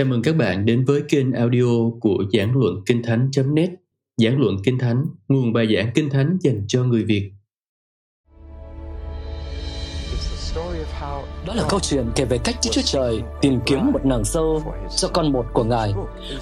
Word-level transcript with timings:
Chào 0.00 0.06
mừng 0.06 0.22
các 0.22 0.36
bạn 0.36 0.64
đến 0.64 0.84
với 0.84 1.02
kênh 1.08 1.32
audio 1.32 1.90
của 2.00 2.24
Giảng 2.32 2.56
Luận 2.56 2.74
Kinh 2.86 3.02
Thánh.net 3.02 3.70
Giảng 4.16 4.40
Luận 4.40 4.56
Kinh 4.64 4.78
Thánh, 4.78 5.04
nguồn 5.28 5.52
bài 5.52 5.66
giảng 5.76 5.90
Kinh 5.94 6.10
Thánh 6.10 6.38
dành 6.40 6.64
cho 6.68 6.84
người 6.84 7.04
Việt 7.04 7.32
Đó 11.46 11.54
là 11.54 11.62
câu 11.68 11.80
chuyện 11.80 12.04
kể 12.16 12.24
về 12.24 12.38
cách 12.44 12.54
Đức 12.64 12.70
Chúa 12.72 12.82
Trời 12.84 13.22
tìm 13.40 13.60
kiếm 13.66 13.92
một 13.92 14.06
nàng 14.06 14.24
dâu 14.24 14.62
cho 14.96 15.08
con 15.08 15.32
một 15.32 15.46
của 15.52 15.64
Ngài. 15.64 15.94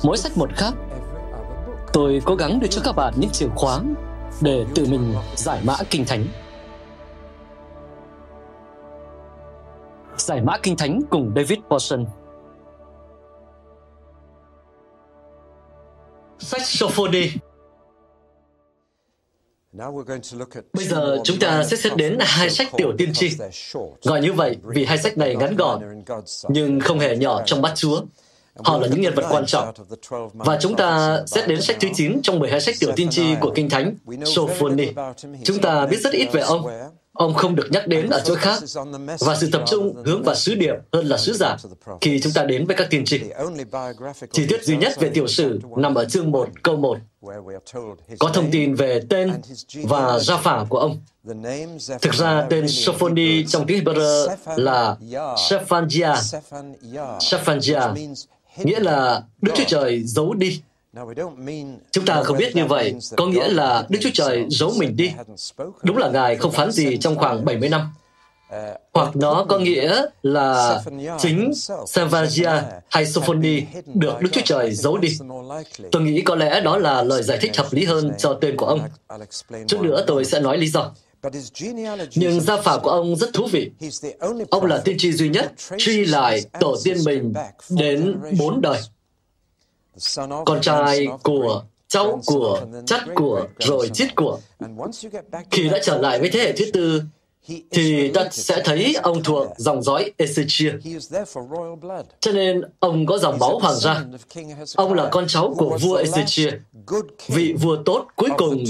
Mỗi 0.05 0.17
sách 0.17 0.37
một 0.37 0.51
khác. 0.57 0.75
Tôi 1.93 2.21
cố 2.25 2.35
gắng 2.35 2.61
đưa 2.61 2.69
cho 2.69 2.81
các 2.85 2.97
bạn 2.97 3.15
những 3.17 3.31
chìa 3.31 3.49
khóa 3.57 3.81
để 4.41 4.65
tự 4.75 4.87
mình 4.91 5.15
giải 5.37 5.61
mã 5.67 5.75
Kinh 5.91 6.05
Thánh. 6.05 6.25
Giải 10.17 10.41
mã 10.43 10.59
Kinh 10.63 10.77
Thánh 10.77 11.01
cùng 11.11 11.33
David 11.37 11.59
Paulson 11.71 12.05
Sách 16.39 16.63
Sophoni 16.67 17.31
Bây 20.73 20.85
giờ 20.85 21.19
chúng 21.25 21.39
ta 21.39 21.65
sẽ 21.65 21.77
xét 21.77 21.97
đến 21.97 22.19
hai 22.21 22.51
sách 22.51 22.69
tiểu 22.77 22.93
tiên 22.99 23.13
tri. 23.13 23.31
Gọi 24.03 24.21
như 24.21 24.33
vậy 24.33 24.57
vì 24.63 24.85
hai 24.85 24.99
sách 24.99 25.19
này 25.19 25.37
ngắn 25.37 25.57
gọn, 25.57 25.83
nhưng 26.49 26.81
không 26.81 26.99
hề 26.99 27.17
nhỏ 27.17 27.43
trong 27.47 27.63
mắt 27.63 27.73
Chúa. 27.77 28.03
Họ 28.65 28.79
là 28.79 28.89
những 28.89 29.01
nhân 29.01 29.15
vật 29.15 29.25
quan 29.31 29.47
trọng. 29.47 29.73
Và 30.35 30.59
chúng 30.61 30.77
ta 30.77 31.21
xét 31.27 31.49
đến 31.49 31.63
sách 31.63 31.77
thứ 31.81 31.89
9 31.95 32.23
trong 32.23 32.39
12 32.39 32.61
sách 32.61 32.75
tiểu 32.81 32.93
tiên 32.97 33.11
tri 33.11 33.35
của 33.41 33.53
Kinh 33.55 33.71
Thánh, 33.71 33.95
Sophoni. 34.25 34.89
Chúng 35.45 35.59
ta 35.59 35.87
biết 35.87 36.01
rất 36.01 36.13
ít 36.13 36.29
về 36.33 36.41
ông. 36.41 36.67
Ông 37.19 37.35
không 37.35 37.55
được 37.55 37.69
nhắc 37.71 37.87
đến 37.87 38.09
ở 38.11 38.23
chỗ 38.25 38.35
khác, 38.35 38.59
và 39.21 39.37
sự 39.37 39.49
tập 39.53 39.63
trung 39.67 40.03
hướng 40.05 40.23
vào 40.23 40.35
sứ 40.35 40.55
điệp 40.55 40.75
hơn 40.93 41.07
là 41.07 41.19
sứ 41.19 41.33
giả 41.33 41.57
khi 42.01 42.21
chúng 42.21 42.33
ta 42.33 42.45
đến 42.45 42.67
với 42.67 42.77
các 42.77 42.91
tiên 42.91 43.05
tri. 43.05 43.21
Chi 44.33 44.47
tiết 44.49 44.65
duy 44.65 44.77
nhất 44.77 44.93
về 45.01 45.11
tiểu 45.15 45.27
sử 45.27 45.61
nằm 45.77 45.95
ở 45.95 46.05
chương 46.05 46.31
1, 46.31 46.49
câu 46.63 46.77
1. 46.77 46.99
Có 48.19 48.29
thông 48.35 48.51
tin 48.51 48.75
về 48.75 49.01
tên 49.09 49.33
và 49.83 50.19
gia 50.19 50.37
phả 50.37 50.65
của 50.69 50.79
ông. 50.79 51.01
Thực 52.01 52.15
ra 52.15 52.47
tên 52.51 52.69
Sophoni 52.69 53.47
trong 53.47 53.67
tiếng 53.67 53.85
Hebrew 53.85 54.37
là 54.57 54.97
Shephania. 55.49 56.15
Shephania 57.21 57.81
nghĩa 58.57 58.81
là 58.81 59.23
Đức 59.43 59.53
Chúa 59.57 59.65
Trời 59.67 60.03
giấu 60.05 60.35
đi. 60.35 60.61
Chúng 61.91 62.05
ta 62.07 62.23
không 62.23 62.37
biết 62.37 62.57
như 62.57 62.65
vậy, 62.65 62.95
có 63.17 63.27
nghĩa 63.27 63.49
là 63.49 63.87
Đức 63.89 63.99
Chúa 64.03 64.11
Trời 64.15 64.47
giấu 64.49 64.73
mình 64.79 64.97
đi. 64.97 65.13
Đúng 65.83 65.97
là 65.97 66.11
Ngài 66.11 66.37
không 66.37 66.53
phán 66.53 66.71
gì 66.73 66.97
trong 66.97 67.17
khoảng 67.17 67.45
70 67.45 67.69
năm. 67.69 67.93
Hoặc 68.95 69.17
nó 69.17 69.47
có 69.49 69.59
nghĩa 69.59 70.03
là 70.23 70.81
chính 71.19 71.53
Savagia 71.87 72.65
hay 72.91 73.07
Sophoni 73.07 73.63
được 73.95 74.21
Đức 74.21 74.29
Chúa 74.33 74.41
Trời 74.45 74.75
giấu 74.75 74.99
đi. 74.99 75.19
Tôi 75.93 76.03
nghĩ 76.03 76.21
có 76.21 76.35
lẽ 76.35 76.61
đó 76.61 76.79
là 76.79 77.03
lời 77.03 77.23
giải 77.23 77.39
thích 77.41 77.57
hợp 77.57 77.67
lý 77.71 77.85
hơn 77.85 78.13
cho 78.19 78.39
tên 78.41 78.57
của 78.57 78.67
ông. 78.67 78.81
Chút 79.67 79.81
nữa 79.81 80.05
tôi 80.07 80.25
sẽ 80.25 80.41
nói 80.41 80.59
lý 80.59 80.69
do. 80.69 80.93
Nhưng 82.15 82.41
gia 82.41 82.57
phả 82.57 82.79
của 82.83 82.91
ông 82.91 83.17
rất 83.17 83.31
thú 83.33 83.49
vị. 83.53 83.71
Ông 84.51 84.65
là 84.65 84.79
tiên 84.79 84.97
tri 84.99 85.13
duy 85.13 85.29
nhất 85.29 85.53
truy 85.79 86.05
lại 86.05 86.43
tổ 86.61 86.77
tiên 86.85 86.97
mình 87.05 87.35
đến 87.69 88.17
bốn 88.39 88.61
đời. 88.61 88.81
Con 90.47 90.61
trai 90.61 91.07
của 91.23 91.63
cháu 91.89 92.21
của, 92.27 92.67
chắt 92.87 93.01
của, 93.15 93.47
rồi 93.59 93.89
chít 93.89 94.17
của. 94.17 94.39
Khi 95.51 95.69
đã 95.69 95.79
trở 95.83 95.99
lại 95.99 96.21
với 96.21 96.31
thế 96.31 96.41
hệ 96.41 96.53
thứ 96.53 96.65
tư, 96.73 97.03
thì 97.71 98.11
ta 98.15 98.29
sẽ 98.31 98.63
thấy 98.65 98.95
ông 99.03 99.23
thuộc 99.23 99.47
dòng 99.57 99.83
dõi 99.83 100.11
Ezechia. 100.19 100.79
Cho 102.21 102.33
nên 102.33 102.63
ông 102.81 103.07
có 103.07 103.19
dòng 103.19 103.39
máu 103.39 103.59
hoàng 103.59 103.77
gia. 103.77 104.05
Ông 104.75 104.95
là 104.95 105.09
con 105.13 105.25
cháu 105.29 105.55
của 105.59 105.79
vua 105.81 106.03
Ezechia, 106.03 106.51
vị 107.29 107.55
vua 107.61 107.77
tốt 107.77 108.07
cuối 108.17 108.31
cùng 108.39 108.65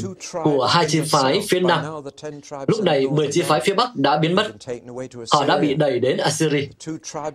của 0.45 0.67
hai 0.67 0.87
chi 0.89 1.01
phái 1.11 1.41
phía 1.49 1.61
Nam. 1.61 1.85
Lúc 2.67 2.83
này, 2.83 3.09
10 3.09 3.29
chi 3.33 3.43
phái 3.43 3.61
phía 3.65 3.75
Bắc 3.75 3.97
đã 3.97 4.19
biến 4.19 4.35
mất. 4.35 4.47
Họ 5.33 5.45
đã 5.45 5.59
bị 5.59 5.75
đẩy 5.75 5.99
đến 5.99 6.17
Assyria. 6.17 6.67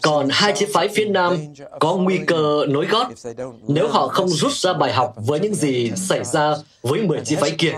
Còn 0.01 0.27
hai 0.31 0.53
chi 0.55 0.65
phái 0.73 0.87
phía 0.87 1.05
Nam 1.05 1.37
có 1.79 1.95
nguy 1.95 2.19
cơ 2.27 2.65
nối 2.69 2.85
gót 2.85 3.07
nếu 3.67 3.87
họ 3.87 4.07
không 4.07 4.29
rút 4.29 4.51
ra 4.53 4.73
bài 4.73 4.93
học 4.93 5.13
với 5.15 5.39
những 5.39 5.55
gì 5.55 5.91
xảy 5.95 6.23
ra 6.23 6.55
với 6.81 7.01
10 7.01 7.19
chi 7.25 7.35
phái 7.35 7.51
kia. 7.51 7.73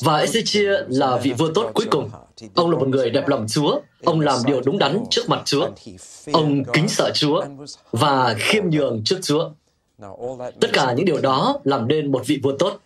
Và 0.00 0.24
Ezechia 0.24 0.84
là 0.88 1.16
vị 1.16 1.32
vua 1.32 1.50
tốt 1.54 1.70
cuối 1.74 1.86
cùng. 1.90 2.10
Ông 2.54 2.70
là 2.70 2.78
một 2.78 2.88
người 2.88 3.10
đẹp 3.10 3.28
lòng 3.28 3.46
Chúa. 3.48 3.80
Ông 4.04 4.20
làm 4.20 4.38
điều 4.46 4.60
đúng 4.60 4.78
đắn 4.78 5.04
trước 5.10 5.28
mặt 5.28 5.42
Chúa. 5.44 5.68
Ông 6.32 6.64
kính 6.72 6.88
sợ 6.88 7.10
Chúa 7.14 7.44
và 7.90 8.34
khiêm 8.38 8.70
nhường 8.70 9.02
trước 9.04 9.18
Chúa. 9.22 9.50
Tất 10.60 10.68
cả 10.72 10.92
những 10.92 11.06
điều 11.06 11.20
đó 11.20 11.60
làm 11.64 11.88
nên 11.88 12.12
một 12.12 12.22
vị 12.26 12.40
vua 12.42 12.56
tốt. 12.58 12.80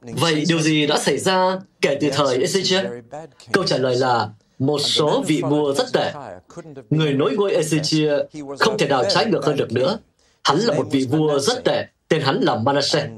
Vậy 0.00 0.44
điều 0.48 0.60
gì 0.60 0.86
đã 0.86 0.98
xảy 0.98 1.18
ra 1.18 1.60
kể 1.80 1.98
từ 2.00 2.10
thời 2.12 2.38
Ezechia? 2.38 3.02
Câu 3.52 3.64
trả 3.64 3.78
lời 3.78 3.96
là 3.96 4.28
một 4.58 4.78
số 4.78 5.24
vị 5.26 5.42
vua 5.50 5.74
rất 5.74 5.92
tệ. 5.92 6.12
Người 6.90 7.12
nối 7.12 7.36
ngôi 7.36 7.52
Ezechia 7.52 8.24
không 8.58 8.78
thể 8.78 8.88
nào 8.88 9.04
trái 9.10 9.26
ngược 9.26 9.44
hơn 9.44 9.56
được 9.56 9.72
nữa. 9.72 9.98
Hắn 10.44 10.58
là 10.58 10.74
một 10.74 10.86
vị 10.90 11.06
vua 11.10 11.38
rất 11.38 11.64
tệ. 11.64 11.84
Tên 12.08 12.20
hắn 12.20 12.40
là 12.40 12.56
Manasseh 12.56 13.10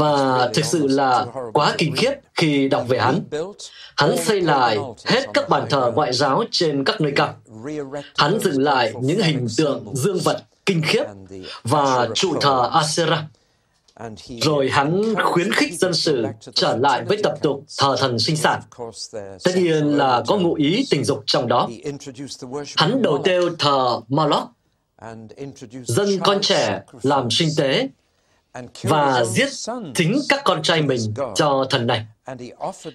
và 0.00 0.48
thực 0.54 0.64
sự 0.64 0.86
là 0.86 1.26
quá 1.52 1.74
kinh 1.78 1.96
khiếp 1.96 2.12
khi 2.34 2.68
đọc 2.68 2.84
về 2.88 2.98
hắn. 2.98 3.20
Hắn 3.96 4.16
xây 4.16 4.40
lại 4.40 4.78
hết 5.04 5.26
các 5.34 5.48
bàn 5.48 5.66
thờ 5.70 5.92
ngoại 5.94 6.12
giáo 6.12 6.44
trên 6.50 6.84
các 6.84 7.00
nơi 7.00 7.12
cao. 7.16 7.34
Hắn 8.16 8.38
dựng 8.40 8.62
lại 8.62 8.92
những 9.02 9.20
hình 9.20 9.46
tượng 9.56 9.84
dương 9.94 10.18
vật 10.18 10.42
kinh 10.66 10.82
khiếp 10.86 11.04
và 11.62 12.08
trụ 12.14 12.34
thờ 12.40 12.70
Asera. 12.72 13.26
Rồi 14.40 14.68
hắn 14.68 15.14
khuyến 15.24 15.52
khích 15.52 15.78
dân 15.78 15.94
sự 15.94 16.24
trở 16.54 16.76
lại 16.76 17.04
với 17.04 17.18
tập 17.22 17.34
tục 17.42 17.64
thờ 17.78 17.96
thần 17.98 18.18
sinh 18.18 18.36
sản. 18.36 18.60
Tất 19.44 19.52
nhiên 19.56 19.84
là 19.84 20.22
có 20.26 20.36
ngụ 20.36 20.54
ý 20.54 20.86
tình 20.90 21.04
dục 21.04 21.22
trong 21.26 21.48
đó. 21.48 21.68
Hắn 22.76 23.02
đầu 23.02 23.20
tiêu 23.24 23.50
thờ 23.58 24.00
Moloch, 24.08 24.48
dân 25.84 26.08
con 26.24 26.40
trẻ 26.40 26.80
làm 27.02 27.30
sinh 27.30 27.48
tế 27.56 27.88
và 28.82 29.24
giết 29.24 29.48
chính 29.94 30.20
các 30.28 30.40
con 30.44 30.62
trai 30.62 30.82
mình 30.82 31.00
cho 31.34 31.66
thần 31.70 31.86
này. 31.86 32.06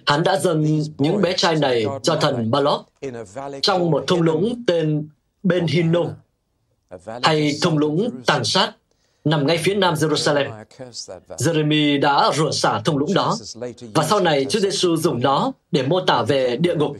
Hắn 0.06 0.22
đã 0.22 0.38
dâng 0.38 0.82
những 0.98 1.22
bé 1.22 1.32
trai 1.36 1.56
này 1.56 1.86
cho 2.02 2.16
thần 2.16 2.50
Balot 2.50 2.80
trong 3.62 3.90
một 3.90 4.04
thung 4.06 4.22
lũng 4.22 4.64
tên 4.66 5.08
Ben 5.42 5.66
Hinnom, 5.66 6.08
hay 7.22 7.58
thung 7.62 7.78
lũng 7.78 8.10
tàn 8.26 8.44
sát 8.44 8.72
nằm 9.26 9.46
ngay 9.46 9.58
phía 9.58 9.74
nam 9.74 9.94
Jerusalem. 9.94 10.64
Jeremy 11.28 12.00
đã 12.00 12.30
rửa 12.36 12.50
xả 12.50 12.80
thung 12.84 12.98
lũng 12.98 13.14
đó, 13.14 13.36
và 13.94 14.04
sau 14.04 14.20
này 14.20 14.46
Chúa 14.48 14.60
Giêsu 14.60 14.96
dùng 14.96 15.20
nó 15.22 15.52
để 15.72 15.82
mô 15.82 16.00
tả 16.00 16.22
về 16.22 16.56
địa 16.56 16.74
ngục. 16.74 16.96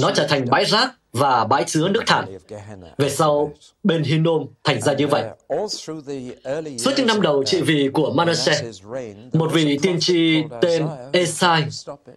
Nó 0.00 0.10
trở 0.14 0.26
thành 0.26 0.44
bãi 0.50 0.64
rác 0.64 0.92
và 1.12 1.44
bãi 1.44 1.64
chứa 1.64 1.88
nước 1.88 2.02
thải. 2.06 2.24
Về 2.98 3.10
sau, 3.10 3.52
bên 3.82 4.02
Hinnom 4.02 4.46
thành 4.64 4.80
ra 4.80 4.92
như 4.92 5.06
vậy. 5.06 5.24
Suốt 6.78 6.90
những 6.96 7.06
năm 7.06 7.20
đầu 7.20 7.44
trị 7.44 7.60
vì 7.60 7.90
của 7.92 8.12
Manasseh, 8.12 8.64
một 9.32 9.52
vị 9.52 9.78
tiên 9.82 9.96
tri 10.00 10.42
tên 10.60 10.86
Esai 11.12 11.64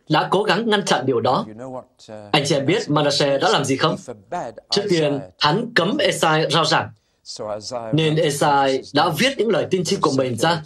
đã 0.10 0.28
cố 0.32 0.44
gắng 0.44 0.70
ngăn 0.70 0.86
chặn 0.86 1.06
điều 1.06 1.20
đó. 1.20 1.46
Anh 2.32 2.44
chị 2.46 2.56
em 2.56 2.66
biết 2.66 2.90
Manasseh 2.90 3.42
đã 3.42 3.50
làm 3.50 3.66
gì 3.66 3.78
không? 3.78 3.96
Trước 4.70 4.84
tiên, 4.90 5.20
hắn 5.40 5.72
cấm 5.76 5.98
Esai 5.98 6.52
rao 6.52 6.66
giảng 6.66 6.90
nên 7.94 8.16
Esai 8.16 8.82
đã 8.94 9.10
viết 9.18 9.38
những 9.38 9.50
lời 9.50 9.68
tiên 9.72 9.84
tri 9.84 9.96
của 9.96 10.12
mình 10.12 10.38
ra 10.38 10.62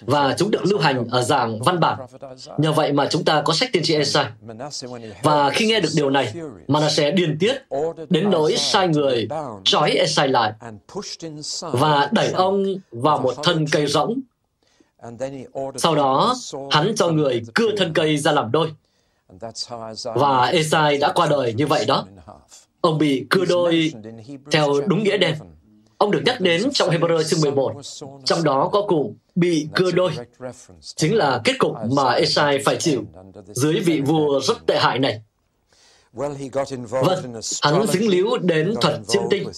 và 0.00 0.34
chúng 0.38 0.50
được 0.50 0.64
lưu 0.64 0.78
hành 0.78 1.08
ở 1.10 1.22
dạng 1.22 1.62
văn 1.62 1.80
bản. 1.80 1.98
Nhờ 2.58 2.72
vậy 2.72 2.92
mà 2.92 3.06
chúng 3.10 3.24
ta 3.24 3.42
có 3.44 3.52
sách 3.52 3.70
tiên 3.72 3.82
tri 3.82 3.94
Esai. 3.94 4.26
Và 5.22 5.50
khi 5.50 5.66
nghe 5.66 5.80
được 5.80 5.88
điều 5.96 6.10
này, 6.10 6.34
Manasseh 6.68 7.14
điên 7.14 7.36
tiết 7.40 7.62
đến 8.10 8.30
nỗi 8.30 8.56
sai 8.56 8.88
người 8.88 9.28
trói 9.64 9.90
Esai 9.90 10.28
lại 10.28 10.52
và 11.60 12.08
đẩy 12.12 12.30
ông 12.30 12.64
vào 12.90 13.18
một 13.18 13.34
thân 13.42 13.66
cây 13.72 13.86
rỗng. 13.86 14.20
Sau 15.76 15.94
đó, 15.94 16.34
hắn 16.70 16.92
cho 16.96 17.08
người 17.08 17.42
cưa 17.54 17.76
thân 17.76 17.92
cây 17.94 18.16
ra 18.16 18.32
làm 18.32 18.52
đôi. 18.52 18.72
Và 20.04 20.46
Esai 20.46 20.98
đã 20.98 21.12
qua 21.14 21.26
đời 21.30 21.54
như 21.54 21.66
vậy 21.66 21.84
đó. 21.84 22.06
Ông 22.80 22.98
bị 22.98 23.26
cưa 23.30 23.44
đôi 23.44 23.92
theo 24.50 24.80
đúng 24.86 25.04
nghĩa 25.04 25.16
đen. 25.16 25.34
Ông 26.04 26.10
được 26.10 26.22
nhắc 26.26 26.40
đến 26.40 26.70
trong 26.72 26.90
Hebrew 26.90 27.22
chương 27.22 27.40
11, 27.40 27.72
trong 28.24 28.44
đó 28.44 28.68
có 28.72 28.82
cụm 28.82 29.12
bị 29.34 29.68
cưa 29.74 29.90
đôi, 29.90 30.12
chính 30.96 31.14
là 31.14 31.40
kết 31.44 31.52
cục 31.58 31.72
mà 31.90 32.12
Esai 32.12 32.58
phải 32.64 32.76
chịu 32.76 33.04
dưới 33.46 33.80
vị 33.80 34.00
vua 34.00 34.40
rất 34.40 34.66
tệ 34.66 34.78
hại 34.78 34.98
này. 34.98 35.22
Vâng, 36.12 37.40
hắn 37.62 37.86
dính 37.86 38.08
líu 38.08 38.36
đến 38.42 38.74
thuật 38.80 39.00
chiêm 39.08 39.22
tinh, 39.30 39.48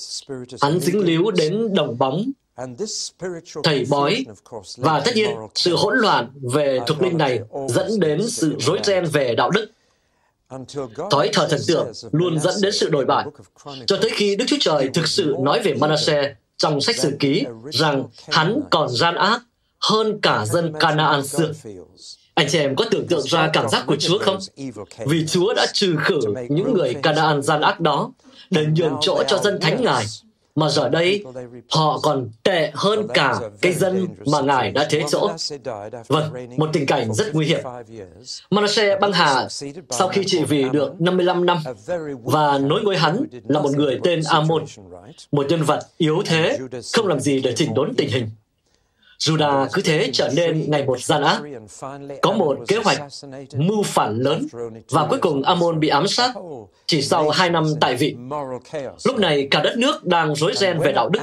hắn 0.60 0.80
dính 0.80 1.00
líu 1.00 1.30
đến 1.30 1.74
đồng 1.74 1.98
bóng, 1.98 2.30
thầy 3.62 3.86
bói, 3.90 4.24
và 4.76 5.02
tất 5.04 5.12
nhiên 5.14 5.30
sự 5.54 5.76
hỗn 5.76 5.98
loạn 5.98 6.30
về 6.42 6.80
thuộc 6.86 7.02
linh 7.02 7.18
này 7.18 7.40
dẫn 7.68 8.00
đến 8.00 8.28
sự 8.28 8.56
rối 8.58 8.78
ren 8.84 9.04
về 9.04 9.34
đạo 9.34 9.50
đức. 9.50 9.70
Thói 11.10 11.30
thờ 11.32 11.46
thần 11.50 11.60
tượng 11.68 11.92
luôn 12.12 12.38
dẫn 12.40 12.54
đến 12.62 12.72
sự 12.72 12.88
đổi 12.88 13.04
bại, 13.04 13.26
cho 13.86 13.96
tới 14.02 14.10
khi 14.14 14.36
Đức 14.36 14.44
Chúa 14.48 14.56
Trời 14.60 14.88
thực 14.94 15.06
sự 15.06 15.34
nói 15.40 15.60
về 15.64 15.74
Manasseh 15.74 16.36
trong 16.56 16.80
sách 16.80 16.96
sử 16.96 17.16
ký 17.18 17.44
rằng 17.72 18.04
hắn 18.28 18.60
còn 18.70 18.88
gian 18.88 19.14
ác 19.14 19.42
hơn 19.80 20.20
cả 20.22 20.46
dân 20.46 20.72
Canaan 20.80 21.26
xưa. 21.26 21.52
Anh 22.34 22.46
chị 22.48 22.58
em 22.58 22.76
có 22.76 22.84
tưởng 22.90 23.06
tượng 23.06 23.22
ra 23.22 23.50
cảm 23.52 23.68
giác 23.68 23.84
của 23.86 23.96
Chúa 23.96 24.18
không? 24.18 24.38
Vì 25.06 25.26
Chúa 25.26 25.54
đã 25.54 25.66
trừ 25.72 25.96
khử 25.98 26.20
những 26.48 26.74
người 26.74 26.94
Canaan 26.94 27.42
gian 27.42 27.60
ác 27.60 27.80
đó 27.80 28.12
để 28.50 28.66
nhường 28.66 28.96
chỗ 29.00 29.22
cho 29.28 29.38
dân 29.38 29.58
thánh 29.60 29.82
Ngài 29.82 30.06
mà 30.56 30.68
giờ 30.68 30.88
đây 30.88 31.24
họ 31.70 32.00
còn 32.02 32.30
tệ 32.42 32.70
hơn 32.74 33.06
cả 33.14 33.34
cái 33.60 33.72
dân 33.72 34.06
mà 34.26 34.40
Ngài 34.40 34.70
đã 34.70 34.86
thế 34.90 35.02
chỗ. 35.10 35.30
Vâng, 36.08 36.32
một 36.56 36.70
tình 36.72 36.86
cảnh 36.86 37.14
rất 37.14 37.34
nguy 37.34 37.46
hiểm. 37.46 37.60
Manasseh 38.50 39.00
băng 39.00 39.12
hà 39.12 39.48
sau 39.90 40.08
khi 40.08 40.24
trị 40.26 40.44
vì 40.44 40.64
được 40.72 41.00
55 41.00 41.46
năm 41.46 41.58
và 42.22 42.58
nối 42.58 42.82
ngôi 42.82 42.96
hắn 42.96 43.24
là 43.48 43.60
một 43.60 43.70
người 43.76 44.00
tên 44.04 44.20
Amon, 44.28 44.64
một 45.32 45.46
nhân 45.48 45.62
vật 45.62 45.80
yếu 45.96 46.22
thế, 46.26 46.58
không 46.92 47.06
làm 47.06 47.20
gì 47.20 47.40
để 47.40 47.52
chỉnh 47.56 47.74
đốn 47.74 47.94
tình 47.96 48.08
hình. 48.08 48.30
Judah 49.18 49.68
cứ 49.72 49.82
thế 49.82 50.10
trở 50.12 50.30
nên 50.36 50.70
ngày 50.70 50.84
một 50.84 51.00
gian 51.00 51.22
ác. 51.22 51.40
Có 52.22 52.32
một 52.32 52.58
kế 52.68 52.76
hoạch 52.76 52.98
mưu 53.54 53.82
phản 53.82 54.18
lớn 54.18 54.46
và 54.90 55.06
cuối 55.06 55.18
cùng 55.18 55.42
Amon 55.42 55.80
bị 55.80 55.88
ám 55.88 56.08
sát 56.08 56.34
chỉ 56.86 57.02
sau 57.02 57.30
hai 57.30 57.50
năm 57.50 57.64
tại 57.80 57.96
vị. 57.96 58.16
Lúc 59.04 59.18
này 59.18 59.48
cả 59.50 59.60
đất 59.60 59.78
nước 59.78 60.04
đang 60.04 60.34
rối 60.34 60.52
ren 60.56 60.78
về 60.78 60.92
đạo 60.92 61.08
đức 61.08 61.20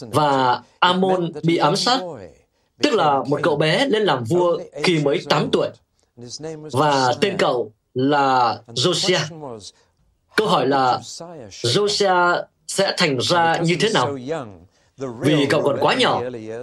và 0.00 0.62
Amon 0.78 1.32
bị 1.42 1.56
ám 1.56 1.76
sát, 1.76 2.00
tức 2.82 2.94
là 2.94 3.22
một 3.28 3.40
cậu 3.42 3.56
bé 3.56 3.86
lên 3.86 4.02
làm 4.02 4.24
vua 4.24 4.58
khi 4.82 4.98
mới 4.98 5.20
8 5.30 5.48
tuổi 5.52 5.68
và 6.72 7.14
tên 7.20 7.36
cậu 7.38 7.72
là 7.94 8.58
Josiah. 8.68 9.58
Câu 10.36 10.46
hỏi 10.46 10.66
là 10.66 11.00
Josiah 11.50 12.42
sẽ 12.66 12.94
thành 12.98 13.18
ra 13.20 13.56
như 13.56 13.76
thế 13.80 13.88
nào? 13.94 14.16
Vì 15.20 15.46
cậu 15.50 15.62
còn 15.62 15.76
quá 15.80 15.94
nhỏ, 15.94 16.22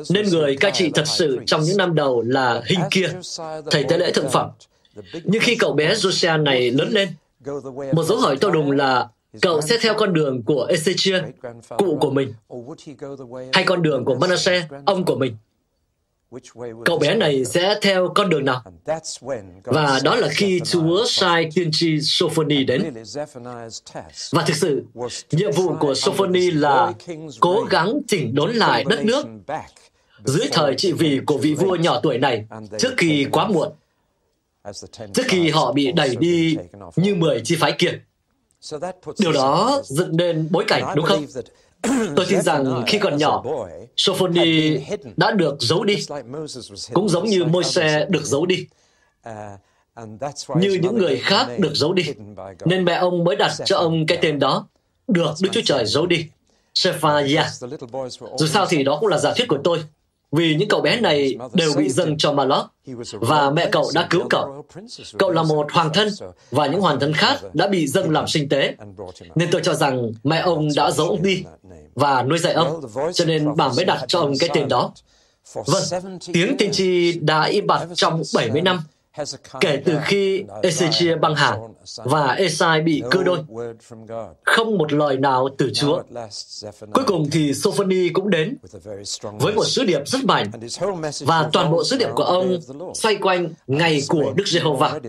nên 0.10 0.30
người 0.30 0.58
cai 0.58 0.72
trị 0.72 0.92
thật 0.94 1.08
sự 1.08 1.40
trong 1.46 1.62
những 1.62 1.78
năm 1.78 1.96
đầu 1.96 2.22
là 2.22 2.62
hình 2.66 2.80
kia, 2.92 3.10
thầy 3.72 3.84
tế 3.84 3.98
lễ 3.98 4.12
thượng 4.12 4.30
phẩm. 4.30 4.50
Nhưng 5.24 5.42
khi 5.42 5.56
cậu 5.56 5.74
bé 5.74 5.94
Josiah 5.94 6.44
này 6.44 6.72
lớn 6.72 6.90
lên, 6.92 7.10
một 7.94 8.04
dấu 8.04 8.18
hỏi 8.18 8.38
to 8.42 8.50
đùng 8.50 8.72
là 8.72 9.08
cậu 9.42 9.62
sẽ 9.62 9.78
theo 9.81 9.94
con 9.94 10.14
đường 10.14 10.44
của 10.44 10.68
Ezechia, 10.70 11.22
cụ 11.78 11.98
của 12.02 12.12
mình, 12.12 12.34
hay 13.54 13.64
con 13.64 13.81
đường 13.81 14.06
của 14.06 14.16
Manasseh, 14.16 14.64
ông 14.86 15.06
của 15.06 15.16
mình. 15.16 15.36
Cậu 16.86 17.00
bé 17.00 17.16
này 17.16 17.46
sẽ 17.46 17.76
theo 17.81 18.12
con 18.16 18.30
đường 18.30 18.46
nào? 18.46 18.64
Và 19.64 20.00
đó 20.04 20.16
là 20.16 20.28
khi 20.31 20.60
Chúa 20.66 21.06
sai 21.06 21.50
tiên 21.56 21.70
tri 21.72 22.02
Sophoni 22.02 22.64
đến. 22.64 22.94
Và 24.31 24.44
thực 24.48 24.56
sự, 24.56 24.84
nhiệm 25.31 25.52
vụ 25.52 25.76
của 25.80 25.94
Sophoni 25.94 26.52
là 26.52 26.94
cố 27.40 27.66
gắng 27.70 28.02
chỉnh 28.08 28.36
đốn 28.36 28.56
lại 28.56 28.84
đất 28.90 29.06
nước 29.06 29.26
dưới 30.24 30.48
thời 30.52 30.76
trị 30.76 30.92
vì 30.92 31.20
của 31.26 31.38
vị 31.38 31.54
vua 31.54 31.76
nhỏ 31.76 32.00
tuổi 32.04 32.18
này 32.18 32.46
trước 32.80 32.94
khi 32.98 33.28
quá 33.31 33.48
muộn, 33.48 33.72
trước 35.14 35.24
khi 35.28 35.50
họ 35.50 35.74
bị 35.74 35.92
đẩy 35.92 36.16
đi 36.16 36.58
như 36.96 37.16
mười 37.16 37.42
chi 37.44 37.56
phái 37.60 37.72
kia. 37.72 38.00
Điều 39.20 39.31
đó 39.31 39.81
dựng 39.84 40.18
nên 40.18 40.48
bối 40.52 40.64
cảnh, 40.68 40.94
đúng 40.96 41.06
không? 41.06 41.26
Tôi 42.16 42.26
tin 42.30 42.42
rằng 42.42 42.84
khi 42.88 43.00
còn 43.00 43.18
nhỏ, 43.18 43.44
Sophoni 43.98 44.78
đã 45.18 45.31
được 45.31 45.56
giấu 45.60 45.84
đi, 45.84 45.96
cũng 46.94 47.10
giống 47.10 47.26
như 47.26 47.46
Môi-se 47.46 48.06
được 48.10 48.26
giấu 48.26 48.46
đi. 48.46 48.68
Như 50.56 50.80
những 50.81 50.98
người 50.98 51.18
khác 51.18 51.48
được 51.58 51.72
giấu 51.76 51.94
đi, 51.94 52.04
nên 52.66 52.86
mẹ 52.86 52.94
ông 52.94 53.24
mới 53.24 53.36
đặt 53.36 53.52
cho 53.66 53.78
ông 53.78 54.06
cái 54.06 54.18
tên 54.22 54.40
đó, 54.40 54.68
được 55.08 55.31
Đức 55.42 55.50
Chúa 55.52 55.62
Trời 55.66 55.86
giấu 55.86 56.06
đi. 56.06 56.26
Shephaya. 56.74 57.50
Dù 58.38 58.48
sao 58.48 58.66
thì 58.66 58.84
đó 58.84 58.98
cũng 59.00 59.10
là 59.10 59.18
giả 59.18 59.34
thuyết 59.34 59.48
của 59.48 59.58
tôi, 59.64 59.84
vì 60.31 60.56
những 60.56 60.70
cậu 60.70 60.81
bé 60.81 61.00
này 61.00 61.36
đều 61.54 61.74
bị 61.78 61.90
dâng 61.90 62.18
cho 62.18 62.34
Malok 62.34 62.74
và 63.12 63.50
mẹ 63.50 63.70
cậu 63.72 63.92
đã 63.94 64.08
cứu 64.10 64.28
cậu. 64.30 64.66
Cậu 65.20 65.31
là 65.31 65.44
một 65.44 65.72
hoàng 65.72 65.94
thân 65.94 66.10
và 66.52 66.68
những 66.68 66.81
hoàng 66.81 67.00
thân 67.00 67.14
khác 67.14 67.38
đã 67.54 67.68
bị 67.68 67.88
dâng 67.88 68.12
làm 68.12 68.28
sinh 68.28 68.50
tế. 68.50 68.76
Nên 69.36 69.50
tôi 69.52 69.62
cho 69.64 69.74
rằng 69.74 70.12
mẹ 70.24 70.38
ông 70.38 70.68
đã 70.76 70.92
giấu 70.92 71.08
ông 71.10 71.22
đi 71.22 71.44
và 71.96 72.24
nuôi 72.24 72.40
dạy 72.40 72.54
ông, 72.54 72.81
cho 73.14 73.26
nên 73.26 73.56
bà 73.56 73.70
mới 73.76 73.86
đặt 73.86 74.06
cho 74.08 74.20
ông 74.20 74.34
cái 74.40 74.50
tên 74.54 74.68
đó. 74.68 74.94
Vâng, 75.54 75.84
tiếng 76.34 76.58
tiên 76.58 76.72
tri 76.72 77.20
đã 77.20 77.44
im 77.44 77.68
bặt 77.68 77.88
trong 77.96 78.22
70 78.36 78.62
năm 78.62 78.84
kể 79.60 79.81
từ 79.86 79.98
khi 80.06 80.44
Ezechia 80.62 81.20
băng 81.20 81.36
hà 81.36 81.58
và 81.95 82.33
Esai 82.33 82.81
bị 82.81 83.03
cưa 83.12 83.24
đôi. 83.24 83.39
Không 84.45 84.77
một 84.77 84.94
lời 84.94 85.18
nào 85.18 85.50
từ 85.57 85.71
Chúa. 85.74 86.01
Cuối 86.94 87.03
cùng 87.07 87.30
thì 87.31 87.53
Sophoni 87.53 88.09
cũng 88.09 88.30
đến 88.30 88.57
với 89.39 89.53
một 89.53 89.65
sứ 89.65 89.83
điệp 89.83 90.01
rất 90.06 90.24
mạnh 90.24 90.51
và 91.19 91.50
toàn 91.53 91.71
bộ 91.71 91.83
sứ 91.83 91.97
điệp 91.97 92.09
của 92.15 92.24
ông 92.24 92.57
xoay 92.94 93.15
quanh 93.15 93.50
ngày 93.68 94.01
của 94.07 94.33
Đức 94.36 94.47
Giê-hô-va. 94.47 95.00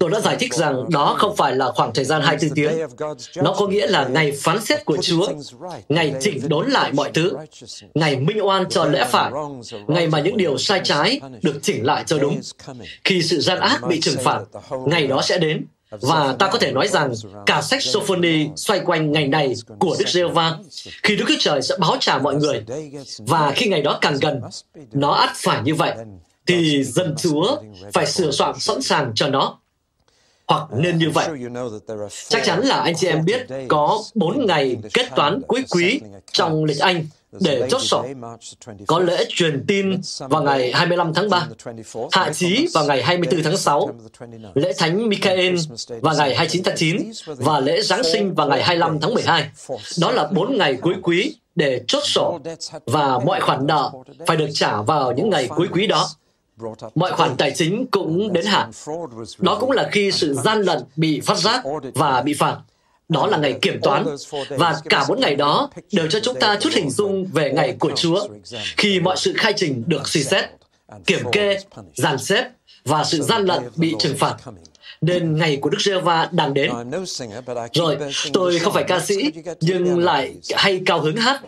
Tôi 0.00 0.10
đã 0.10 0.20
giải 0.20 0.36
thích 0.40 0.54
rằng 0.54 0.84
đó 0.90 1.14
không 1.18 1.36
phải 1.36 1.56
là 1.56 1.72
khoảng 1.72 1.94
thời 1.94 2.04
gian 2.04 2.22
24 2.22 2.54
tiếng. 2.54 2.72
Nó 3.36 3.54
có 3.58 3.66
nghĩa 3.66 3.86
là 3.86 4.08
ngày 4.08 4.32
phán 4.32 4.60
xét 4.64 4.84
của 4.84 4.96
Chúa, 4.96 5.26
ngày 5.88 6.14
chỉnh 6.20 6.48
đốn 6.48 6.70
lại 6.70 6.92
mọi 6.92 7.10
thứ, 7.14 7.32
ngày 7.94 8.16
minh 8.16 8.46
oan 8.46 8.68
cho 8.68 8.84
lẽ 8.84 9.06
phải, 9.10 9.32
ngày 9.86 10.06
mà 10.06 10.20
những 10.20 10.36
điều 10.36 10.58
sai 10.58 10.80
trái 10.84 11.20
được 11.42 11.58
chỉnh 11.62 11.84
lại 11.84 12.04
cho 12.06 12.18
đúng. 12.18 12.40
Khi 13.04 13.22
sự 13.22 13.40
gian 13.40 13.60
ác 13.60 13.80
bị 13.88 14.00
trừng 14.00 14.16
phạt, 14.24 14.40
ngày 14.86 15.06
đó 15.06 15.22
sẽ 15.22 15.38
đến. 15.38 15.66
Và 16.00 16.36
ta 16.38 16.48
có 16.52 16.58
thể 16.58 16.72
nói 16.72 16.88
rằng 16.88 17.12
cả 17.46 17.62
sách 17.62 17.82
Sophoni 17.82 18.48
xoay 18.56 18.80
quanh 18.80 19.12
ngày 19.12 19.28
này 19.28 19.54
của 19.78 19.96
Đức 19.98 20.08
giê 20.08 20.24
va 20.24 20.56
khi 21.02 21.16
Đức 21.16 21.24
Chúa 21.28 21.34
Trời 21.40 21.62
sẽ 21.62 21.74
báo 21.78 21.96
trả 22.00 22.18
mọi 22.18 22.34
người. 22.34 22.64
Và 23.18 23.52
khi 23.56 23.66
ngày 23.66 23.82
đó 23.82 23.98
càng 24.00 24.16
gần, 24.20 24.40
nó 24.92 25.12
ắt 25.12 25.30
phải 25.34 25.62
như 25.62 25.74
vậy, 25.74 25.92
thì 26.46 26.84
dân 26.84 27.14
Chúa 27.18 27.56
phải 27.92 28.06
sửa 28.06 28.30
soạn 28.30 28.58
sẵn 28.58 28.82
sàng 28.82 29.12
cho 29.14 29.28
nó. 29.28 29.58
Hoặc 30.46 30.62
nên 30.72 30.98
như 30.98 31.10
vậy. 31.10 31.28
Chắc 32.28 32.44
chắn 32.44 32.60
là 32.60 32.80
anh 32.80 32.94
chị 32.96 33.06
em 33.06 33.24
biết 33.24 33.46
có 33.68 34.02
bốn 34.14 34.46
ngày 34.46 34.76
kết 34.94 35.06
toán 35.16 35.42
cuối 35.48 35.64
quý 35.70 36.00
trong 36.32 36.64
lịch 36.64 36.78
Anh 36.78 37.06
để 37.40 37.68
chốt 37.70 37.78
sổ. 37.78 38.06
Có 38.86 38.98
lễ 38.98 39.24
truyền 39.28 39.64
tin 39.66 40.00
vào 40.18 40.42
ngày 40.42 40.72
25 40.72 41.14
tháng 41.14 41.30
3, 41.30 41.48
hạ 42.12 42.32
chí 42.32 42.66
vào 42.74 42.84
ngày 42.84 43.02
24 43.02 43.42
tháng 43.42 43.56
6, 43.56 43.90
lễ 44.54 44.72
thánh 44.78 45.08
Michael 45.08 45.56
vào 46.02 46.14
ngày 46.14 46.34
29 46.34 46.62
tháng 46.62 46.76
9 46.76 47.12
và 47.26 47.60
lễ 47.60 47.80
Giáng 47.80 48.04
sinh 48.04 48.34
vào 48.34 48.48
ngày 48.48 48.62
25 48.62 49.00
tháng 49.00 49.14
12. 49.14 49.50
Đó 50.00 50.10
là 50.10 50.28
bốn 50.32 50.58
ngày 50.58 50.76
cuối 50.82 50.94
quý 51.02 51.36
để 51.54 51.80
chốt 51.88 52.02
sổ 52.04 52.40
và 52.86 53.18
mọi 53.18 53.40
khoản 53.40 53.66
nợ 53.66 53.92
phải 54.26 54.36
được 54.36 54.48
trả 54.52 54.82
vào 54.82 55.12
những 55.12 55.30
ngày 55.30 55.48
cuối 55.48 55.68
quý 55.72 55.86
đó. 55.86 56.08
Mọi 56.94 57.12
khoản 57.12 57.36
tài 57.36 57.50
chính 57.50 57.86
cũng 57.90 58.32
đến 58.32 58.46
hạn. 58.46 58.70
Đó 59.38 59.56
cũng 59.60 59.70
là 59.70 59.88
khi 59.92 60.12
sự 60.12 60.34
gian 60.34 60.60
lận 60.60 60.78
bị 60.96 61.20
phát 61.20 61.38
giác 61.38 61.64
và 61.94 62.22
bị 62.22 62.34
phạt 62.34 62.56
đó 63.08 63.26
là 63.26 63.38
ngày 63.38 63.58
kiểm 63.62 63.80
toán. 63.82 64.06
Và 64.48 64.80
cả 64.84 65.04
bốn 65.08 65.20
ngày 65.20 65.34
đó 65.34 65.70
đều 65.92 66.08
cho 66.08 66.20
chúng 66.20 66.40
ta 66.40 66.56
chút 66.60 66.70
hình 66.72 66.90
dung 66.90 67.26
về 67.32 67.52
ngày 67.52 67.76
của 67.78 67.92
Chúa, 67.96 68.28
khi 68.76 69.00
mọi 69.00 69.16
sự 69.16 69.32
khai 69.36 69.52
trình 69.56 69.84
được 69.86 70.08
suy 70.08 70.24
xét, 70.24 70.44
kiểm 71.06 71.20
kê, 71.32 71.58
dàn 71.94 72.18
xếp 72.18 72.50
và 72.84 73.04
sự 73.04 73.22
gian 73.22 73.44
lận 73.44 73.62
bị 73.76 73.94
trừng 73.98 74.16
phạt 74.16 74.36
nên 75.00 75.36
ngày 75.36 75.56
của 75.56 75.70
Đức 75.70 75.78
giê 75.80 76.00
va 76.00 76.28
đang 76.32 76.54
đến. 76.54 76.70
Rồi, 77.72 77.96
tôi 78.32 78.58
không 78.58 78.72
phải 78.72 78.84
ca 78.84 79.00
sĩ, 79.00 79.32
nhưng 79.60 79.98
lại 79.98 80.34
hay 80.54 80.80
cao 80.86 81.00
hứng 81.00 81.16
hát 81.16 81.40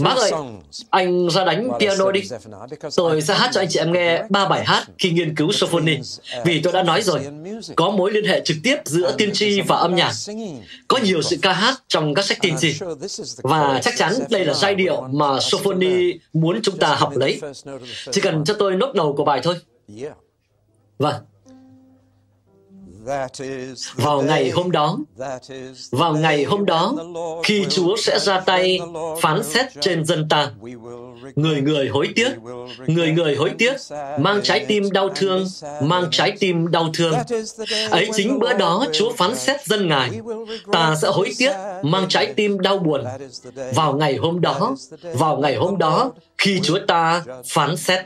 Mark 0.00 0.18
ơi, 0.18 0.32
anh 0.90 1.30
ra 1.30 1.44
đánh 1.44 1.68
piano 1.80 2.10
đi. 2.12 2.22
Tôi 2.96 3.22
sẽ 3.22 3.34
hát 3.34 3.50
cho 3.52 3.60
anh 3.60 3.68
chị 3.70 3.78
em 3.78 3.92
nghe 3.92 4.22
ba 4.30 4.48
bài 4.48 4.64
hát 4.64 4.86
khi 4.98 5.10
nghiên 5.10 5.36
cứu 5.36 5.52
Sophoni. 5.52 5.98
Vì 6.44 6.60
tôi 6.62 6.72
đã 6.72 6.82
nói 6.82 7.02
rồi, 7.02 7.20
có 7.76 7.90
mối 7.90 8.12
liên 8.12 8.24
hệ 8.24 8.40
trực 8.44 8.56
tiếp 8.62 8.76
giữa 8.84 9.14
tiên 9.18 9.30
tri 9.32 9.60
và 9.60 9.76
âm 9.76 9.94
nhạc. 9.94 10.12
Có 10.88 10.98
nhiều 10.98 11.22
sự 11.22 11.36
ca 11.42 11.52
hát 11.52 11.74
trong 11.88 12.14
các 12.14 12.24
sách 12.24 12.38
tiên 12.40 12.54
tri. 12.60 12.74
Và 13.42 13.80
chắc 13.84 13.94
chắn 13.96 14.14
đây 14.30 14.44
là 14.44 14.54
giai 14.54 14.74
điệu 14.74 15.00
mà 15.00 15.40
Sophoni 15.40 16.12
muốn 16.32 16.60
chúng 16.62 16.78
ta 16.78 16.94
học 16.94 17.16
lấy. 17.16 17.40
Chỉ 18.10 18.20
cần 18.20 18.44
cho 18.44 18.54
tôi 18.54 18.76
nốt 18.76 18.92
đầu 18.94 19.14
của 19.16 19.24
bài 19.24 19.40
thôi. 19.42 19.56
Vâng. 20.98 21.14
Vào 23.96 24.22
ngày 24.22 24.50
hôm 24.50 24.70
đó, 24.70 24.98
vào 25.90 26.14
ngày 26.14 26.44
hôm 26.44 26.64
đó, 26.64 26.94
khi 27.44 27.66
Chúa 27.68 27.96
sẽ 27.96 28.18
ra 28.18 28.40
tay 28.40 28.80
phán 29.20 29.44
xét 29.44 29.66
trên 29.80 30.04
dân 30.04 30.28
ta, 30.28 30.50
người 31.34 31.60
người 31.60 31.88
hối 31.88 32.08
tiếc, 32.14 32.30
người 32.86 33.10
người 33.10 33.36
hối 33.36 33.50
tiếc, 33.58 33.76
mang 34.18 34.40
trái 34.42 34.64
tim 34.68 34.90
đau 34.90 35.08
thương, 35.14 35.46
mang 35.82 36.04
trái 36.10 36.32
tim 36.40 36.70
đau 36.70 36.90
thương. 36.94 37.14
Ấy 37.90 38.10
chính 38.14 38.38
bữa 38.38 38.52
đó 38.52 38.86
Chúa 38.92 39.12
phán 39.12 39.36
xét 39.36 39.66
dân 39.66 39.88
Ngài, 39.88 40.10
ta 40.72 40.94
sẽ 41.02 41.08
hối 41.08 41.30
tiếc, 41.38 41.52
mang 41.82 42.06
trái 42.08 42.26
tim 42.36 42.60
đau 42.60 42.78
buồn. 42.78 43.04
Vào 43.74 43.94
ngày 43.94 44.16
hôm 44.16 44.40
đó, 44.40 44.76
vào 45.02 45.36
ngày 45.36 45.56
hôm 45.56 45.78
đó, 45.78 46.12
khi 46.38 46.60
Chúa 46.62 46.78
ta 46.86 47.24
phán 47.46 47.76
xét. 47.76 48.00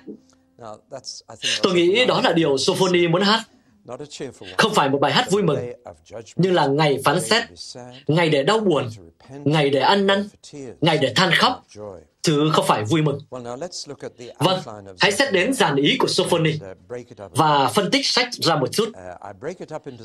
Tôi 1.63 1.75
nghĩ 1.75 2.05
đó 2.07 2.21
là 2.25 2.33
điều 2.33 2.59
Sophoni 2.59 3.09
muốn 3.09 3.23
hát. 3.23 3.41
Không 4.59 4.75
phải 4.75 4.89
một 4.89 4.99
bài 4.99 5.13
hát 5.13 5.31
vui 5.31 5.43
mừng, 5.43 5.59
nhưng 6.37 6.55
là 6.55 6.67
ngày 6.67 6.99
phán 7.05 7.21
xét, 7.21 7.45
ngày 8.07 8.29
để 8.31 8.43
đau 8.43 8.61
buồn, 8.61 8.89
ngày 9.45 9.71
để 9.71 9.81
ăn 9.81 10.07
năn, 10.07 10.29
ngày 10.81 10.99
để 10.99 11.13
than 11.17 11.31
khóc, 11.33 11.67
chứ 12.29 12.51
không 12.53 12.65
phải 12.67 12.85
vui 12.85 13.03
mừng. 13.03 13.19
Vâng, 14.39 14.61
hãy 15.01 15.13
xét 15.13 15.33
đến 15.33 15.55
dàn 15.55 15.77
ý 15.77 15.97
của 15.99 16.09
Sophoni 16.09 16.53
và 17.31 17.69
phân 17.69 17.91
tích 17.91 18.07
sách 18.07 18.29
ra 18.33 18.57
một 18.57 18.73
chút. 18.73 18.93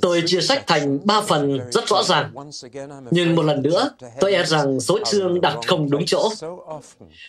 Tôi 0.02 0.24
chia 0.26 0.42
sách 0.42 0.68
thành 0.68 1.00
ba 1.04 1.22
phần 1.22 1.60
rất 1.72 1.88
rõ 1.88 2.04
ràng, 2.04 2.34
nhưng 3.12 3.36
một 3.36 3.44
lần 3.44 3.62
nữa, 3.62 3.90
tôi 4.20 4.34
e 4.34 4.44
rằng 4.44 4.80
số 4.80 5.00
chương 5.06 5.42
đặt 5.42 5.58
không 5.68 5.90
đúng 5.90 6.06
chỗ. 6.06 6.30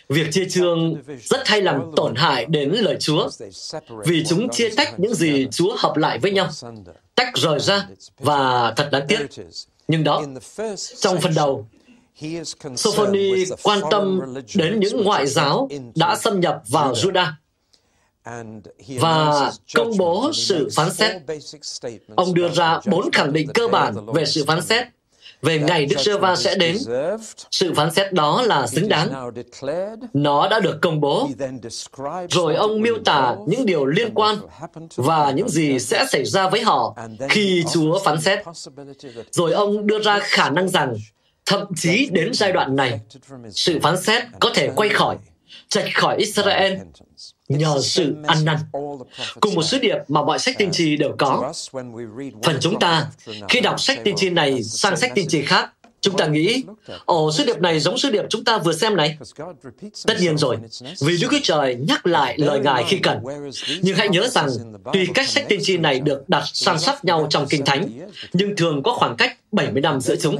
Việc 0.09 0.27
chia 0.31 0.45
chương 0.49 1.01
rất 1.23 1.47
hay 1.47 1.61
làm 1.61 1.91
tổn 1.95 2.15
hại 2.15 2.45
đến 2.45 2.71
lời 2.71 2.97
Chúa, 2.99 3.29
vì 4.05 4.23
chúng 4.29 4.49
chia 4.49 4.69
tách 4.69 4.99
những 4.99 5.15
gì 5.15 5.47
Chúa 5.51 5.75
hợp 5.77 5.97
lại 5.97 6.19
với 6.19 6.31
nhau, 6.31 6.49
tách 7.15 7.35
rời 7.35 7.59
ra 7.59 7.87
và 8.19 8.73
thật 8.77 8.89
đáng 8.91 9.05
tiếc. 9.07 9.19
Nhưng 9.87 10.03
đó, 10.03 10.23
trong 10.99 11.21
phần 11.21 11.33
đầu, 11.35 11.67
Sophoni 12.75 13.45
quan 13.63 13.79
tâm 13.91 14.21
đến 14.55 14.79
những 14.79 15.03
ngoại 15.03 15.27
giáo 15.27 15.69
đã 15.95 16.15
xâm 16.15 16.39
nhập 16.39 16.61
vào 16.67 16.93
Judah 16.93 17.31
và 18.99 19.51
công 19.75 19.97
bố 19.97 20.31
sự 20.33 20.69
phán 20.75 20.93
xét. 20.93 21.21
Ông 22.15 22.33
đưa 22.33 22.49
ra 22.49 22.79
bốn 22.85 23.11
khẳng 23.11 23.33
định 23.33 23.47
cơ 23.53 23.67
bản 23.67 24.05
về 24.13 24.25
sự 24.25 24.45
phán 24.45 24.61
xét 24.61 24.87
về 25.41 25.59
ngày 25.59 25.85
Đức 25.85 25.99
giê 25.99 26.17
va 26.17 26.35
sẽ 26.35 26.55
đến. 26.55 26.77
Sự 27.51 27.73
phán 27.73 27.93
xét 27.93 28.13
đó 28.13 28.41
là 28.41 28.67
xứng 28.67 28.89
đáng. 28.89 29.31
Nó 30.13 30.47
đã 30.47 30.59
được 30.59 30.77
công 30.81 31.01
bố. 31.01 31.29
Rồi 32.29 32.55
ông 32.55 32.81
miêu 32.81 32.97
tả 33.05 33.35
những 33.47 33.65
điều 33.65 33.85
liên 33.85 34.13
quan 34.13 34.37
và 34.95 35.31
những 35.31 35.49
gì 35.49 35.79
sẽ 35.79 36.05
xảy 36.09 36.25
ra 36.25 36.49
với 36.49 36.61
họ 36.61 36.95
khi 37.29 37.63
Chúa 37.73 37.99
phán 37.99 38.21
xét. 38.21 38.39
Rồi 39.31 39.53
ông 39.53 39.87
đưa 39.87 39.99
ra 39.99 40.19
khả 40.23 40.49
năng 40.49 40.69
rằng 40.69 40.95
thậm 41.45 41.67
chí 41.75 42.09
đến 42.11 42.33
giai 42.33 42.51
đoạn 42.51 42.75
này, 42.75 42.99
sự 43.51 43.79
phán 43.83 44.01
xét 44.01 44.23
có 44.39 44.51
thể 44.55 44.69
quay 44.75 44.89
khỏi, 44.89 45.17
trạch 45.69 45.87
khỏi 45.93 46.17
Israel 46.17 46.77
nhờ 47.49 47.81
sự 47.81 48.15
ăn 48.27 48.45
năn. 48.45 48.57
Cùng 49.39 49.55
một 49.55 49.63
sứ 49.63 49.79
điệp 49.79 49.97
mà 50.07 50.23
mọi 50.23 50.39
sách 50.39 50.57
tiên 50.57 50.69
tri 50.71 50.97
đều 50.97 51.15
có. 51.17 51.53
Phần 52.43 52.57
chúng 52.61 52.79
ta, 52.79 53.07
khi 53.49 53.59
đọc 53.59 53.79
sách 53.79 53.99
tiên 54.03 54.15
tri 54.17 54.29
này 54.29 54.63
sang 54.63 54.97
sách 54.97 55.11
tiên 55.15 55.27
tri 55.27 55.41
khác, 55.41 55.73
Chúng 56.05 56.17
ta 56.17 56.27
nghĩ, 56.27 56.63
ồ, 57.05 57.31
sứ 57.31 57.45
điệp 57.45 57.59
này 57.59 57.79
giống 57.79 57.97
sứ 57.97 58.09
điệp 58.09 58.25
chúng 58.29 58.43
ta 58.43 58.57
vừa 58.57 58.73
xem 58.73 58.95
này. 58.95 59.17
Tất 60.07 60.13
nhiên 60.19 60.37
rồi, 60.37 60.57
vì 61.01 61.17
Đức 61.21 61.27
Chúa 61.31 61.39
Trời 61.43 61.75
nhắc 61.75 62.07
lại 62.07 62.37
lời 62.37 62.59
Ngài 62.59 62.83
khi 62.87 62.97
cần. 62.97 63.19
Nhưng 63.81 63.95
hãy 63.95 64.09
nhớ 64.09 64.27
rằng, 64.27 64.47
tuy 64.93 65.07
cách 65.13 65.29
sách 65.29 65.45
tiên 65.49 65.59
tri 65.63 65.77
này 65.77 65.99
được 65.99 66.29
đặt 66.29 66.43
san 66.53 66.79
sát 66.79 67.05
nhau 67.05 67.27
trong 67.29 67.47
Kinh 67.49 67.65
Thánh, 67.65 67.89
nhưng 68.33 68.55
thường 68.55 68.83
có 68.83 68.93
khoảng 68.93 69.15
cách 69.17 69.37
70 69.51 69.81
năm 69.81 70.01
giữa 70.01 70.15
chúng. 70.15 70.37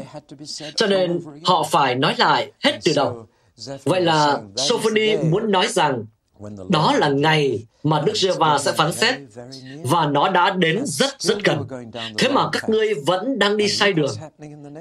Cho 0.76 0.88
nên, 0.88 1.22
họ 1.44 1.68
phải 1.72 1.96
nói 1.96 2.16
lại 2.18 2.52
hết 2.64 2.80
từ 2.84 2.94
đầu. 2.96 3.28
Vậy 3.84 4.02
là 4.02 4.42
Sophoni 4.56 5.18
muốn 5.18 5.52
nói 5.52 5.68
rằng 5.68 6.06
đó 6.70 6.94
là 6.98 7.10
ngày 7.10 7.66
mà 7.84 8.02
Đức 8.06 8.16
giê 8.16 8.32
va 8.32 8.58
sẽ 8.58 8.72
phán 8.72 8.94
xét 8.94 9.16
và 9.84 10.06
nó 10.06 10.30
đã 10.30 10.50
đến 10.50 10.82
rất 10.86 11.22
rất 11.22 11.44
gần. 11.44 11.64
Thế 12.18 12.30
mà 12.30 12.50
các 12.52 12.70
ngươi 12.70 12.94
vẫn 12.94 13.40
đang 13.40 13.58
đi 13.58 13.68
sai 13.68 13.94
đường. 13.94 14.16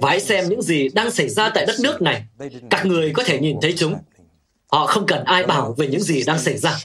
Và 0.00 0.10
hãy 0.10 0.20
xem 0.20 0.48
những 0.48 0.62
gì 0.62 0.88
đang 0.88 1.10
xảy 1.10 1.28
ra 1.28 1.50
tại 1.54 1.66
đất 1.66 1.76
nước 1.80 2.02
này. 2.02 2.24
Các 2.70 2.86
người 2.86 3.12
có 3.14 3.24
thể 3.24 3.38
nhìn 3.38 3.56
thấy 3.62 3.74
chúng. 3.76 3.94
Họ 4.66 4.86
không 4.86 5.06
cần 5.06 5.24
ai 5.24 5.46
bảo 5.46 5.72
về 5.72 5.86
những 5.86 6.02
gì 6.02 6.22
đang 6.22 6.38
xảy 6.38 6.58
ra. 6.58 6.78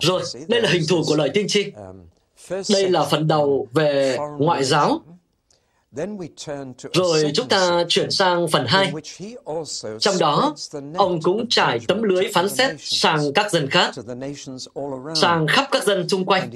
Rồi, 0.00 0.22
đây 0.48 0.62
là 0.62 0.70
hình 0.70 0.82
thù 0.88 1.02
của 1.06 1.16
lời 1.16 1.30
tiên 1.34 1.48
tri. 1.48 1.66
Đây 2.72 2.88
là 2.88 3.04
phần 3.04 3.28
đầu 3.28 3.68
về 3.72 4.18
ngoại 4.38 4.64
giáo 4.64 5.00
rồi 6.94 7.30
chúng 7.34 7.48
ta 7.48 7.84
chuyển 7.88 8.10
sang 8.10 8.48
phần 8.48 8.66
2. 8.68 8.92
Trong 10.00 10.18
đó, 10.20 10.54
ông 10.94 11.22
cũng 11.22 11.46
trải 11.48 11.80
tấm 11.88 12.02
lưới 12.02 12.24
phán 12.34 12.48
xét 12.48 12.76
sang 12.78 13.32
các 13.34 13.52
dân 13.52 13.70
khác, 13.70 13.94
sang 15.14 15.46
khắp 15.46 15.68
các 15.70 15.84
dân 15.84 16.08
xung 16.08 16.24
quanh. 16.24 16.50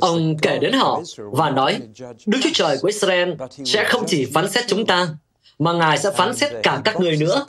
Ông 0.00 0.36
kể 0.42 0.58
đến 0.58 0.72
họ 0.72 1.00
và 1.16 1.50
nói, 1.50 1.80
Đức 2.26 2.38
Chúa 2.42 2.50
Trời 2.54 2.78
của 2.82 2.86
Israel 2.86 3.30
sẽ 3.64 3.84
không 3.88 4.04
chỉ 4.06 4.30
phán 4.34 4.50
xét 4.50 4.64
chúng 4.68 4.86
ta, 4.86 5.08
mà 5.58 5.72
Ngài 5.72 5.98
sẽ 5.98 6.10
phán 6.10 6.36
xét 6.36 6.52
cả 6.62 6.80
các 6.84 7.00
người 7.00 7.16
nữa. 7.16 7.46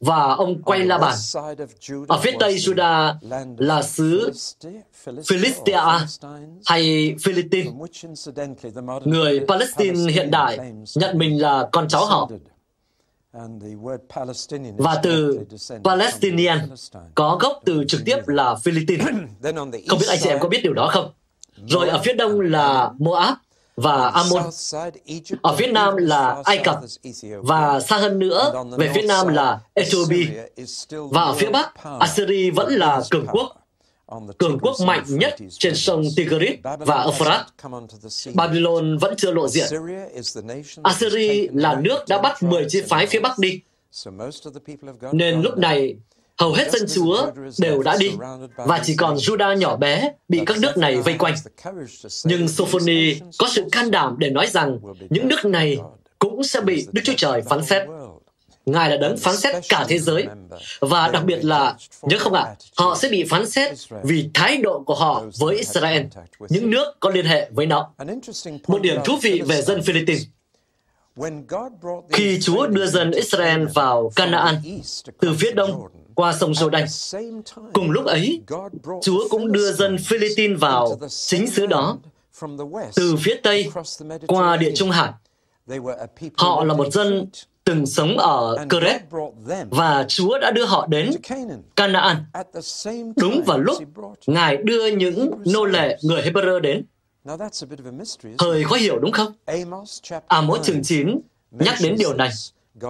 Và 0.00 0.34
ông 0.34 0.62
quay 0.62 0.78
la 0.78 0.98
bàn. 0.98 1.14
Ở 2.08 2.18
phía 2.22 2.32
tây 2.40 2.54
Judah 2.54 3.14
là 3.58 3.82
xứ 3.82 4.32
Philistia 5.26 5.80
hay 6.66 7.14
Philippines. 7.22 7.72
Người 9.04 9.40
Palestine 9.48 10.12
hiện 10.12 10.30
đại 10.30 10.58
nhận 10.96 11.18
mình 11.18 11.42
là 11.42 11.68
con 11.72 11.88
cháu 11.88 12.06
họ. 12.06 12.30
Và 14.76 15.00
từ 15.02 15.40
Palestinian 15.84 16.58
có 17.14 17.38
gốc 17.40 17.60
từ 17.64 17.84
trực 17.88 18.00
tiếp 18.04 18.28
là 18.28 18.54
Philippines. 18.54 19.06
Không 19.88 19.98
biết 19.98 20.06
anh 20.08 20.18
chị 20.22 20.28
em 20.28 20.38
có 20.40 20.48
biết 20.48 20.60
điều 20.62 20.72
đó 20.72 20.88
không? 20.92 21.12
Rồi 21.66 21.88
ở 21.88 22.00
phía 22.04 22.12
đông 22.12 22.40
là 22.40 22.90
Moab, 22.98 23.34
và 23.76 24.08
Ammon. 24.08 24.50
Ở 25.42 25.56
phía 25.56 25.66
nam 25.66 25.96
là 25.96 26.42
Ai 26.44 26.60
Cập 26.64 26.80
và 27.42 27.80
xa 27.80 27.96
hơn 27.96 28.18
nữa 28.18 28.64
về 28.78 28.90
phía 28.94 29.02
nam 29.02 29.28
là 29.28 29.60
Ethiopia. 29.74 30.26
Và 30.90 31.22
ở 31.22 31.34
phía 31.34 31.50
bắc, 31.50 31.72
Assyria 31.98 32.50
vẫn 32.50 32.72
là 32.72 33.02
cường 33.10 33.26
quốc 33.26 33.56
cường 34.38 34.58
quốc 34.58 34.76
mạnh 34.86 35.04
nhất 35.08 35.36
trên 35.50 35.76
sông 35.76 36.02
Tigris 36.16 36.58
và 36.62 37.02
Euphrates. 37.02 37.46
Babylon 38.34 38.98
vẫn 38.98 39.14
chưa 39.16 39.32
lộ 39.32 39.48
diện. 39.48 39.66
Assyria 40.82 41.48
là 41.52 41.80
nước 41.80 42.04
đã 42.08 42.18
bắt 42.18 42.42
10 42.42 42.66
chi 42.68 42.82
phái 42.88 43.06
phía 43.06 43.20
Bắc 43.20 43.38
đi. 43.38 43.60
Nên 45.12 45.42
lúc 45.42 45.58
này, 45.58 45.96
hầu 46.42 46.52
hết 46.52 46.72
dân 46.72 46.82
Chúa 46.94 47.30
đều 47.58 47.82
đã 47.82 47.96
đi, 47.96 48.10
và 48.56 48.80
chỉ 48.84 48.96
còn 48.96 49.16
Judah 49.16 49.54
nhỏ 49.54 49.76
bé 49.76 50.12
bị 50.28 50.40
các 50.46 50.58
nước 50.58 50.76
này 50.76 50.96
vây 50.96 51.14
quanh. 51.14 51.34
Nhưng 52.24 52.48
Sophoni 52.48 53.14
có 53.38 53.48
sự 53.50 53.64
can 53.72 53.90
đảm 53.90 54.14
để 54.18 54.30
nói 54.30 54.46
rằng 54.46 54.78
những 55.10 55.28
nước 55.28 55.44
này 55.44 55.78
cũng 56.18 56.44
sẽ 56.44 56.60
bị 56.60 56.86
Đức 56.92 57.02
Chúa 57.04 57.12
Trời 57.16 57.42
phán 57.42 57.64
xét. 57.64 57.82
Ngài 58.66 58.90
là 58.90 58.96
đấng 58.96 59.16
phán 59.16 59.36
xét 59.36 59.54
cả 59.68 59.84
thế 59.88 59.98
giới. 59.98 60.26
Và 60.80 61.08
đặc 61.08 61.24
biệt 61.24 61.44
là, 61.44 61.76
nhớ 62.02 62.18
không 62.18 62.32
ạ, 62.32 62.42
à, 62.42 62.54
họ 62.76 62.96
sẽ 62.96 63.08
bị 63.08 63.24
phán 63.24 63.50
xét 63.50 63.72
vì 64.02 64.28
thái 64.34 64.56
độ 64.56 64.82
của 64.86 64.94
họ 64.94 65.24
với 65.38 65.56
Israel, 65.56 66.02
những 66.48 66.70
nước 66.70 66.84
có 67.00 67.10
liên 67.10 67.26
hệ 67.26 67.50
với 67.50 67.66
nó. 67.66 67.90
Một 68.66 68.82
điểm 68.82 69.00
thú 69.04 69.16
vị 69.22 69.42
về 69.46 69.62
dân 69.62 69.82
Philippines. 69.82 70.22
Khi 72.12 72.38
Chúa 72.40 72.66
đưa 72.66 72.86
dân 72.86 73.10
Israel 73.10 73.64
vào 73.74 74.12
Canaan 74.16 74.56
từ 75.20 75.34
phía 75.38 75.52
đông 75.52 75.88
qua 76.14 76.32
sông 76.32 76.52
Jordan, 76.52 76.86
cùng 77.72 77.90
lúc 77.90 78.06
ấy, 78.06 78.42
Chúa 79.02 79.28
cũng 79.28 79.52
đưa 79.52 79.72
dân 79.72 79.96
Philippines 79.98 80.60
vào 80.60 80.98
chính 81.26 81.50
xứ 81.50 81.66
đó 81.66 81.98
từ 82.94 83.16
phía 83.16 83.34
tây 83.42 83.70
qua 84.26 84.56
Địa 84.56 84.72
Trung 84.74 84.90
Hải. 84.90 85.12
Họ 86.36 86.64
là 86.64 86.74
một 86.74 86.92
dân 86.92 87.26
từng 87.64 87.86
sống 87.86 88.18
ở 88.18 88.56
Keret 88.68 89.02
và 89.70 90.04
Chúa 90.08 90.38
đã 90.38 90.50
đưa 90.50 90.64
họ 90.64 90.86
đến 90.86 91.10
Canaan 91.76 92.24
đúng 93.16 93.42
vào 93.46 93.58
lúc 93.58 93.76
Ngài 94.26 94.56
đưa 94.56 94.86
những 94.86 95.30
nô 95.46 95.64
lệ 95.64 95.98
người 96.02 96.22
Hebrew 96.22 96.60
đến. 96.60 96.84
Hơi 98.38 98.64
khó 98.64 98.76
hiểu 98.76 98.98
đúng 98.98 99.12
không? 99.12 99.32
Amos 100.26 100.62
chương 100.62 100.82
9 100.82 101.20
nhắc 101.50 101.74
đến 101.82 101.96
điều 101.98 102.14
này. 102.14 102.30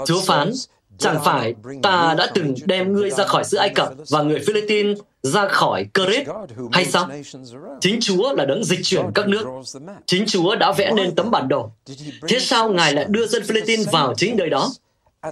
Chúa 0.06 0.20
phán, 0.20 0.52
chẳng 0.98 1.18
phải 1.24 1.54
ta 1.82 2.14
đã 2.18 2.30
từng 2.34 2.54
đem 2.64 2.92
ngươi 2.92 3.10
ra 3.10 3.24
khỏi 3.26 3.44
xứ 3.44 3.56
Ai 3.56 3.68
Cập 3.68 3.92
và 4.10 4.22
người 4.22 4.38
Philippines 4.46 4.98
ra 5.22 5.48
khỏi 5.48 5.86
Keret 5.94 6.26
hay 6.72 6.84
sao? 6.84 7.10
Chính 7.80 7.98
Chúa 8.00 8.34
là 8.34 8.44
đấng 8.44 8.64
dịch 8.64 8.80
chuyển 8.82 9.06
các 9.14 9.28
nước. 9.28 9.44
Chính 10.06 10.24
Chúa 10.26 10.56
đã 10.56 10.72
vẽ 10.72 10.92
nên 10.96 11.14
tấm 11.14 11.30
bản 11.30 11.48
đồ. 11.48 11.70
Thế 12.28 12.38
sao 12.40 12.72
Ngài 12.72 12.92
lại 12.92 13.06
đưa 13.08 13.26
dân 13.26 13.42
Philippines 13.44 13.90
vào 13.92 14.14
chính 14.16 14.36
nơi 14.36 14.50
đó? 14.50 14.70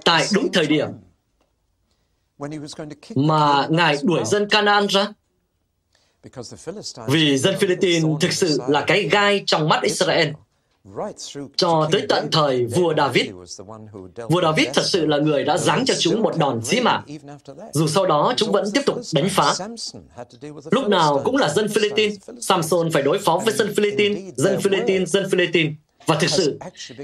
Tại 0.05 0.27
đúng 0.33 0.51
thời 0.51 0.67
điểm 0.67 0.87
mà 3.15 3.67
Ngài 3.69 3.97
đuổi 4.03 4.21
dân 4.25 4.49
Canaan 4.49 4.87
ra? 4.87 5.07
Vì 7.07 7.37
dân 7.37 7.55
Philippines 7.59 8.05
thực 8.21 8.31
sự 8.31 8.59
là 8.67 8.83
cái 8.87 9.03
gai 9.03 9.43
trong 9.45 9.69
mắt 9.69 9.81
Israel 9.83 10.29
cho 11.55 11.89
tới 11.91 12.05
tận 12.09 12.27
thời 12.31 12.65
vua 12.65 12.93
David. 12.97 13.29
Vua 14.29 14.41
David 14.41 14.67
thật 14.73 14.85
sự 14.85 15.05
là 15.05 15.17
người 15.17 15.43
đã 15.43 15.57
giáng 15.57 15.85
cho 15.85 15.93
chúng 15.99 16.21
một 16.21 16.37
đòn 16.37 16.61
chí 16.63 16.81
mạng, 16.81 17.03
dù 17.73 17.87
sau 17.87 18.05
đó 18.05 18.33
chúng 18.37 18.51
vẫn 18.51 18.65
tiếp 18.73 18.81
tục 18.85 18.97
đánh 19.13 19.29
phá. 19.29 19.53
Lúc 20.71 20.87
nào 20.87 21.21
cũng 21.25 21.37
là 21.37 21.49
dân 21.49 21.67
Philippines, 21.67 22.17
Samson 22.39 22.91
phải 22.91 23.03
đối 23.03 23.19
phó 23.19 23.41
với 23.45 23.53
dân 23.53 23.73
Philippines, 23.75 24.35
dân 24.35 24.61
Philippines, 24.61 25.09
dân 25.09 25.29
Philippines. 25.29 25.73
Và 26.05 26.17
thực 26.19 26.29
sự, 26.29 26.59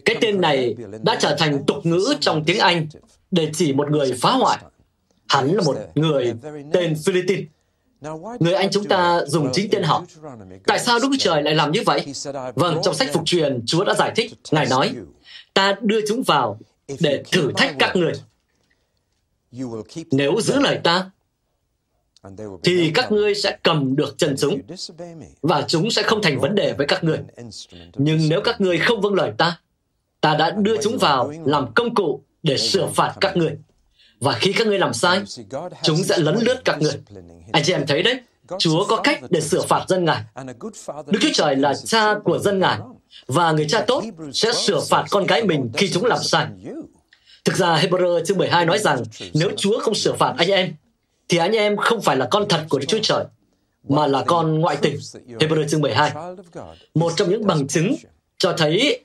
cái 0.05 0.15
tên 0.21 0.41
này 0.41 0.75
đã 1.03 1.17
trở 1.19 1.35
thành 1.39 1.63
tục 1.67 1.85
ngữ 1.85 2.13
trong 2.19 2.43
tiếng 2.45 2.59
Anh 2.59 2.87
để 3.31 3.49
chỉ 3.53 3.73
một 3.73 3.91
người 3.91 4.13
phá 4.21 4.31
hoại. 4.31 4.57
Hắn 5.27 5.53
là 5.53 5.61
một 5.61 5.75
người 5.95 6.33
tên 6.73 6.95
Philippines 7.05 7.45
Người 8.39 8.53
Anh 8.53 8.69
chúng 8.71 8.85
ta 8.85 9.21
dùng 9.25 9.49
chính 9.53 9.69
tên 9.71 9.83
họ. 9.83 10.03
Tại 10.65 10.79
sao 10.79 10.99
Đức 10.99 11.09
Trời 11.19 11.43
lại 11.43 11.55
làm 11.55 11.71
như 11.71 11.79
vậy? 11.85 12.05
Vâng, 12.55 12.79
trong 12.83 12.95
sách 12.95 13.09
phục 13.13 13.23
truyền, 13.25 13.63
Chúa 13.65 13.83
đã 13.83 13.93
giải 13.93 14.11
thích. 14.15 14.33
Ngài 14.51 14.65
nói, 14.65 14.95
ta 15.53 15.75
đưa 15.81 15.99
chúng 16.07 16.23
vào 16.23 16.59
để 16.99 17.23
thử 17.31 17.51
thách 17.57 17.75
các 17.79 17.95
người. 17.95 18.13
Nếu 20.11 20.41
giữ 20.41 20.59
lời 20.59 20.79
ta, 20.83 21.11
thì 22.63 22.91
các 22.93 23.11
ngươi 23.11 23.35
sẽ 23.35 23.57
cầm 23.63 23.95
được 23.95 24.17
chân 24.17 24.35
chúng 24.37 24.61
và 25.41 25.65
chúng 25.67 25.91
sẽ 25.91 26.03
không 26.03 26.21
thành 26.21 26.39
vấn 26.39 26.55
đề 26.55 26.73
với 26.73 26.87
các 26.87 27.03
ngươi. 27.03 27.19
Nhưng 27.93 28.29
nếu 28.29 28.41
các 28.41 28.61
ngươi 28.61 28.77
không 28.77 29.01
vâng 29.01 29.13
lời 29.13 29.31
ta, 29.37 29.59
ta 30.21 30.35
đã 30.35 30.51
đưa 30.51 30.81
chúng 30.81 30.97
vào 30.97 31.33
làm 31.45 31.73
công 31.73 31.95
cụ 31.95 32.21
để 32.43 32.57
sửa 32.57 32.87
phạt 32.87 33.13
các 33.21 33.37
ngươi. 33.37 33.57
Và 34.19 34.33
khi 34.33 34.53
các 34.53 34.67
ngươi 34.67 34.79
làm 34.79 34.93
sai, 34.93 35.21
chúng 35.83 36.03
sẽ 36.03 36.17
lấn 36.17 36.35
lướt 36.39 36.61
các 36.65 36.81
ngươi. 36.81 36.93
Anh 37.51 37.63
chị 37.63 37.73
em 37.73 37.87
thấy 37.87 38.03
đấy, 38.03 38.19
Chúa 38.59 38.85
có 38.85 39.01
cách 39.03 39.19
để 39.29 39.41
sửa 39.41 39.61
phạt 39.61 39.85
dân 39.87 40.05
Ngài. 40.05 40.23
Đức 41.07 41.19
Chúa 41.21 41.29
Trời 41.33 41.55
là 41.55 41.73
cha 41.85 42.13
của 42.23 42.39
dân 42.39 42.59
Ngài, 42.59 42.77
và 43.27 43.51
người 43.51 43.65
cha 43.69 43.83
tốt 43.87 44.03
sẽ 44.33 44.53
sửa 44.53 44.79
phạt 44.89 45.05
con 45.09 45.27
cái 45.27 45.43
mình 45.43 45.69
khi 45.73 45.89
chúng 45.93 46.05
làm 46.05 46.19
sai. 46.21 46.47
Thực 47.45 47.55
ra 47.55 47.81
Hebrew 47.81 48.25
chương 48.25 48.37
12 48.37 48.65
nói 48.65 48.79
rằng 48.79 49.03
nếu 49.33 49.51
Chúa 49.57 49.79
không 49.79 49.95
sửa 49.95 50.13
phạt 50.13 50.33
anh 50.37 50.49
em, 50.49 50.73
thì 51.29 51.37
anh 51.37 51.51
em 51.51 51.77
không 51.77 52.01
phải 52.01 52.15
là 52.15 52.27
con 52.31 52.47
thật 52.49 52.65
của 52.69 52.79
Đức 52.79 52.85
Chúa 52.87 52.99
Trời, 53.01 53.25
mà 53.89 54.07
là 54.07 54.23
con 54.27 54.59
ngoại 54.59 54.77
tình. 54.81 54.97
Hebrew 55.27 55.67
chương 55.67 55.81
12. 55.81 56.11
Một 56.95 57.13
trong 57.15 57.29
những 57.29 57.47
bằng 57.47 57.67
chứng 57.67 57.95
cho 58.37 58.53
thấy 58.57 58.99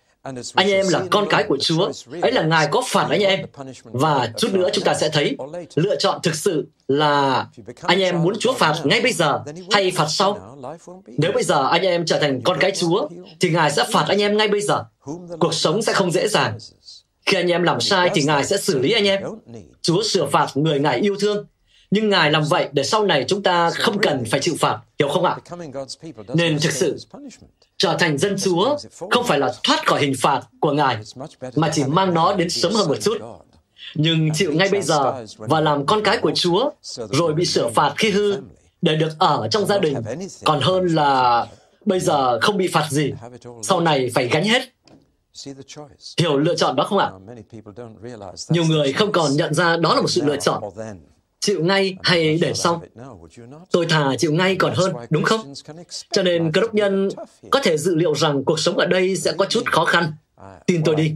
anh 0.54 0.70
em 0.70 0.88
là 0.88 1.04
con 1.10 1.26
cái 1.30 1.44
của 1.48 1.58
Chúa, 1.60 1.92
ấy 2.22 2.32
là 2.32 2.42
Ngài 2.42 2.68
có 2.70 2.82
phạt 2.86 3.06
anh 3.10 3.20
em. 3.20 3.40
Và 3.84 4.28
chút 4.38 4.48
nữa 4.52 4.68
chúng 4.72 4.84
ta 4.84 4.94
sẽ 4.94 5.08
thấy 5.08 5.36
lựa 5.74 5.96
chọn 5.96 6.20
thực 6.22 6.34
sự 6.34 6.66
là 6.88 7.46
anh 7.82 8.00
em 8.00 8.22
muốn 8.22 8.34
Chúa 8.38 8.52
phạt 8.52 8.74
ngay 8.84 9.00
bây 9.00 9.12
giờ 9.12 9.42
hay 9.70 9.90
phạt 9.90 10.06
sau. 10.08 10.58
Nếu 11.06 11.32
bây 11.32 11.42
giờ 11.42 11.68
anh 11.68 11.82
em 11.82 12.06
trở 12.06 12.18
thành 12.18 12.40
con 12.44 12.58
cái 12.60 12.70
Chúa, 12.70 13.08
thì 13.40 13.50
Ngài 13.50 13.70
sẽ 13.70 13.84
phạt 13.92 14.04
anh 14.08 14.22
em 14.22 14.36
ngay 14.36 14.48
bây 14.48 14.60
giờ. 14.60 14.84
Cuộc 15.40 15.54
sống 15.54 15.82
sẽ 15.82 15.92
không 15.92 16.10
dễ 16.10 16.28
dàng. 16.28 16.58
Khi 17.26 17.36
anh 17.36 17.48
em 17.48 17.62
làm 17.62 17.80
sai 17.80 18.10
thì 18.14 18.22
Ngài 18.22 18.44
sẽ 18.44 18.56
xử 18.56 18.78
lý 18.78 18.92
anh 18.92 19.04
em. 19.04 19.22
Chúa 19.82 20.02
sửa 20.02 20.26
phạt 20.26 20.46
người 20.54 20.80
Ngài 20.80 20.98
yêu 21.00 21.16
thương. 21.20 21.46
Nhưng 21.90 22.08
Ngài 22.08 22.30
làm 22.30 22.44
vậy 22.44 22.68
để 22.72 22.84
sau 22.84 23.04
này 23.04 23.24
chúng 23.28 23.42
ta 23.42 23.70
không 23.70 23.98
cần 23.98 24.24
phải 24.30 24.40
chịu 24.40 24.54
phạt, 24.58 24.78
hiểu 24.98 25.08
không 25.08 25.24
ạ? 25.24 25.36
Nên 26.34 26.58
thực 26.58 26.72
sự, 26.72 26.96
trở 27.82 27.96
thành 27.98 28.18
dân 28.18 28.36
Chúa 28.38 28.76
không 29.10 29.24
phải 29.24 29.38
là 29.38 29.54
thoát 29.62 29.86
khỏi 29.86 30.00
hình 30.00 30.14
phạt 30.20 30.40
của 30.60 30.72
Ngài, 30.72 30.96
mà 31.56 31.70
chỉ 31.72 31.84
mang 31.84 32.14
nó 32.14 32.34
đến 32.34 32.50
sớm 32.50 32.72
hơn 32.72 32.88
một 32.88 33.00
chút. 33.00 33.18
Nhưng 33.94 34.32
chịu 34.34 34.52
ngay 34.52 34.68
bây 34.68 34.82
giờ 34.82 35.24
và 35.36 35.60
làm 35.60 35.86
con 35.86 36.02
cái 36.04 36.18
của 36.18 36.32
Chúa, 36.34 36.70
rồi 37.10 37.34
bị 37.34 37.44
sửa 37.44 37.68
phạt 37.68 37.94
khi 37.96 38.10
hư, 38.10 38.36
để 38.82 38.96
được 38.96 39.10
ở 39.18 39.48
trong 39.50 39.66
gia 39.66 39.78
đình, 39.78 39.94
còn 40.44 40.60
hơn 40.60 40.86
là 40.86 41.46
bây 41.84 42.00
giờ 42.00 42.40
không 42.40 42.56
bị 42.56 42.68
phạt 42.68 42.86
gì, 42.90 43.12
sau 43.62 43.80
này 43.80 44.10
phải 44.14 44.28
gánh 44.28 44.44
hết. 44.44 44.62
Hiểu 46.18 46.36
lựa 46.36 46.54
chọn 46.54 46.76
đó 46.76 46.84
không 46.84 46.98
ạ? 46.98 47.10
Nhiều 48.48 48.64
người 48.64 48.92
không 48.92 49.12
còn 49.12 49.36
nhận 49.36 49.54
ra 49.54 49.76
đó 49.76 49.94
là 49.94 50.00
một 50.00 50.10
sự 50.10 50.22
lựa 50.24 50.36
chọn 50.36 50.62
chịu 51.42 51.64
ngay 51.64 51.96
hay 52.02 52.38
để 52.42 52.52
sau? 52.54 52.82
Tôi 53.70 53.86
thà 53.86 54.16
chịu 54.18 54.32
ngay 54.32 54.56
còn 54.56 54.74
hơn, 54.74 54.92
đúng 55.10 55.22
không? 55.22 55.54
Cho 56.12 56.22
nên 56.22 56.52
cơ 56.52 56.60
đốc 56.60 56.74
nhân 56.74 57.08
có 57.50 57.60
thể 57.62 57.78
dự 57.78 57.94
liệu 57.94 58.14
rằng 58.14 58.44
cuộc 58.44 58.60
sống 58.60 58.78
ở 58.78 58.86
đây 58.86 59.16
sẽ 59.16 59.32
có 59.38 59.44
chút 59.44 59.62
khó 59.66 59.84
khăn. 59.84 60.12
Tin 60.66 60.82
tôi 60.84 60.94
đi. 60.94 61.12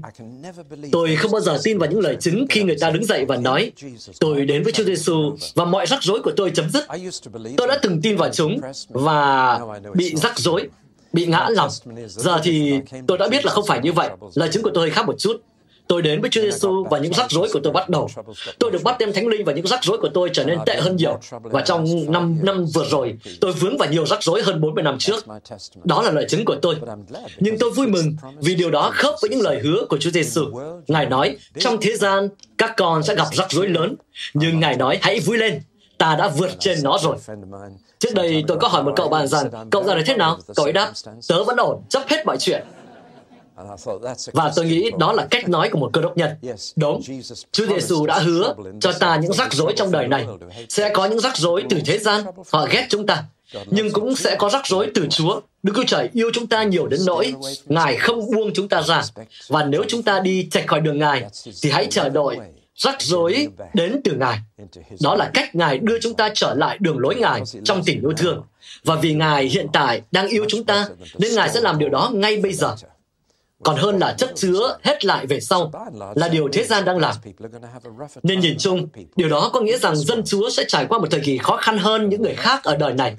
Tôi 0.93 1.17
không 1.17 1.33
bao 1.33 1.41
giờ 1.41 1.59
tin 1.65 1.79
vào 1.79 1.91
những 1.91 2.01
lời 2.01 2.17
chứng 2.21 2.47
khi 2.51 2.63
người 2.63 2.77
ta 2.81 2.91
đứng 2.91 3.05
dậy 3.05 3.25
và 3.25 3.37
nói, 3.37 3.73
tôi 4.21 4.45
đến 4.45 4.63
với 4.63 4.73
Chúa 4.73 4.85
Giêsu 4.85 5.37
và 5.55 5.65
mọi 5.65 5.87
rắc 5.87 6.03
rối 6.03 6.23
của 6.23 6.33
tôi 6.37 6.51
chấm 6.55 6.71
dứt. 6.71 6.85
Tôi 7.57 7.69
đã 7.69 7.79
từng 7.83 8.01
tin 8.03 8.17
vào 8.17 8.31
chúng 8.33 8.61
và 8.89 9.61
bị 9.95 10.15
rắc 10.17 10.39
rối, 10.39 10.69
bị 11.13 11.27
ngã 11.27 11.49
lòng. 11.51 11.71
Giờ 12.07 12.41
thì 12.43 12.81
tôi 13.07 13.19
đã 13.19 13.29
biết 13.29 13.45
là 13.45 13.53
không 13.53 13.67
phải 13.67 13.81
như 13.83 13.93
vậy. 13.93 14.11
Lời 14.35 14.49
chứng 14.53 14.63
của 14.63 14.71
tôi 14.75 14.83
hơi 14.83 14.91
khác 14.91 15.07
một 15.07 15.19
chút. 15.19 15.43
Tôi 15.89 16.03
đến 16.03 16.21
với 16.21 16.31
Chúa 16.31 16.41
Giêsu 16.41 16.85
và 16.91 16.99
những 16.99 17.13
rắc 17.13 17.31
rối 17.31 17.49
của 17.53 17.61
tôi 17.63 17.73
bắt 17.73 17.89
đầu. 17.89 18.09
Tôi 18.59 18.71
được 18.71 18.83
bắt 18.83 18.97
đem 18.99 19.13
Thánh 19.13 19.27
Linh 19.27 19.45
và 19.45 19.53
những 19.53 19.67
rắc 19.67 19.85
rối 19.85 19.99
của 19.99 20.09
tôi 20.15 20.31
trở 20.33 20.45
nên 20.45 20.59
tệ 20.67 20.77
hơn 20.81 20.97
nhiều. 20.97 21.19
Và 21.43 21.61
trong 21.61 21.87
năm 22.09 22.39
năm 22.43 22.67
vừa 22.75 22.85
rồi, 22.85 23.15
tôi 23.41 23.53
vướng 23.53 23.79
vào 23.79 23.89
nhiều 23.91 24.07
rắc 24.07 24.23
rối 24.23 24.43
hơn 24.43 24.61
40 24.61 24.85
năm 24.85 24.99
trước. 24.99 25.25
Đó 25.85 26.03
là 26.03 26.11
lời 26.11 26.27
chứng 26.29 26.45
của 26.45 26.57
tôi. 26.63 26.77
Nhưng 27.39 27.59
tôi 27.59 27.71
vui 27.71 27.87
mừng 27.87 28.17
vì 28.39 28.55
điều 28.55 28.71
đó 28.71 28.91
khớp 28.95 29.15
với 29.23 29.31
những 29.31 29.41
lời 29.41 29.61
hứa 29.65 29.87
của 29.89 29.99
Chúa 29.99 30.11
Giêsu. 30.11 30.45
Ngài 30.87 31.07
nói, 31.07 31.37
trong 31.59 31.79
thế 31.81 31.97
gian, 31.97 32.29
các 32.59 32.75
con 32.77 33.03
sẽ 33.03 33.15
gặp 33.15 33.29
rắc 33.33 33.51
rối 33.51 33.69
lớn. 33.69 33.97
Nhưng 34.35 34.61
Ngài 34.61 34.77
nói, 34.77 34.99
hãy 35.03 35.21
vui 35.21 35.39
lên, 35.39 35.61
ta 35.99 36.17
đã 36.19 36.29
vượt 36.29 36.51
trên 36.59 36.79
nó 36.83 36.99
rồi. 36.99 37.17
Trước 37.99 38.15
đây 38.15 38.45
tôi 38.49 38.59
có 38.61 38.69
hỏi 38.69 38.83
một 38.83 38.93
cậu 38.97 39.09
bạn 39.09 39.27
rằng, 39.27 39.51
cậu 39.71 39.85
ra 39.85 39.95
đấy 39.95 40.05
thế 40.07 40.17
nào? 40.17 40.39
Cậu 40.57 40.67
ấy 40.67 40.73
đáp, 40.73 40.93
tớ 41.29 41.45
vẫn 41.45 41.57
ổn, 41.57 41.83
chấp 41.89 42.03
hết 42.09 42.27
mọi 42.27 42.37
chuyện. 42.41 42.65
Và 44.33 44.53
tôi 44.57 44.65
nghĩ 44.65 44.91
đó 44.99 45.13
là 45.13 45.27
cách 45.31 45.49
nói 45.49 45.69
của 45.69 45.79
một 45.79 45.91
cơ 45.93 46.01
đốc 46.01 46.17
nhân. 46.17 46.31
Đúng, 46.77 47.03
Chúa 47.53 47.67
Giêsu 47.67 48.07
đã 48.07 48.19
hứa 48.19 48.55
cho 48.81 48.93
ta 48.93 49.17
những 49.17 49.33
rắc 49.33 49.53
rối 49.53 49.73
trong 49.77 49.91
đời 49.91 50.09
này. 50.09 50.27
Sẽ 50.69 50.91
có 50.95 51.07
những 51.07 51.21
rắc 51.21 51.37
rối 51.37 51.65
từ 51.71 51.79
thế 51.87 51.99
gian, 51.99 52.25
họ 52.51 52.67
ghét 52.71 52.87
chúng 52.89 53.07
ta. 53.07 53.25
Nhưng 53.67 53.93
cũng 53.93 54.17
sẽ 54.17 54.37
có 54.39 54.49
rắc 54.49 54.67
rối 54.67 54.91
từ 54.95 55.07
Chúa. 55.11 55.41
Đức 55.63 55.73
Chúa 55.77 55.85
Trời 55.87 56.09
yêu 56.13 56.31
chúng 56.35 56.47
ta 56.47 56.63
nhiều 56.63 56.87
đến 56.87 57.01
nỗi 57.07 57.35
Ngài 57.65 57.97
không 57.97 58.31
buông 58.31 58.51
chúng 58.55 58.69
ta 58.69 58.83
ra. 58.83 59.03
Và 59.49 59.65
nếu 59.65 59.85
chúng 59.89 60.03
ta 60.03 60.21
đi 60.21 60.49
chạch 60.51 60.67
khỏi 60.67 60.81
đường 60.81 60.99
Ngài, 60.99 61.25
thì 61.63 61.71
hãy 61.71 61.87
chờ 61.91 62.09
đợi 62.09 62.37
rắc 62.77 63.03
rối 63.03 63.49
đến 63.75 64.01
từ 64.05 64.13
Ngài. 64.13 64.39
Đó 65.01 65.15
là 65.15 65.31
cách 65.35 65.55
Ngài 65.55 65.79
đưa 65.79 66.01
chúng 66.01 66.15
ta 66.15 66.31
trở 66.35 66.55
lại 66.55 66.77
đường 66.81 66.99
lối 66.99 67.15
Ngài 67.15 67.43
trong 67.65 67.83
tình 67.85 68.01
yêu 68.01 68.13
thương. 68.17 68.43
Và 68.85 68.95
vì 68.95 69.15
Ngài 69.15 69.45
hiện 69.45 69.67
tại 69.73 70.03
đang 70.11 70.29
yêu 70.29 70.45
chúng 70.49 70.65
ta, 70.65 70.89
nên 71.19 71.35
Ngài 71.35 71.51
sẽ 71.51 71.61
làm 71.61 71.79
điều 71.79 71.89
đó 71.89 72.11
ngay 72.15 72.37
bây 72.37 72.53
giờ 72.53 72.77
còn 73.63 73.77
hơn 73.77 73.99
là 73.99 74.15
chất 74.19 74.33
chứa 74.35 74.79
hết 74.83 75.05
lại 75.05 75.27
về 75.27 75.41
sau, 75.41 75.73
là 76.15 76.29
điều 76.29 76.49
thế 76.53 76.65
gian 76.65 76.85
đang 76.85 76.99
làm. 76.99 77.15
Nên 78.23 78.41
nhìn 78.41 78.57
chung, 78.59 78.89
điều 79.17 79.29
đó 79.29 79.51
có 79.53 79.61
nghĩa 79.61 79.79
rằng 79.79 79.97
dân 79.97 80.23
Chúa 80.25 80.51
sẽ 80.51 80.65
trải 80.69 80.87
qua 80.89 80.99
một 80.99 81.07
thời 81.11 81.21
kỳ 81.21 81.39
khó 81.39 81.57
khăn 81.57 81.79
hơn 81.79 82.09
những 82.09 82.23
người 82.23 82.35
khác 82.35 82.65
ở 82.65 82.77
đời 82.77 82.93
này. 82.95 83.17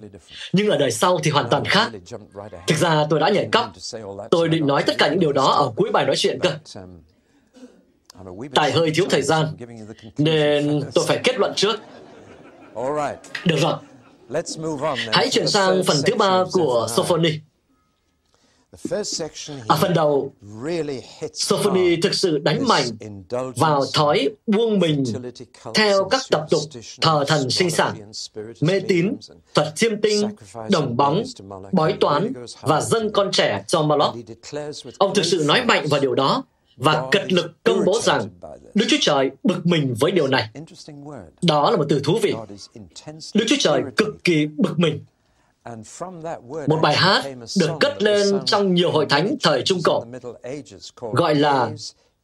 Nhưng 0.54 0.70
ở 0.70 0.78
đời 0.78 0.92
sau 0.92 1.20
thì 1.24 1.32
hoàn 1.32 1.50
toàn 1.50 1.66
khác. 1.66 1.92
Thực 2.68 2.78
ra 2.78 3.06
tôi 3.10 3.20
đã 3.20 3.30
nhảy 3.30 3.50
cóc. 3.52 3.72
Tôi 4.32 4.50
định 4.50 4.68
nói 4.68 4.84
tất 4.84 4.94
cả 4.98 5.10
những 5.10 5.20
điều 5.20 5.34
đó 5.34 5.48
ở 5.48 5.72
cuối 5.76 5.90
bài 5.92 6.06
nói 6.06 6.16
chuyện 6.18 6.40
cơ. 6.40 6.52
Tại 8.56 8.72
hơi 8.72 8.92
thiếu 8.96 9.06
thời 9.10 9.22
gian, 9.22 9.46
nên 10.18 10.82
tôi 10.94 11.06
phải 11.08 11.20
kết 11.24 11.38
luận 11.38 11.54
trước. 11.56 11.76
Được 13.46 13.58
rồi. 13.58 13.74
Hãy 15.12 15.30
chuyển 15.30 15.48
sang 15.48 15.84
phần 15.88 15.98
thứ 16.06 16.16
ba 16.16 16.44
của 16.52 16.88
Sophony. 16.96 17.40
Ở 19.68 19.78
phần 19.82 19.94
đầu, 19.94 20.34
Sophony 21.34 21.96
thực 22.02 22.14
sự 22.14 22.38
đánh 22.38 22.68
mạnh 22.68 22.86
vào 23.56 23.84
thói 23.94 24.30
buông 24.48 24.80
mình 24.80 25.04
theo 25.74 26.08
các 26.10 26.22
tập 26.32 26.46
tục 26.50 26.62
thờ 27.02 27.24
thần 27.28 27.50
sinh 27.50 27.72
sản, 27.72 28.12
mê 28.62 28.80
tín, 28.80 29.16
thuật 29.54 29.68
chiêm 29.76 30.02
tinh, 30.02 30.30
đồng 30.70 30.98
bóng, 30.98 31.24
bói 31.72 31.94
toán 32.00 32.34
và 32.62 32.82
dân 32.82 33.12
con 33.14 33.32
trẻ 33.32 33.64
cho 33.68 33.82
Moloch. 33.82 34.16
Ông 34.98 35.14
thực 35.16 35.26
sự 35.26 35.44
nói 35.48 35.66
mạnh 35.66 35.86
vào 35.90 36.02
điều 36.02 36.16
đó 36.16 36.44
và 36.78 37.08
cật 37.12 37.34
lực 37.34 37.64
công 37.64 37.86
bố 37.86 38.00
rằng 38.04 38.30
Đức 38.74 38.86
Chúa 38.90 38.98
Trời 39.02 39.32
bực 39.44 39.66
mình 39.66 39.96
với 40.00 40.12
điều 40.12 40.28
này. 40.28 40.50
Đó 41.42 41.72
là 41.72 41.78
một 41.78 41.86
từ 41.90 42.02
thú 42.04 42.20
vị. 42.22 42.36
Đức 43.34 43.46
Chúa 43.48 43.56
Trời 43.60 43.82
cực 43.98 44.24
kỳ 44.24 44.48
bực 44.58 44.80
mình 44.80 45.00
một 46.68 46.80
bài 46.82 46.96
hát 46.96 47.24
được 47.60 47.70
cất 47.80 48.04
lên 48.04 48.40
trong 48.46 48.74
nhiều 48.74 48.92
hội 48.92 49.06
thánh 49.10 49.36
thời 49.44 49.62
Trung 49.66 49.80
Cổ, 49.84 50.06
gọi 51.12 51.36
là 51.36 51.72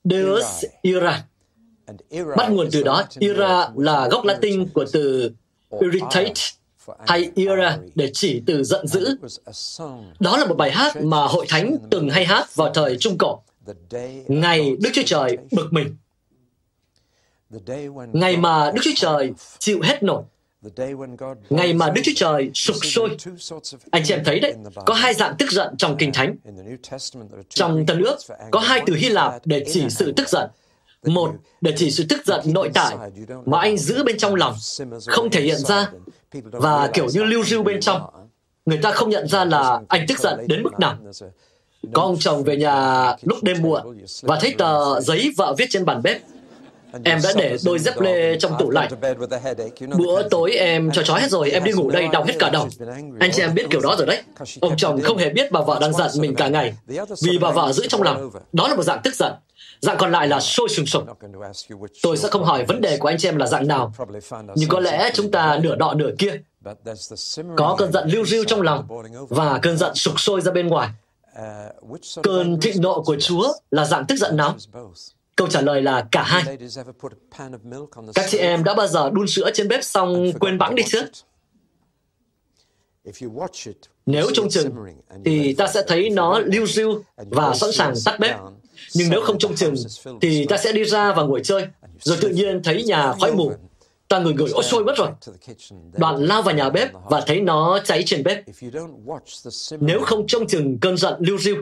Deus 0.04 0.64
Ira. 0.82 1.26
Bắt 2.38 2.52
nguồn 2.52 2.70
từ 2.72 2.84
đó, 2.84 3.04
Ira 3.20 3.70
là 3.76 4.08
gốc 4.08 4.26
Latin 4.26 4.70
của 4.70 4.86
từ 4.94 5.32
irritate 5.80 6.34
hay 7.08 7.32
ira 7.36 7.78
để 7.96 8.10
chỉ 8.14 8.42
từ 8.46 8.64
giận 8.64 8.88
dữ. 8.88 9.18
Đó 10.20 10.38
là 10.38 10.46
một 10.46 10.56
bài 10.56 10.72
hát 10.72 10.96
mà 11.02 11.28
hội 11.28 11.46
thánh 11.50 11.78
từng 11.92 12.10
hay 12.10 12.26
hát 12.26 12.56
vào 12.56 12.74
thời 12.74 12.98
Trung 12.98 13.18
Cổ. 13.18 13.42
Ngày 14.28 14.76
Đức 14.80 14.90
Chúa 14.94 15.02
Trời 15.06 15.38
bực 15.52 15.68
mình. 15.72 15.96
Ngày 18.14 18.38
mà 18.38 18.72
Đức 18.72 18.82
Chúa 18.84 18.92
Trời 18.96 19.34
chịu 19.60 19.82
hết 19.82 20.04
nổi. 20.04 20.24
Ngày 21.50 21.74
mà 21.74 21.90
Đức 21.90 22.02
Chúa 22.06 22.12
Trời 22.16 22.52
sụp 22.54 22.76
sôi, 22.82 23.18
anh 23.92 24.04
chị 24.06 24.14
em 24.14 24.24
thấy 24.26 24.40
đấy, 24.40 24.54
có 24.86 24.94
hai 24.94 25.14
dạng 25.14 25.36
tức 25.40 25.52
giận 25.52 25.78
trong 25.78 25.98
Kinh 25.98 26.12
Thánh. 26.14 26.36
Trong 27.50 27.86
Tân 27.86 28.04
ước, 28.04 28.18
có 28.52 28.60
hai 28.60 28.82
từ 28.86 28.96
Hy 28.96 29.10
Lạp 29.10 29.34
để 29.46 29.66
chỉ 29.74 29.90
sự 29.90 30.14
tức 30.16 30.30
giận. 30.30 30.50
Một, 31.06 31.32
để 31.62 31.74
chỉ 31.78 31.92
sự 31.92 32.06
tức 32.10 32.26
giận 32.26 32.42
nội 32.46 32.72
tại 32.74 32.96
mà 33.46 33.60
anh 33.60 33.78
giữ 33.78 34.04
bên 34.04 34.18
trong 34.18 34.36
lòng, 34.36 34.56
không 35.08 35.30
thể 35.30 35.42
hiện 35.42 35.58
ra, 35.58 35.92
và 36.52 36.90
kiểu 36.94 37.08
như 37.14 37.24
lưu 37.24 37.44
rưu 37.44 37.64
bên 37.64 37.82
trong. 37.82 38.02
Người 38.66 38.80
ta 38.82 38.92
không 38.92 39.10
nhận 39.10 39.28
ra 39.28 39.46
là 39.46 39.82
anh 39.88 40.06
tức 40.08 40.20
giận 40.20 40.48
đến 40.48 40.64
mức 40.64 40.80
nào. 40.80 40.98
Có 41.94 42.02
ông 42.02 42.20
chồng 42.20 42.44
về 42.44 42.58
nhà 42.58 43.08
lúc 43.22 43.44
đêm 43.44 43.62
muộn 43.62 43.98
và 44.22 44.38
thấy 44.42 44.56
tờ 44.58 45.02
giấy 45.02 45.34
vợ 45.38 45.56
viết 45.58 45.66
trên 45.70 45.86
bàn 45.86 46.02
bếp. 46.04 46.22
Em 47.04 47.20
đã 47.24 47.34
để 47.36 47.58
đôi 47.66 47.80
dép 47.80 48.00
lê 48.00 48.38
trong 48.40 48.56
tủ 48.60 48.70
lạnh. 48.70 48.90
Bữa 49.98 50.30
tối 50.30 50.52
em 50.52 50.92
cho 50.92 51.04
chó 51.04 51.14
hết 51.16 51.32
rồi, 51.32 51.52
em 51.52 51.64
đi 51.64 51.72
ngủ 51.72 51.92
đây 51.92 52.08
đau 52.12 52.24
hết 52.24 52.34
cả 52.40 52.50
đầu. 52.50 52.68
Anh 53.20 53.32
chị 53.34 53.42
em 53.42 53.54
biết 53.54 53.66
kiểu 53.70 53.82
đó 53.82 53.96
rồi 53.98 54.08
đấy. 54.08 54.22
Ông 54.62 54.78
chồng 54.78 55.02
không 55.02 55.18
hề 55.18 55.30
biết 55.30 55.52
bà 55.52 55.62
vợ 55.62 55.78
đang 55.82 55.94
giận 55.94 56.10
mình 56.18 56.36
cả 56.36 56.48
ngày, 56.48 56.74
vì 57.22 57.38
bà 57.42 57.52
vợ 57.52 57.72
giữ 57.74 57.88
trong 57.88 58.02
lòng. 58.02 58.32
Đó 58.54 58.68
là 58.68 58.76
một 58.76 58.84
dạng 58.84 59.02
tức 59.04 59.16
giận. 59.16 59.34
Dạng 59.80 59.98
còn 59.98 60.12
lại 60.12 60.28
là 60.28 60.40
sôi 60.40 60.70
sùng 60.70 60.86
sục. 60.86 61.04
Tôi 62.04 62.18
sẽ 62.18 62.28
không 62.30 62.44
hỏi 62.44 62.66
vấn 62.66 62.82
đề 62.82 62.98
của 62.98 63.08
anh 63.08 63.18
chị 63.18 63.28
em 63.28 63.38
là 63.38 63.48
dạng 63.48 63.68
nào, 63.68 63.94
nhưng 64.56 64.70
có 64.70 64.80
lẽ 64.80 65.12
chúng 65.14 65.32
ta 65.32 65.60
nửa 65.64 65.76
đọ 65.76 65.94
nửa 65.94 66.12
kia. 66.20 66.42
Có 67.58 67.76
cơn 67.78 67.92
giận 67.92 68.10
lưu 68.10 68.26
riu 68.26 68.44
trong 68.44 68.62
lòng 68.62 68.88
và 69.30 69.60
cơn 69.62 69.78
giận 69.78 69.96
sục 69.96 70.20
sôi 70.20 70.42
ra 70.42 70.52
bên 70.52 70.68
ngoài. 70.68 70.90
Cơn 72.24 72.60
thịnh 72.62 72.82
nộ 72.82 73.02
của 73.02 73.16
Chúa 73.20 73.54
là 73.72 73.86
dạng 73.86 74.06
tức 74.06 74.16
giận 74.16 74.38
nào? 74.38 74.56
Câu 75.36 75.48
trả 75.48 75.62
lời 75.62 75.82
là 75.82 76.08
cả 76.12 76.24
hai. 76.24 76.58
Các 78.16 78.26
chị 78.30 78.38
em 78.38 78.64
đã 78.64 78.74
bao 78.74 78.88
giờ 78.88 79.10
đun 79.10 79.28
sữa 79.28 79.50
trên 79.54 79.68
bếp 79.68 79.84
xong 79.84 80.32
quên 80.40 80.58
bẵng 80.58 80.76
đi 80.76 80.84
chưa? 80.88 81.08
Nếu 84.06 84.32
trông 84.34 84.50
chừng, 84.50 84.76
thì 85.26 85.54
ta 85.54 85.68
sẽ 85.68 85.84
thấy 85.88 86.10
nó 86.10 86.40
lưu 86.40 86.68
riu 86.68 87.04
và 87.18 87.54
sẵn 87.54 87.72
sàng 87.72 87.94
tắt 88.06 88.20
bếp. 88.20 88.36
Nhưng 88.96 89.10
nếu 89.10 89.22
không 89.22 89.40
trông 89.40 89.56
chừng, 89.56 89.76
thì 90.22 90.46
ta 90.46 90.58
sẽ 90.58 90.72
đi 90.72 90.84
ra 90.84 91.14
và 91.14 91.24
ngồi 91.24 91.42
chơi, 91.44 91.68
rồi 92.00 92.18
tự 92.22 92.30
nhiên 92.30 92.64
thấy 92.64 92.84
nhà 92.84 93.14
khói 93.20 93.32
mù 93.36 93.52
Ta 94.14 94.20
người 94.20 94.34
gửi 94.34 94.50
ôi 94.54 94.64
sôi 94.64 94.84
mất 94.84 94.94
rồi. 94.98 95.08
Đoạn 95.98 96.24
lao 96.24 96.42
vào 96.42 96.56
nhà 96.56 96.70
bếp 96.70 96.90
và 97.10 97.22
thấy 97.28 97.42
nó 97.42 97.80
cháy 97.86 98.04
trên 98.06 98.24
bếp. 98.24 98.44
Nếu 99.80 100.02
không 100.02 100.28
trông 100.28 100.48
chừng 100.48 100.80
cơn 100.80 100.98
giận 100.98 101.14
lưu 101.20 101.38
diêu, 101.38 101.56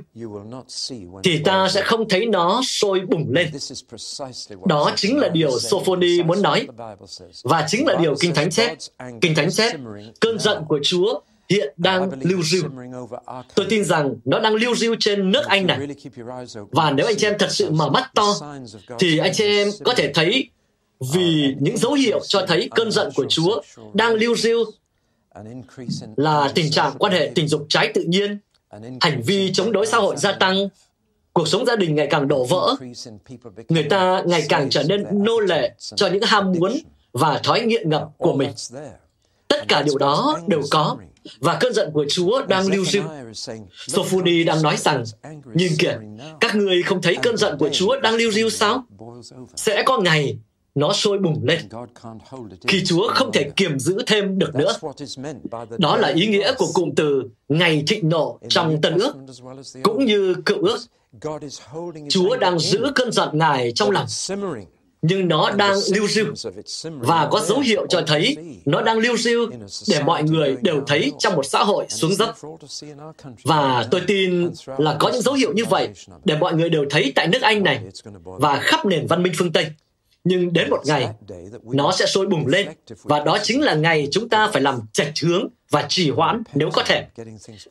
thì 1.24 1.40
ta 1.44 1.70
sẽ 1.70 1.82
không 1.82 2.10
thấy 2.10 2.26
nó 2.26 2.62
sôi 2.64 3.00
bùng 3.00 3.32
lên. 3.32 3.52
Đó 4.66 4.92
chính 4.96 5.18
là 5.18 5.30
điều 5.30 5.60
Sophoni 5.60 6.24
muốn 6.24 6.42
nói. 6.42 6.68
Và 7.44 7.66
chính 7.68 7.88
là 7.88 7.96
điều 8.02 8.16
Kinh 8.20 8.34
Thánh 8.34 8.50
chép. 8.50 8.78
Kinh 9.22 9.36
Thánh 9.36 9.52
chép, 9.52 9.76
cơn 10.20 10.40
giận 10.40 10.64
của 10.68 10.80
Chúa 10.84 11.20
hiện 11.50 11.74
đang 11.78 12.10
lưu 12.22 12.40
diêu. 12.44 12.64
Tôi 13.56 13.66
tin 13.70 13.84
rằng 13.84 14.16
nó 14.26 14.40
đang 14.40 14.54
lưu 14.54 14.76
diêu 14.76 14.96
trên 15.00 15.32
nước 15.32 15.46
Anh 15.46 15.68
này. 15.68 15.80
Và 16.72 16.92
nếu 16.92 17.06
anh 17.06 17.16
chị 17.18 17.28
em 17.28 17.36
thật 17.40 17.52
sự 17.52 17.72
mở 17.72 17.90
mắt 17.90 18.12
to, 18.16 18.36
thì 19.00 19.18
anh 19.18 19.34
chị 19.34 19.46
em 19.46 19.70
có 19.84 19.94
thể 19.94 20.12
thấy 20.14 20.50
vì 21.14 21.56
những 21.60 21.78
dấu 21.78 21.94
hiệu 21.94 22.20
cho 22.28 22.46
thấy 22.48 22.70
cơn 22.76 22.92
giận 22.92 23.10
của 23.16 23.26
Chúa 23.30 23.62
đang 23.94 24.14
lưu 24.14 24.36
riu 24.36 24.66
là 26.16 26.52
tình 26.56 26.72
trạng 26.72 26.94
quan 26.98 27.14
hệ 27.14 27.32
tình 27.36 27.48
dục 27.48 27.66
trái 27.70 27.92
tự 27.94 28.04
nhiên, 28.04 28.38
hành 29.02 29.22
vi 29.26 29.52
chống 29.54 29.72
đối 29.72 29.86
xã 29.86 29.98
hội 29.98 30.16
gia 30.18 30.32
tăng, 30.32 30.70
cuộc 31.34 31.48
sống 31.48 31.66
gia 31.66 31.76
đình 31.76 31.96
ngày 31.96 32.08
càng 32.10 32.28
đổ 32.28 32.46
vỡ, 32.46 32.76
người 33.70 33.84
ta 33.84 34.24
ngày 34.26 34.46
càng 34.50 34.70
trở 34.70 34.84
nên 34.84 35.06
nô 35.12 35.40
lệ 35.40 35.72
cho 35.96 36.08
những 36.08 36.24
ham 36.24 36.52
muốn 36.52 36.78
và 37.14 37.40
thói 37.44 37.62
nghiện 37.62 37.90
ngập 37.90 38.10
của 38.18 38.34
mình. 38.34 38.50
Tất 39.48 39.68
cả 39.68 39.82
điều 39.82 39.98
đó 39.98 40.40
đều 40.48 40.62
có, 40.72 40.98
và 41.40 41.58
cơn 41.60 41.74
giận 41.74 41.92
của 41.94 42.06
Chúa 42.10 42.46
đang 42.46 42.68
lưu 42.68 42.86
riu. 42.86 43.04
Sophoni 43.88 44.44
đang 44.44 44.62
nói 44.62 44.78
rằng, 44.78 45.04
nhìn 45.54 45.72
kìa, 45.80 45.98
các 46.40 46.56
người 46.56 46.84
không 46.84 47.02
thấy 47.02 47.18
cơn 47.24 47.38
giận 47.38 47.58
của 47.58 47.70
Chúa 47.70 48.00
đang 48.00 48.16
lưu 48.16 48.32
riu 48.32 48.50
sao? 48.50 48.84
Sẽ 49.56 49.84
có 49.84 49.98
ngày 49.98 50.38
nó 50.76 50.94
sôi 50.94 51.18
bùng 51.18 51.44
lên. 51.44 51.60
Khi 52.68 52.84
Chúa 52.86 53.08
không 53.08 53.32
thể 53.32 53.50
kiềm 53.56 53.80
giữ 53.80 53.98
thêm 54.08 54.40
được 54.40 54.56
nữa. 54.56 54.74
Đó 55.78 55.98
là 55.98 56.08
ý 56.08 56.28
nghĩa 56.28 56.54
của 56.58 56.68
cụm 56.74 56.90
từ 56.96 57.24
ngày 57.50 57.84
thịnh 57.88 58.10
nộ 58.10 58.40
trong 58.50 58.82
Tân 58.82 58.94
ước, 58.94 59.14
cũng 59.84 60.06
như 60.06 60.36
cựu 60.46 60.64
ước. 60.64 60.78
Chúa 62.10 62.38
đang 62.38 62.60
giữ 62.60 62.92
cơn 62.96 63.12
giận 63.12 63.30
Ngài 63.34 63.72
trong 63.76 63.92
lòng, 63.92 64.06
nhưng 65.02 65.28
nó 65.28 65.52
đang 65.52 65.78
lưu 65.94 66.08
riu 66.08 66.26
và 66.84 67.28
có 67.32 67.40
dấu 67.40 67.60
hiệu 67.60 67.86
cho 67.90 68.02
thấy 68.08 68.38
nó 68.66 68.82
đang 68.82 68.98
lưu 68.98 69.18
riu 69.18 69.50
để 69.88 70.04
mọi 70.04 70.24
người 70.24 70.58
đều 70.62 70.82
thấy 70.88 71.12
trong 71.20 71.36
một 71.36 71.46
xã 71.46 71.64
hội 71.64 71.86
xuống 71.90 72.16
dốc. 72.16 72.36
Và 73.44 73.88
tôi 73.92 74.02
tin 74.08 74.50
là 74.78 74.98
có 75.00 75.10
những 75.10 75.22
dấu 75.22 75.34
hiệu 75.34 75.54
như 75.54 75.66
vậy 75.66 75.90
để 76.26 76.38
mọi 76.38 76.54
người 76.54 76.70
đều 76.70 76.86
thấy 76.90 77.12
tại 77.16 77.28
nước 77.28 77.42
Anh 77.42 77.64
này 77.64 77.80
và 78.24 78.60
khắp 78.60 78.86
nền 78.86 79.08
văn 79.08 79.24
minh 79.24 79.34
phương 79.38 79.52
Tây 79.52 79.66
nhưng 80.24 80.54
đến 80.54 80.70
một 80.70 80.82
ngày, 80.86 81.10
nó 81.64 81.92
sẽ 81.92 82.06
sôi 82.06 82.28
bùng 82.28 82.48
lên 82.48 82.70
và 83.04 83.20
đó 83.20 83.38
chính 83.44 83.62
là 83.62 83.76
ngày 83.76 84.08
chúng 84.12 84.30
ta 84.30 84.50
phải 84.54 84.62
làm 84.62 84.80
chạch 84.94 85.14
hướng 85.24 85.48
và 85.70 85.86
trì 85.90 86.10
hoãn 86.10 86.44
nếu 86.54 86.70
có 86.74 86.84
thể, 86.86 87.08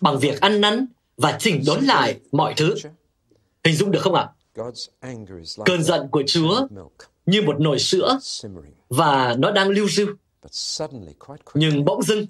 bằng 0.01 0.19
việc 0.19 0.41
ăn 0.41 0.61
năn 0.61 0.87
và 1.17 1.37
chỉnh 1.39 1.63
đốn 1.67 1.85
lại 1.85 2.21
mọi 2.33 2.55
thứ. 2.57 2.75
Hình 3.65 3.75
dung 3.75 3.91
được 3.91 4.01
không 4.03 4.15
ạ? 4.15 4.29
Cơn 5.65 5.83
giận 5.83 6.09
của 6.11 6.23
chúa 6.27 6.67
như 7.27 7.43
một 7.43 7.61
nồi 7.61 7.79
sữa 7.79 8.19
và 8.89 9.35
nó 9.39 9.51
đang 9.51 9.69
lưu 9.69 9.89
dư. 9.89 10.07
nhưng 11.55 11.85
bỗng 11.85 12.03
dưng, 12.03 12.27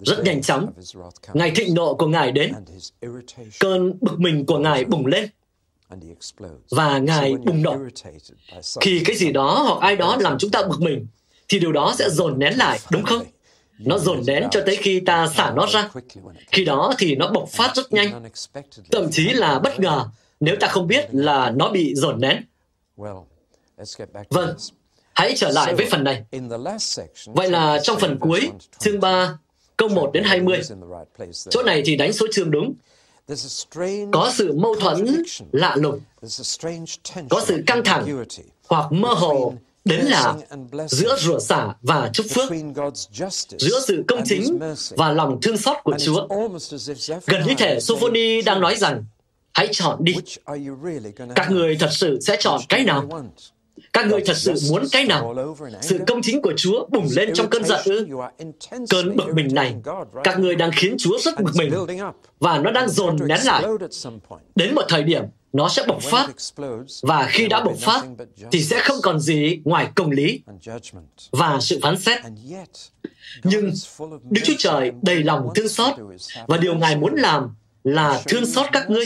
rất 0.00 0.24
nhanh 0.24 0.42
chóng, 0.42 0.72
ngày 1.34 1.52
thịnh 1.54 1.74
nộ 1.74 1.94
của 1.94 2.06
ngài 2.06 2.32
đến. 2.32 2.52
Cơn 3.60 3.98
bực 4.00 4.20
mình 4.20 4.46
của 4.46 4.58
ngài 4.58 4.84
bùng 4.84 5.06
lên 5.06 5.28
và 6.70 6.98
Ngài 6.98 7.34
bùng 7.34 7.62
nổ. 7.62 7.76
Khi 8.80 9.02
cái 9.04 9.16
gì 9.16 9.32
đó 9.32 9.62
hoặc 9.66 9.80
ai 9.80 9.96
đó 9.96 10.16
làm 10.20 10.38
chúng 10.38 10.50
ta 10.50 10.62
bực 10.62 10.80
mình, 10.80 11.06
thì 11.48 11.58
điều 11.58 11.72
đó 11.72 11.94
sẽ 11.98 12.10
dồn 12.10 12.38
nén 12.38 12.58
lại, 12.58 12.78
đúng 12.90 13.04
không? 13.04 13.22
Nó 13.78 13.98
dồn 13.98 14.22
nén 14.26 14.48
cho 14.50 14.62
tới 14.66 14.76
khi 14.76 15.00
ta 15.00 15.28
xả 15.36 15.52
nó 15.56 15.66
ra. 15.66 15.90
Khi 16.52 16.64
đó 16.64 16.94
thì 16.98 17.14
nó 17.14 17.30
bộc 17.30 17.48
phát 17.48 17.76
rất 17.76 17.92
nhanh, 17.92 18.22
thậm 18.92 19.10
chí 19.10 19.28
là 19.28 19.58
bất 19.58 19.80
ngờ 19.80 20.08
nếu 20.40 20.56
ta 20.60 20.68
không 20.68 20.86
biết 20.86 21.08
là 21.12 21.50
nó 21.50 21.68
bị 21.68 21.94
dồn 21.94 22.20
nén. 22.20 22.42
Vâng, 24.30 24.56
hãy 25.14 25.34
trở 25.36 25.50
lại 25.50 25.74
với 25.74 25.86
phần 25.90 26.04
này. 26.04 26.24
Vậy 27.26 27.50
là 27.50 27.80
trong 27.82 27.98
phần 28.00 28.18
cuối, 28.20 28.50
chương 28.78 29.00
3, 29.00 29.38
câu 29.76 29.88
1 29.88 30.10
đến 30.12 30.24
20, 30.24 30.60
chỗ 31.50 31.62
này 31.62 31.82
thì 31.84 31.96
đánh 31.96 32.12
số 32.12 32.26
chương 32.32 32.50
đúng, 32.50 32.74
có 34.12 34.32
sự 34.34 34.52
mâu 34.56 34.74
thuẫn 34.74 35.22
lạ 35.52 35.76
lùng, 35.76 36.00
có 37.30 37.44
sự 37.46 37.62
căng 37.66 37.84
thẳng 37.84 38.24
hoặc 38.68 38.92
mơ 38.92 39.08
hồ 39.08 39.54
đến 39.84 40.04
là 40.04 40.34
giữa 40.88 41.16
rủa 41.18 41.38
xả 41.38 41.74
và 41.82 42.10
chúc 42.12 42.26
phước, 42.30 42.50
giữa 43.58 43.80
sự 43.86 44.04
công 44.08 44.22
chính 44.24 44.58
và 44.90 45.12
lòng 45.12 45.38
thương 45.42 45.56
xót 45.56 45.76
của 45.84 45.94
Chúa. 45.98 46.28
Gần 47.26 47.42
như 47.46 47.54
thể 47.58 47.80
Sophoni 47.80 48.42
đang 48.42 48.60
nói 48.60 48.76
rằng, 48.76 49.04
hãy 49.52 49.68
chọn 49.72 50.04
đi. 50.04 50.14
Các 51.34 51.50
người 51.50 51.76
thật 51.80 51.90
sự 51.92 52.18
sẽ 52.20 52.36
chọn 52.40 52.60
cái 52.68 52.84
nào? 52.84 53.08
Các 53.94 54.06
ngươi 54.06 54.20
thật 54.26 54.36
sự 54.36 54.54
muốn 54.70 54.84
cái 54.92 55.04
nào? 55.04 55.34
Sự 55.80 55.98
công 56.06 56.22
chính 56.22 56.42
của 56.42 56.52
Chúa 56.56 56.86
bùng 56.90 57.08
lên 57.16 57.30
trong 57.34 57.50
cơn 57.50 57.64
giận 57.64 57.80
ư? 57.84 58.06
Cơn 58.90 59.16
bực 59.16 59.34
mình 59.34 59.48
này, 59.54 59.74
các 60.24 60.38
ngươi 60.38 60.54
đang 60.54 60.70
khiến 60.76 60.96
Chúa 60.98 61.18
rất 61.18 61.40
bực 61.40 61.52
mình 61.54 61.72
và 62.40 62.58
nó 62.58 62.70
đang 62.70 62.88
dồn 62.88 63.16
nén 63.26 63.38
lại. 63.44 63.64
Đến 64.54 64.74
một 64.74 64.84
thời 64.88 65.02
điểm, 65.02 65.22
nó 65.52 65.68
sẽ 65.68 65.84
bộc 65.88 66.02
phát 66.02 66.28
và 67.02 67.26
khi 67.30 67.48
đã 67.48 67.64
bộc 67.64 67.76
phát 67.76 68.04
thì 68.52 68.64
sẽ 68.64 68.80
không 68.80 68.96
còn 69.02 69.20
gì 69.20 69.60
ngoài 69.64 69.88
công 69.94 70.10
lý 70.10 70.40
và 71.30 71.58
sự 71.60 71.78
phán 71.82 71.98
xét. 71.98 72.18
Nhưng 73.44 73.70
Đức 74.30 74.40
Chúa 74.44 74.54
Trời 74.58 74.92
đầy 75.02 75.22
lòng 75.22 75.48
thương 75.54 75.68
xót 75.68 75.94
và 76.46 76.56
điều 76.56 76.74
Ngài 76.74 76.96
muốn 76.96 77.14
làm 77.14 77.54
là 77.84 78.22
thương 78.26 78.46
xót 78.46 78.66
các 78.72 78.90
ngươi 78.90 79.04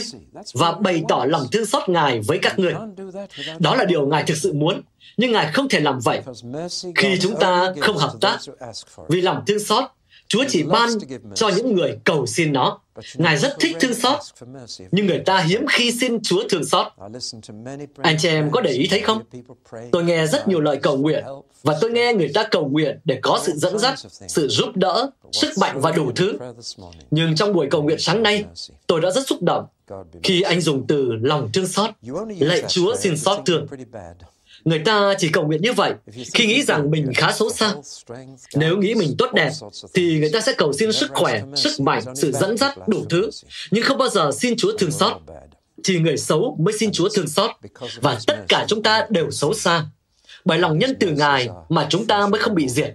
và 0.53 0.71
bày 0.71 1.03
tỏ 1.09 1.25
lòng 1.29 1.47
thương 1.51 1.65
xót 1.65 1.89
Ngài 1.89 2.19
với 2.27 2.39
các 2.41 2.59
ngươi. 2.59 2.73
Đó 3.59 3.75
là 3.75 3.85
điều 3.85 4.07
Ngài 4.07 4.23
thực 4.23 4.37
sự 4.37 4.53
muốn, 4.53 4.81
nhưng 5.17 5.31
Ngài 5.31 5.51
không 5.53 5.69
thể 5.69 5.79
làm 5.79 5.99
vậy 5.99 6.21
khi 6.95 7.17
chúng 7.21 7.35
ta 7.39 7.73
không 7.81 7.97
hợp 7.97 8.13
tác. 8.21 8.37
Vì 9.09 9.21
lòng 9.21 9.43
thương 9.47 9.59
xót, 9.59 9.83
Chúa 10.29 10.43
chỉ 10.49 10.63
ban 10.63 10.89
cho 11.35 11.49
những 11.49 11.75
người 11.75 11.97
cầu 12.03 12.25
xin 12.25 12.53
nó. 12.53 12.79
Ngài 13.15 13.37
rất 13.37 13.55
thích 13.59 13.77
thương 13.79 13.93
xót, 13.93 14.19
nhưng 14.91 15.05
người 15.05 15.19
ta 15.19 15.41
hiếm 15.41 15.65
khi 15.69 15.91
xin 15.91 16.21
Chúa 16.23 16.43
thương 16.49 16.65
xót. 16.65 16.87
Anh 17.97 18.17
chị 18.19 18.29
em 18.29 18.51
có 18.51 18.61
để 18.61 18.71
ý 18.71 18.87
thấy 18.89 18.99
không? 18.99 19.23
Tôi 19.91 20.03
nghe 20.03 20.27
rất 20.27 20.47
nhiều 20.47 20.59
lời 20.59 20.79
cầu 20.83 20.97
nguyện, 20.97 21.23
và 21.63 21.77
tôi 21.81 21.91
nghe 21.91 22.13
người 22.13 22.31
ta 22.33 22.47
cầu 22.51 22.67
nguyện 22.67 22.99
để 23.05 23.19
có 23.21 23.39
sự 23.43 23.53
dẫn 23.55 23.79
dắt, 23.79 23.99
sự 24.27 24.47
giúp 24.47 24.69
đỡ, 24.75 25.09
sức 25.31 25.57
mạnh 25.57 25.79
và 25.81 25.91
đủ 25.91 26.11
thứ. 26.15 26.37
Nhưng 27.11 27.35
trong 27.35 27.53
buổi 27.53 27.67
cầu 27.71 27.83
nguyện 27.83 27.99
sáng 27.99 28.23
nay, 28.23 28.45
tôi 28.87 29.01
đã 29.01 29.11
rất 29.11 29.27
xúc 29.27 29.41
động 29.41 29.65
khi 30.23 30.41
anh 30.41 30.61
dùng 30.61 30.87
từ 30.87 31.11
lòng 31.21 31.49
thương 31.53 31.67
xót, 31.67 31.89
lạy 32.39 32.63
Chúa 32.67 32.95
xin 32.95 33.17
xót 33.17 33.39
thương. 33.45 33.67
Người 34.65 34.79
ta 34.79 35.13
chỉ 35.17 35.29
cầu 35.29 35.47
nguyện 35.47 35.61
như 35.61 35.73
vậy 35.73 35.93
khi 36.33 36.45
nghĩ 36.45 36.63
rằng 36.63 36.91
mình 36.91 37.11
khá 37.15 37.31
xấu 37.31 37.49
xa. 37.49 37.73
Nếu 38.55 38.77
nghĩ 38.77 38.95
mình 38.95 39.15
tốt 39.17 39.33
đẹp, 39.33 39.51
thì 39.93 40.19
người 40.19 40.29
ta 40.33 40.41
sẽ 40.41 40.53
cầu 40.57 40.73
xin 40.73 40.91
sức 40.91 41.11
khỏe, 41.13 41.41
sức 41.55 41.79
mạnh, 41.79 42.03
sự 42.15 42.31
dẫn 42.31 42.57
dắt, 42.57 42.87
đủ 42.87 43.05
thứ, 43.09 43.29
nhưng 43.71 43.83
không 43.83 43.97
bao 43.97 44.09
giờ 44.09 44.31
xin 44.31 44.53
Chúa 44.57 44.77
thương 44.77 44.91
xót. 44.91 45.13
Thì 45.83 45.99
người 45.99 46.17
xấu 46.17 46.57
mới 46.59 46.73
xin 46.77 46.91
Chúa 46.91 47.09
thương 47.09 47.27
xót, 47.27 47.51
và 48.01 48.19
tất 48.27 48.37
cả 48.47 48.65
chúng 48.67 48.83
ta 48.83 49.05
đều 49.09 49.31
xấu 49.31 49.53
xa. 49.53 49.85
Bởi 50.45 50.59
lòng 50.59 50.79
nhân 50.79 50.95
từ 50.99 51.11
Ngài 51.11 51.49
mà 51.69 51.87
chúng 51.89 52.07
ta 52.07 52.27
mới 52.27 52.41
không 52.41 52.55
bị 52.55 52.69
diệt. 52.69 52.93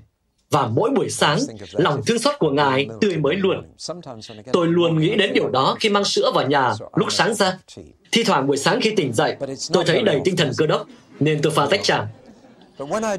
Và 0.51 0.67
mỗi 0.67 0.91
buổi 0.91 1.11
sáng, 1.11 1.39
lòng 1.73 2.03
thương 2.07 2.19
xót 2.19 2.35
của 2.39 2.51
Ngài 2.51 2.87
tươi 3.01 3.17
mới 3.17 3.37
luôn. 3.37 3.63
Tôi 4.53 4.69
luôn 4.69 4.99
nghĩ 4.99 5.15
đến 5.15 5.33
điều 5.35 5.49
đó 5.49 5.77
khi 5.81 5.89
mang 5.89 6.05
sữa 6.05 6.33
vào 6.35 6.49
nhà 6.49 6.73
lúc 6.97 7.13
sáng 7.13 7.35
ra. 7.35 7.59
Thi 8.13 8.25
thoảng 8.25 8.47
buổi 8.47 8.57
sáng 8.57 8.81
khi 8.81 8.91
tỉnh 8.97 9.13
dậy, 9.13 9.37
tôi 9.73 9.85
thấy 9.85 10.03
đầy 10.03 10.21
tinh 10.25 10.37
thần 10.37 10.51
cơ 10.57 10.67
đốc, 10.67 10.87
nên 11.21 11.43
tôi 11.43 11.53
pha 11.53 11.67
tách 11.71 11.83
trà. 11.83 12.07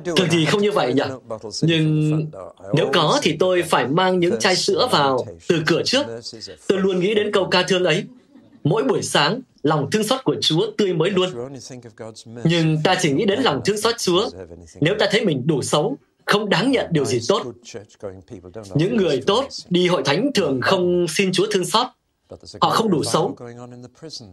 Thường 0.05 0.27
thì 0.31 0.45
không 0.45 0.62
như 0.62 0.71
vậy 0.71 0.93
nhỉ? 0.93 1.03
Nhưng 1.62 2.12
nếu 2.73 2.89
có 2.93 3.19
thì 3.21 3.36
tôi 3.39 3.63
phải 3.63 3.88
mang 3.88 4.19
những 4.19 4.39
chai 4.39 4.55
sữa 4.55 4.88
vào 4.91 5.25
từ 5.47 5.62
cửa 5.65 5.81
trước. 5.86 6.05
Tôi 6.67 6.79
luôn 6.79 6.99
nghĩ 6.99 7.13
đến 7.13 7.31
câu 7.31 7.47
ca 7.51 7.63
thương 7.63 7.84
ấy. 7.84 8.03
Mỗi 8.63 8.84
buổi 8.84 9.01
sáng, 9.01 9.39
lòng 9.63 9.91
thương 9.91 10.03
xót 10.03 10.23
của 10.23 10.36
Chúa 10.41 10.71
tươi 10.77 10.93
mới 10.93 11.10
luôn. 11.10 11.29
Nhưng 12.43 12.77
ta 12.84 12.95
chỉ 13.01 13.12
nghĩ 13.12 13.25
đến 13.25 13.39
lòng 13.39 13.62
thương 13.65 13.77
xót 13.77 13.97
Chúa 13.97 14.29
nếu 14.81 14.95
ta 14.99 15.08
thấy 15.12 15.25
mình 15.25 15.47
đủ 15.47 15.62
xấu, 15.62 15.97
không 16.25 16.49
đáng 16.49 16.71
nhận 16.71 16.86
điều 16.91 17.05
gì 17.05 17.19
tốt. 17.27 17.43
Những 18.73 18.97
người 18.97 19.21
tốt 19.27 19.47
đi 19.69 19.88
hội 19.88 20.01
thánh 20.05 20.31
thường 20.36 20.60
không 20.62 21.05
xin 21.08 21.31
Chúa 21.31 21.45
thương 21.51 21.65
xót. 21.65 21.88
Họ 22.62 22.70
không 22.70 22.92
đủ 22.92 23.04
xấu. 23.04 23.38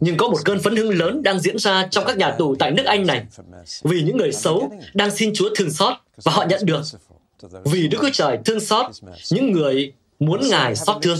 Nhưng 0.01 0.17
có 0.17 0.29
một 0.29 0.39
cơn 0.45 0.61
phấn 0.61 0.77
hưng 0.77 0.99
lớn 0.99 1.23
đang 1.23 1.41
diễn 1.41 1.59
ra 1.59 1.89
trong 1.91 2.05
các 2.07 2.17
nhà 2.17 2.31
tù 2.31 2.55
tại 2.59 2.71
nước 2.71 2.85
Anh 2.87 3.07
này. 3.07 3.27
Vì 3.83 4.03
những 4.03 4.17
người 4.17 4.33
xấu 4.33 4.73
đang 4.95 5.11
xin 5.11 5.35
Chúa 5.35 5.49
thương 5.57 5.71
xót 5.71 5.95
và 6.23 6.33
họ 6.33 6.45
nhận 6.49 6.61
được. 6.65 6.83
Vì 7.65 7.89
Đức 7.89 7.99
Chúa 8.01 8.11
Trời 8.13 8.39
thương 8.45 8.61
xót 8.61 8.87
những 9.31 9.53
người 9.53 9.93
muốn 10.19 10.49
Ngài 10.49 10.77
xót 10.77 10.97
thương. 11.03 11.19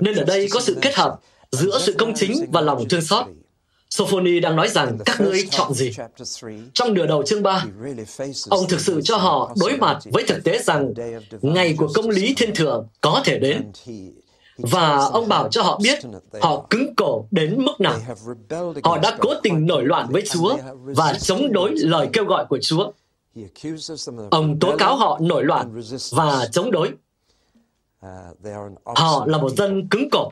Nên 0.00 0.14
ở 0.14 0.24
đây 0.24 0.48
có 0.50 0.60
sự 0.60 0.76
kết 0.82 0.94
hợp 0.94 1.18
giữa 1.52 1.78
sự 1.78 1.94
công 1.98 2.14
chính 2.14 2.46
và 2.52 2.60
lòng 2.60 2.88
thương 2.88 3.02
xót. 3.02 3.26
Sophoni 3.90 4.40
đang 4.40 4.56
nói 4.56 4.68
rằng 4.68 4.98
các 5.04 5.20
ngươi 5.20 5.46
chọn 5.50 5.74
gì? 5.74 5.90
Trong 6.74 6.94
nửa 6.94 7.06
đầu 7.06 7.22
chương 7.22 7.42
3, 7.42 7.64
ông 8.48 8.68
thực 8.68 8.80
sự 8.80 9.00
cho 9.04 9.16
họ 9.16 9.54
đối 9.60 9.76
mặt 9.76 9.98
với 10.04 10.24
thực 10.26 10.44
tế 10.44 10.58
rằng 10.58 10.92
ngày 11.42 11.74
của 11.78 11.88
công 11.94 12.10
lý 12.10 12.34
thiên 12.36 12.54
thượng 12.54 12.86
có 13.00 13.22
thể 13.24 13.38
đến. 13.38 13.72
Và 14.62 14.96
ông 14.96 15.28
bảo 15.28 15.48
cho 15.48 15.62
họ 15.62 15.80
biết, 15.82 15.98
họ 16.40 16.66
cứng 16.70 16.94
cổ 16.96 17.26
đến 17.30 17.64
mức 17.64 17.80
nào. 17.80 17.98
Họ 18.84 18.98
đã 18.98 19.16
cố 19.20 19.34
tình 19.42 19.66
nổi 19.66 19.84
loạn 19.84 20.06
với 20.10 20.22
Chúa 20.30 20.56
và 20.82 21.14
chống 21.14 21.52
đối 21.52 21.70
lời 21.76 22.08
kêu 22.12 22.24
gọi 22.24 22.44
của 22.48 22.58
Chúa. 22.62 22.92
Ông 24.30 24.58
tố 24.60 24.76
cáo 24.76 24.96
họ 24.96 25.18
nổi 25.22 25.44
loạn 25.44 25.80
và 26.12 26.48
chống 26.52 26.70
đối. 26.70 26.92
Họ 28.84 29.26
là 29.26 29.38
một 29.38 29.50
dân 29.56 29.88
cứng 29.88 30.08
cổ. 30.12 30.30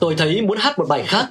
Tôi 0.00 0.14
thấy 0.18 0.42
muốn 0.42 0.58
hát 0.58 0.78
một 0.78 0.88
bài 0.88 1.04
khác. 1.06 1.28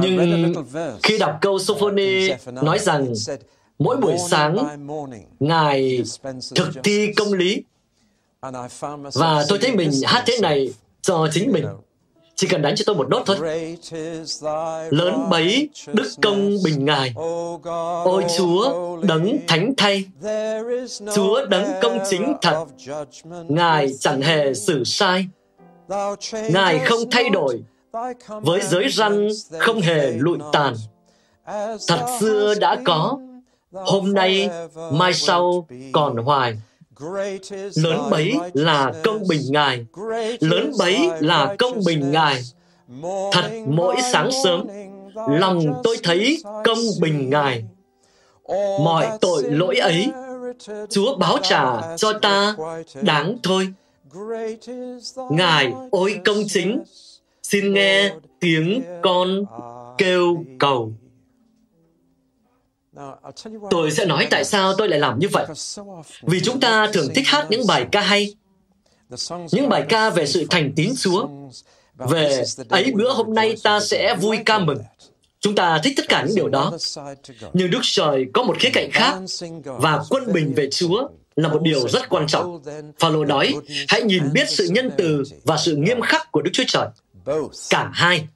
Nhưng 0.00 0.54
khi 1.02 1.18
đọc 1.18 1.38
câu 1.40 1.58
Sophoni 1.58 2.30
nói 2.46 2.78
rằng, 2.78 3.12
mỗi 3.78 3.96
buổi 3.96 4.16
sáng, 4.28 4.56
Ngài 5.40 6.02
thực 6.54 6.68
thi 6.84 7.12
công 7.16 7.32
lý 7.32 7.62
và 9.14 9.44
tôi 9.48 9.58
thấy 9.58 9.76
mình 9.76 9.90
hát 10.04 10.24
thế 10.26 10.38
này 10.42 10.68
cho 11.02 11.28
chính 11.32 11.52
mình. 11.52 11.64
Chỉ 12.36 12.46
cần 12.46 12.62
đánh 12.62 12.74
cho 12.76 12.82
tôi 12.86 12.96
một 12.96 13.08
nốt 13.08 13.22
thôi. 13.26 13.36
Lớn 14.90 15.30
bấy 15.30 15.68
đức 15.86 16.10
công 16.22 16.50
bình 16.64 16.84
ngài. 16.84 17.14
Ôi 18.04 18.24
Chúa, 18.38 18.96
đấng 19.02 19.38
thánh 19.48 19.74
thay. 19.76 20.04
Chúa 21.14 21.46
đấng 21.46 21.64
công 21.82 21.98
chính 22.10 22.34
thật. 22.42 22.64
Ngài 23.48 23.88
chẳng 24.00 24.22
hề 24.22 24.54
xử 24.54 24.84
sai. 24.84 25.26
Ngài 26.32 26.78
không 26.78 27.10
thay 27.10 27.30
đổi. 27.30 27.62
Với 28.28 28.60
giới 28.60 28.88
răn 28.88 29.28
không 29.58 29.80
hề 29.80 30.10
lụi 30.10 30.38
tàn. 30.52 30.74
Thật 31.88 32.16
xưa 32.20 32.54
đã 32.60 32.76
có, 32.84 33.18
hôm 33.72 34.12
nay, 34.14 34.50
mai 34.92 35.14
sau 35.14 35.66
còn 35.92 36.16
hoài 36.16 36.56
lớn 37.74 38.10
bấy 38.10 38.34
là 38.54 38.92
công 39.04 39.28
bình 39.28 39.40
ngài. 39.48 39.86
Lớn 40.40 40.72
bấy 40.78 41.08
là 41.20 41.56
công 41.58 41.80
bình 41.86 42.10
ngài. 42.10 42.42
Thật 43.32 43.50
mỗi 43.66 43.96
sáng 44.12 44.30
sớm 44.44 44.66
lòng 45.14 45.80
tôi 45.84 45.96
thấy 46.02 46.42
công 46.64 46.78
bình 47.00 47.30
ngài. 47.30 47.64
Mọi 48.84 49.08
tội 49.20 49.42
lỗi 49.42 49.76
ấy 49.76 50.10
chúa 50.90 51.16
báo 51.16 51.38
trả 51.42 51.96
cho 51.96 52.12
ta 52.12 52.56
đáng 53.02 53.38
thôi. 53.42 53.68
Ngài 55.30 55.72
ôi 55.90 56.20
công 56.24 56.42
chính 56.48 56.82
xin 57.42 57.74
nghe 57.74 58.12
tiếng 58.40 58.82
con 59.02 59.44
kêu 59.98 60.44
cầu 60.58 60.92
Tôi 63.70 63.90
sẽ 63.90 64.04
nói 64.04 64.26
tại 64.30 64.44
sao 64.44 64.74
tôi 64.78 64.88
lại 64.88 64.98
làm 64.98 65.18
như 65.18 65.28
vậy. 65.32 65.46
Vì 66.22 66.40
chúng 66.40 66.60
ta 66.60 66.90
thường 66.92 67.08
thích 67.14 67.26
hát 67.26 67.46
những 67.50 67.66
bài 67.66 67.86
ca 67.92 68.00
hay, 68.00 68.34
những 69.52 69.68
bài 69.68 69.84
ca 69.88 70.10
về 70.10 70.26
sự 70.26 70.46
thành 70.50 70.72
tín 70.76 70.92
Chúa, 70.98 71.28
về 71.96 72.44
ấy 72.68 72.92
bữa 72.94 73.12
hôm 73.12 73.34
nay 73.34 73.54
ta 73.62 73.80
sẽ 73.80 74.16
vui 74.20 74.38
ca 74.46 74.58
mừng. 74.58 74.78
Chúng 75.40 75.54
ta 75.54 75.80
thích 75.84 75.94
tất 75.96 76.08
cả 76.08 76.24
những 76.26 76.36
điều 76.36 76.48
đó. 76.48 76.72
Nhưng 77.52 77.70
Đức 77.70 77.80
Trời 77.82 78.26
có 78.34 78.42
một 78.42 78.56
khía 78.58 78.70
cạnh 78.72 78.90
khác 78.92 79.14
và 79.64 80.04
quân 80.10 80.32
bình 80.32 80.52
về 80.56 80.68
Chúa 80.70 81.08
là 81.36 81.48
một 81.48 81.62
điều 81.62 81.88
rất 81.88 82.08
quan 82.08 82.26
trọng. 82.26 82.62
Phaolô 82.98 83.24
nói, 83.24 83.54
hãy 83.88 84.02
nhìn 84.02 84.32
biết 84.32 84.50
sự 84.50 84.68
nhân 84.70 84.90
từ 84.98 85.22
và 85.44 85.56
sự 85.56 85.76
nghiêm 85.76 86.00
khắc 86.00 86.32
của 86.32 86.42
Đức 86.42 86.50
Chúa 86.52 86.64
Trời. 86.66 86.86
Cả 87.70 87.90
hai. 87.92 88.28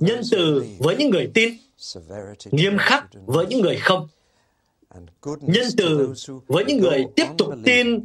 Nhân 0.00 0.20
từ 0.30 0.64
với 0.78 0.96
những 0.96 1.10
người 1.10 1.30
tin 1.34 1.54
nghiêm 2.50 2.78
khắc 2.78 3.08
với 3.26 3.46
những 3.46 3.60
người 3.60 3.76
không. 3.76 4.08
nhân 5.40 5.66
từ 5.76 6.14
với 6.46 6.64
những 6.64 6.78
người 6.78 7.04
tiếp 7.16 7.26
tục 7.38 7.48
tin 7.64 8.04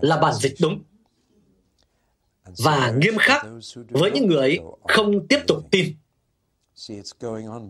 là 0.00 0.16
bản 0.16 0.34
dịch 0.34 0.54
đúng. 0.60 0.82
Và 2.58 2.94
nghiêm 2.96 3.16
khắc 3.18 3.46
với 3.88 4.10
những 4.10 4.26
người 4.26 4.58
không 4.88 5.26
tiếp 5.28 5.38
tục 5.46 5.58
tin 5.70 5.94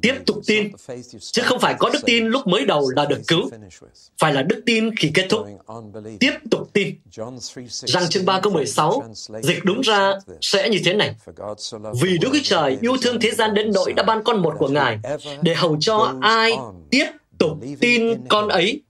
tiếp 0.02 0.14
tục 0.26 0.36
tin 0.46 0.72
chứ 1.20 1.42
không 1.44 1.60
phải 1.60 1.74
có 1.78 1.90
đức 1.92 1.98
tin 2.06 2.26
lúc 2.26 2.46
mới 2.46 2.64
đầu 2.64 2.90
là 2.96 3.04
được 3.04 3.20
cứu 3.28 3.50
phải 4.18 4.34
là 4.34 4.42
đức 4.42 4.62
tin 4.66 4.96
khi 4.96 5.10
kết 5.14 5.26
thúc. 5.30 5.46
Tiếp 6.20 6.32
tục 6.50 6.72
tin. 6.72 6.96
Rằng 7.68 8.08
chương 8.10 8.24
3 8.24 8.40
câu 8.40 8.52
16 8.52 9.02
dịch 9.42 9.64
đúng 9.64 9.80
ra 9.80 10.12
sẽ 10.40 10.68
như 10.68 10.78
thế 10.84 10.94
này. 10.94 11.14
Vì 12.02 12.18
Đức 12.18 12.28
Chúa 12.32 12.38
Trời 12.42 12.78
yêu 12.80 12.96
thương 13.02 13.20
thế 13.20 13.30
gian 13.30 13.54
đến 13.54 13.70
nỗi 13.74 13.92
đã 13.92 14.02
ban 14.02 14.24
con 14.24 14.42
một 14.42 14.54
của 14.58 14.68
Ngài 14.68 14.98
để 15.42 15.54
hầu 15.54 15.76
cho 15.80 16.14
ai 16.20 16.52
tiếp 16.90 17.06
tục 17.38 17.58
tin 17.80 18.26
con 18.28 18.48
ấy 18.48 18.82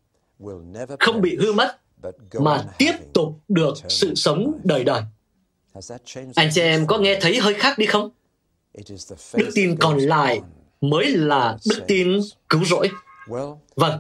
không 1.01 1.21
bị 1.21 1.37
hư 1.37 1.53
mất 1.53 1.79
mà 2.33 2.65
tiếp 2.79 2.93
tục 3.13 3.39
được 3.49 3.75
sự 3.89 4.15
sống 4.15 4.61
đời 4.65 4.85
đời. 4.85 5.03
Anh 6.35 6.51
chị 6.53 6.61
em 6.61 6.87
có 6.87 6.99
nghe 6.99 7.19
thấy 7.21 7.39
hơi 7.39 7.55
khác 7.55 7.79
đi 7.79 7.87
không 7.87 8.11
đức 9.35 9.51
tin 9.55 9.77
còn 9.77 9.99
lại 9.99 10.41
mới 10.81 11.07
là 11.07 11.57
đức 11.71 11.81
tin 11.89 12.21
cứu 12.49 12.65
rỗi. 12.65 12.91
Vâng, 13.77 13.99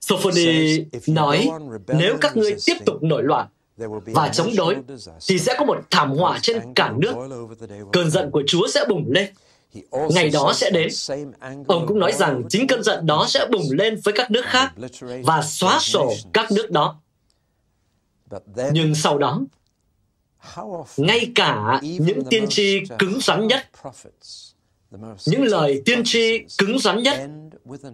Sophoni 0.00 0.78
nói, 1.06 1.48
nếu 1.88 2.16
các 2.20 2.36
ngươi 2.36 2.56
tiếp 2.66 2.76
tục 2.86 3.02
nổi 3.02 3.22
loạn 3.22 3.46
và 4.06 4.28
chống 4.28 4.56
đối, 4.56 4.76
thì 5.28 5.38
sẽ 5.38 5.54
có 5.58 5.64
một 5.64 5.76
thảm 5.90 6.10
họa 6.10 6.38
trên 6.42 6.74
cả 6.74 6.92
nước. 6.96 7.14
Cơn 7.92 8.10
giận 8.10 8.30
của 8.30 8.42
Chúa 8.46 8.68
sẽ 8.68 8.84
bùng 8.88 9.04
lên. 9.10 9.28
Ngày 10.10 10.30
đó 10.30 10.52
sẽ 10.54 10.70
đến. 10.70 10.88
Ông 11.66 11.86
cũng 11.86 11.98
nói 11.98 12.12
rằng 12.12 12.42
chính 12.48 12.66
cơn 12.66 12.82
giận 12.82 13.06
đó 13.06 13.26
sẽ 13.28 13.46
bùng 13.52 13.70
lên 13.70 14.00
với 14.04 14.14
các 14.14 14.30
nước 14.30 14.44
khác 14.44 14.72
và 15.24 15.42
xóa 15.42 15.78
sổ 15.78 16.12
các 16.32 16.52
nước 16.52 16.70
đó. 16.70 17.00
Nhưng 18.72 18.94
sau 18.94 19.18
đó, 19.18 19.40
ngay 20.96 21.32
cả 21.34 21.80
những 21.82 22.24
tiên 22.30 22.46
tri 22.48 22.82
cứng 22.98 23.20
rắn 23.20 23.46
nhất 23.46 23.66
những 25.26 25.42
lời 25.42 25.82
tiên 25.84 26.02
tri 26.04 26.38
cứng 26.58 26.78
rắn 26.78 27.02
nhất 27.02 27.28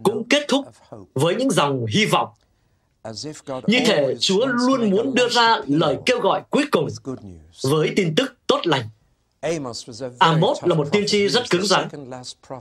cũng 0.03 0.29
kết 0.29 0.45
thúc 0.49 0.65
với 1.15 1.35
những 1.35 1.51
dòng 1.51 1.87
hy 1.87 2.07
vọng. 2.07 2.29
Như 3.67 3.79
thể 3.87 4.15
chúa 4.21 4.47
luôn 4.47 4.91
muốn 4.91 5.15
đưa 5.15 5.29
ra 5.29 5.61
lời 5.67 5.97
kêu 6.07 6.21
gọi 6.21 6.43
cuối 6.51 6.65
cùng 6.71 6.89
với 7.63 7.93
tin 7.97 8.15
tức 8.15 8.35
tốt 8.47 8.61
lành 8.65 8.85
Amos 10.19 10.65
là 10.65 10.75
một 10.75 10.89
tiên 10.93 11.05
tri 11.07 11.29
rất 11.29 11.51
cứng 11.51 11.67
rắn. 11.67 11.89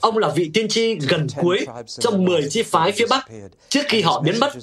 Ông 0.02 0.18
là 0.18 0.30
vị 0.30 0.52
tiên 0.54 0.68
tri 0.68 0.96
gần 0.96 1.28
cuối 1.42 1.66
trong 2.00 2.26
10 2.26 2.50
chi 2.50 2.64
phái 2.64 2.92
phía 2.92 3.06
Bắc 3.10 3.26
trước 3.70 3.82
khi 3.88 4.02
họ 4.02 4.22
biến 4.22 4.40
mất. 4.40 4.54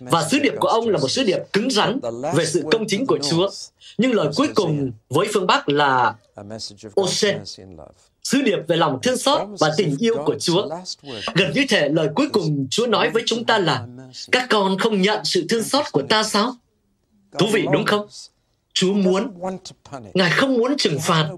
Và 0.00 0.28
sứ 0.30 0.38
điệp 0.38 0.52
của 0.60 0.68
ông 0.68 0.88
là 0.88 0.98
một 0.98 1.08
sứ 1.08 1.22
điệp 1.22 1.38
cứng 1.52 1.70
rắn 1.70 2.00
về 2.34 2.46
sự 2.46 2.62
công 2.70 2.84
chính 2.88 3.06
của 3.06 3.18
Chúa. 3.30 3.50
Nhưng 3.98 4.12
lời 4.12 4.28
cuối 4.36 4.48
cùng 4.54 4.90
với 5.08 5.28
phương 5.34 5.46
Bắc 5.46 5.68
là 5.68 6.14
Osen, 7.00 7.38
sứ 8.22 8.42
điệp 8.42 8.58
về 8.68 8.76
lòng 8.76 8.98
thương 9.02 9.16
xót 9.16 9.48
và 9.60 9.72
tình 9.76 9.96
yêu 9.98 10.16
của 10.26 10.38
Chúa. 10.38 10.68
Gần 11.34 11.52
như 11.54 11.64
thể 11.68 11.88
lời 11.88 12.08
cuối 12.14 12.28
cùng 12.32 12.66
Chúa 12.70 12.86
nói 12.86 13.10
với 13.10 13.22
chúng 13.26 13.44
ta 13.44 13.58
là 13.58 13.86
các 14.32 14.46
con 14.50 14.78
không 14.78 15.02
nhận 15.02 15.24
sự 15.24 15.46
thương 15.48 15.64
xót 15.64 15.84
của 15.92 16.02
ta 16.02 16.22
sao? 16.22 16.56
Thú 17.38 17.46
vị 17.52 17.66
đúng 17.72 17.84
không? 17.84 18.06
Chúa 18.76 18.92
muốn. 18.92 19.32
Ngài 20.14 20.30
không 20.30 20.54
muốn 20.54 20.74
trừng 20.78 20.98
phạt. 21.00 21.28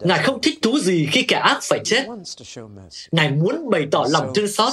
Ngài 0.00 0.22
không 0.22 0.40
thích 0.42 0.58
thú 0.62 0.78
gì 0.78 1.08
khi 1.12 1.22
kẻ 1.22 1.36
ác 1.36 1.58
phải 1.62 1.80
chết. 1.84 2.06
Ngài 3.10 3.30
muốn 3.30 3.70
bày 3.70 3.86
tỏ 3.90 4.06
lòng 4.10 4.32
thương 4.34 4.48
xót. 4.48 4.72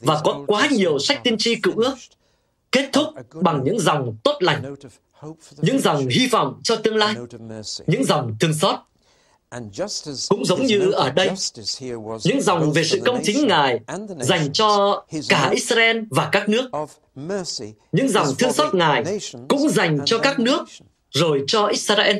Và 0.00 0.20
có 0.24 0.44
quá 0.46 0.68
nhiều 0.70 0.98
sách 0.98 1.20
tiên 1.24 1.36
tri 1.38 1.54
cựu 1.54 1.74
ước 1.76 1.94
kết 2.72 2.90
thúc 2.92 3.06
bằng 3.34 3.64
những 3.64 3.80
dòng 3.80 4.16
tốt 4.24 4.36
lành, 4.40 4.74
những 5.56 5.80
dòng 5.80 6.06
hy 6.06 6.26
vọng 6.26 6.60
cho 6.62 6.76
tương 6.76 6.96
lai, 6.96 7.14
những 7.86 8.04
dòng 8.04 8.36
thương 8.40 8.54
xót. 8.54 8.76
Cũng 10.28 10.44
giống 10.44 10.66
như 10.66 10.90
ở 10.90 11.10
đây, 11.10 11.30
những 12.24 12.42
dòng 12.42 12.72
về 12.72 12.84
sự 12.84 13.00
công 13.04 13.20
chính 13.24 13.46
Ngài 13.46 13.80
dành 14.20 14.52
cho 14.52 15.04
cả 15.28 15.50
Israel 15.50 15.98
và 16.10 16.28
các 16.32 16.48
nước. 16.48 16.70
Những 17.92 18.08
dòng 18.08 18.26
thương 18.38 18.52
xót 18.52 18.74
Ngài 18.74 19.04
cũng 19.48 19.68
dành 19.68 19.98
cho 20.04 20.18
các 20.18 20.38
nước 20.38 20.64
rồi 21.12 21.44
cho 21.46 21.66
Israel. 21.66 22.16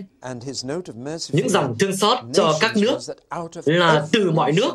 Những 1.33 1.48
dòng 1.48 1.78
thương 1.78 1.96
xót 1.96 2.18
cho 2.35 2.59
các 2.61 2.76
nước 2.76 2.98
là 3.64 4.07
từ 4.12 4.31
mọi 4.31 4.52
nước. 4.52 4.72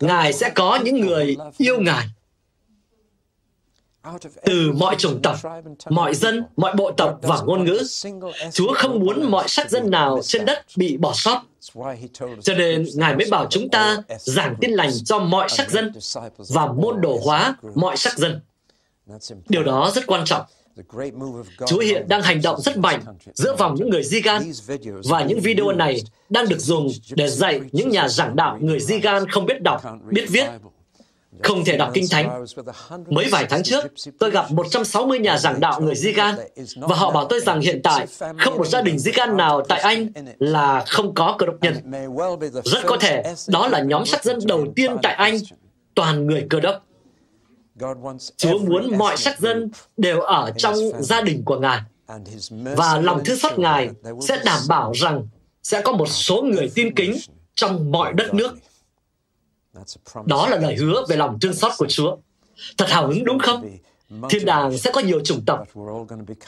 Ngài 0.00 0.32
sẽ 0.32 0.50
có 0.50 0.78
những 0.84 1.00
người 1.00 1.36
yêu 1.58 1.80
Ngài 1.80 2.06
từ 4.44 4.72
mọi 4.72 4.96
chủng 4.98 5.22
tộc, 5.22 5.36
mọi 5.90 6.14
dân, 6.14 6.44
mọi 6.56 6.74
bộ 6.74 6.90
tộc 6.92 7.18
và 7.22 7.40
ngôn 7.46 7.64
ngữ. 7.64 7.82
Chúa 8.52 8.74
không 8.74 9.00
muốn 9.00 9.30
mọi 9.30 9.48
sắc 9.48 9.70
dân 9.70 9.90
nào 9.90 10.20
trên 10.22 10.44
đất 10.44 10.64
bị 10.76 10.96
bỏ 10.96 11.12
sót. 11.14 11.42
Cho 12.42 12.54
nên 12.54 12.86
Ngài 12.94 13.16
mới 13.16 13.26
bảo 13.30 13.46
chúng 13.50 13.68
ta 13.68 13.96
giảng 14.18 14.54
tin 14.60 14.70
lành 14.70 14.90
cho 15.04 15.18
mọi 15.18 15.48
sắc 15.48 15.70
dân 15.70 15.92
và 16.36 16.72
môn 16.72 17.00
đồ 17.00 17.20
hóa 17.24 17.56
mọi 17.74 17.96
sắc 17.96 18.18
dân. 18.18 18.40
Điều 19.48 19.62
đó 19.62 19.92
rất 19.94 20.06
quan 20.06 20.24
trọng. 20.24 20.46
Chúa 21.66 21.78
hiện 21.78 22.08
đang 22.08 22.22
hành 22.22 22.42
động 22.42 22.60
rất 22.60 22.76
mạnh 22.76 23.00
giữa 23.34 23.56
vòng 23.56 23.74
những 23.78 23.90
người 23.90 24.02
di 24.02 24.20
gan 24.20 24.42
và 25.08 25.24
những 25.24 25.40
video 25.40 25.72
này 25.72 26.00
đang 26.28 26.48
được 26.48 26.60
dùng 26.60 26.88
để 27.10 27.28
dạy 27.28 27.60
những 27.72 27.88
nhà 27.88 28.08
giảng 28.08 28.36
đạo 28.36 28.58
người 28.60 28.80
di 28.80 28.98
gan 28.98 29.28
không 29.28 29.46
biết 29.46 29.62
đọc, 29.62 29.82
biết 30.10 30.26
viết 30.28 30.46
không 31.42 31.64
thể 31.64 31.76
đọc 31.76 31.90
Kinh 31.94 32.04
Thánh. 32.10 32.44
Mấy 33.06 33.28
vài 33.30 33.46
tháng 33.50 33.62
trước, 33.62 33.84
tôi 34.18 34.30
gặp 34.30 34.50
160 34.50 35.18
nhà 35.18 35.38
giảng 35.38 35.60
đạo 35.60 35.80
người 35.80 35.94
Zigan 35.94 36.34
và 36.76 36.96
họ 36.96 37.10
bảo 37.10 37.24
tôi 37.24 37.40
rằng 37.40 37.60
hiện 37.60 37.80
tại 37.82 38.06
không 38.38 38.56
một 38.56 38.66
gia 38.66 38.82
đình 38.82 38.96
Zigan 38.96 39.36
nào 39.36 39.62
tại 39.68 39.80
Anh 39.80 40.08
là 40.38 40.84
không 40.86 41.14
có 41.14 41.36
cơ 41.38 41.46
đốc 41.46 41.56
nhân. 41.60 41.74
Rất 42.64 42.82
có 42.86 42.96
thể 42.96 43.34
đó 43.48 43.68
là 43.68 43.82
nhóm 43.82 44.06
sắc 44.06 44.24
dân 44.24 44.38
đầu 44.44 44.66
tiên 44.76 44.96
tại 45.02 45.14
Anh, 45.14 45.38
toàn 45.94 46.26
người 46.26 46.46
cơ 46.50 46.60
đốc. 46.60 46.82
Chúa 48.36 48.58
muốn 48.58 48.98
mọi 48.98 49.16
sắc 49.16 49.40
dân 49.40 49.70
đều 49.96 50.20
ở 50.20 50.52
trong 50.56 50.74
gia 51.00 51.20
đình 51.20 51.42
của 51.44 51.58
Ngài. 51.58 51.80
Và 52.76 53.00
lòng 53.00 53.24
thương 53.24 53.38
xót 53.38 53.58
Ngài 53.58 53.90
sẽ 54.20 54.42
đảm 54.44 54.60
bảo 54.68 54.92
rằng 54.92 55.28
sẽ 55.62 55.82
có 55.82 55.92
một 55.92 56.06
số 56.06 56.42
người 56.42 56.70
tin 56.74 56.94
kính 56.94 57.16
trong 57.54 57.92
mọi 57.92 58.12
đất 58.12 58.34
nước. 58.34 58.56
Đó 60.24 60.48
là 60.48 60.56
lời 60.56 60.76
hứa 60.76 61.04
về 61.08 61.16
lòng 61.16 61.38
thương 61.40 61.54
xót 61.54 61.72
của 61.78 61.86
Chúa. 61.86 62.16
Thật 62.78 62.90
hào 62.90 63.06
hứng 63.06 63.24
đúng 63.24 63.38
không? 63.38 63.76
Thiên 64.30 64.44
đàng 64.44 64.78
sẽ 64.78 64.90
có 64.94 65.00
nhiều 65.00 65.20
chủng 65.24 65.44
tộc, 65.46 65.68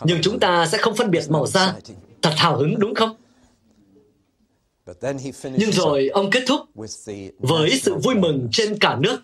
nhưng 0.05 0.19
chúng 0.23 0.41
ta 0.41 0.67
sẽ 0.67 0.79
không 0.79 0.95
phân 0.95 1.11
biệt 1.11 1.25
màu 1.29 1.47
da. 1.47 1.75
Thật 2.23 2.33
hào 2.37 2.57
hứng 2.57 2.79
đúng 2.79 2.95
không? 2.95 3.17
Nhưng 5.45 5.73
rồi 5.73 6.09
ông 6.09 6.31
kết 6.31 6.45
thúc 6.47 6.61
với 7.39 7.81
sự 7.83 7.95
vui 7.95 8.15
mừng 8.15 8.49
trên 8.53 8.79
cả 8.79 8.97
nước 9.01 9.19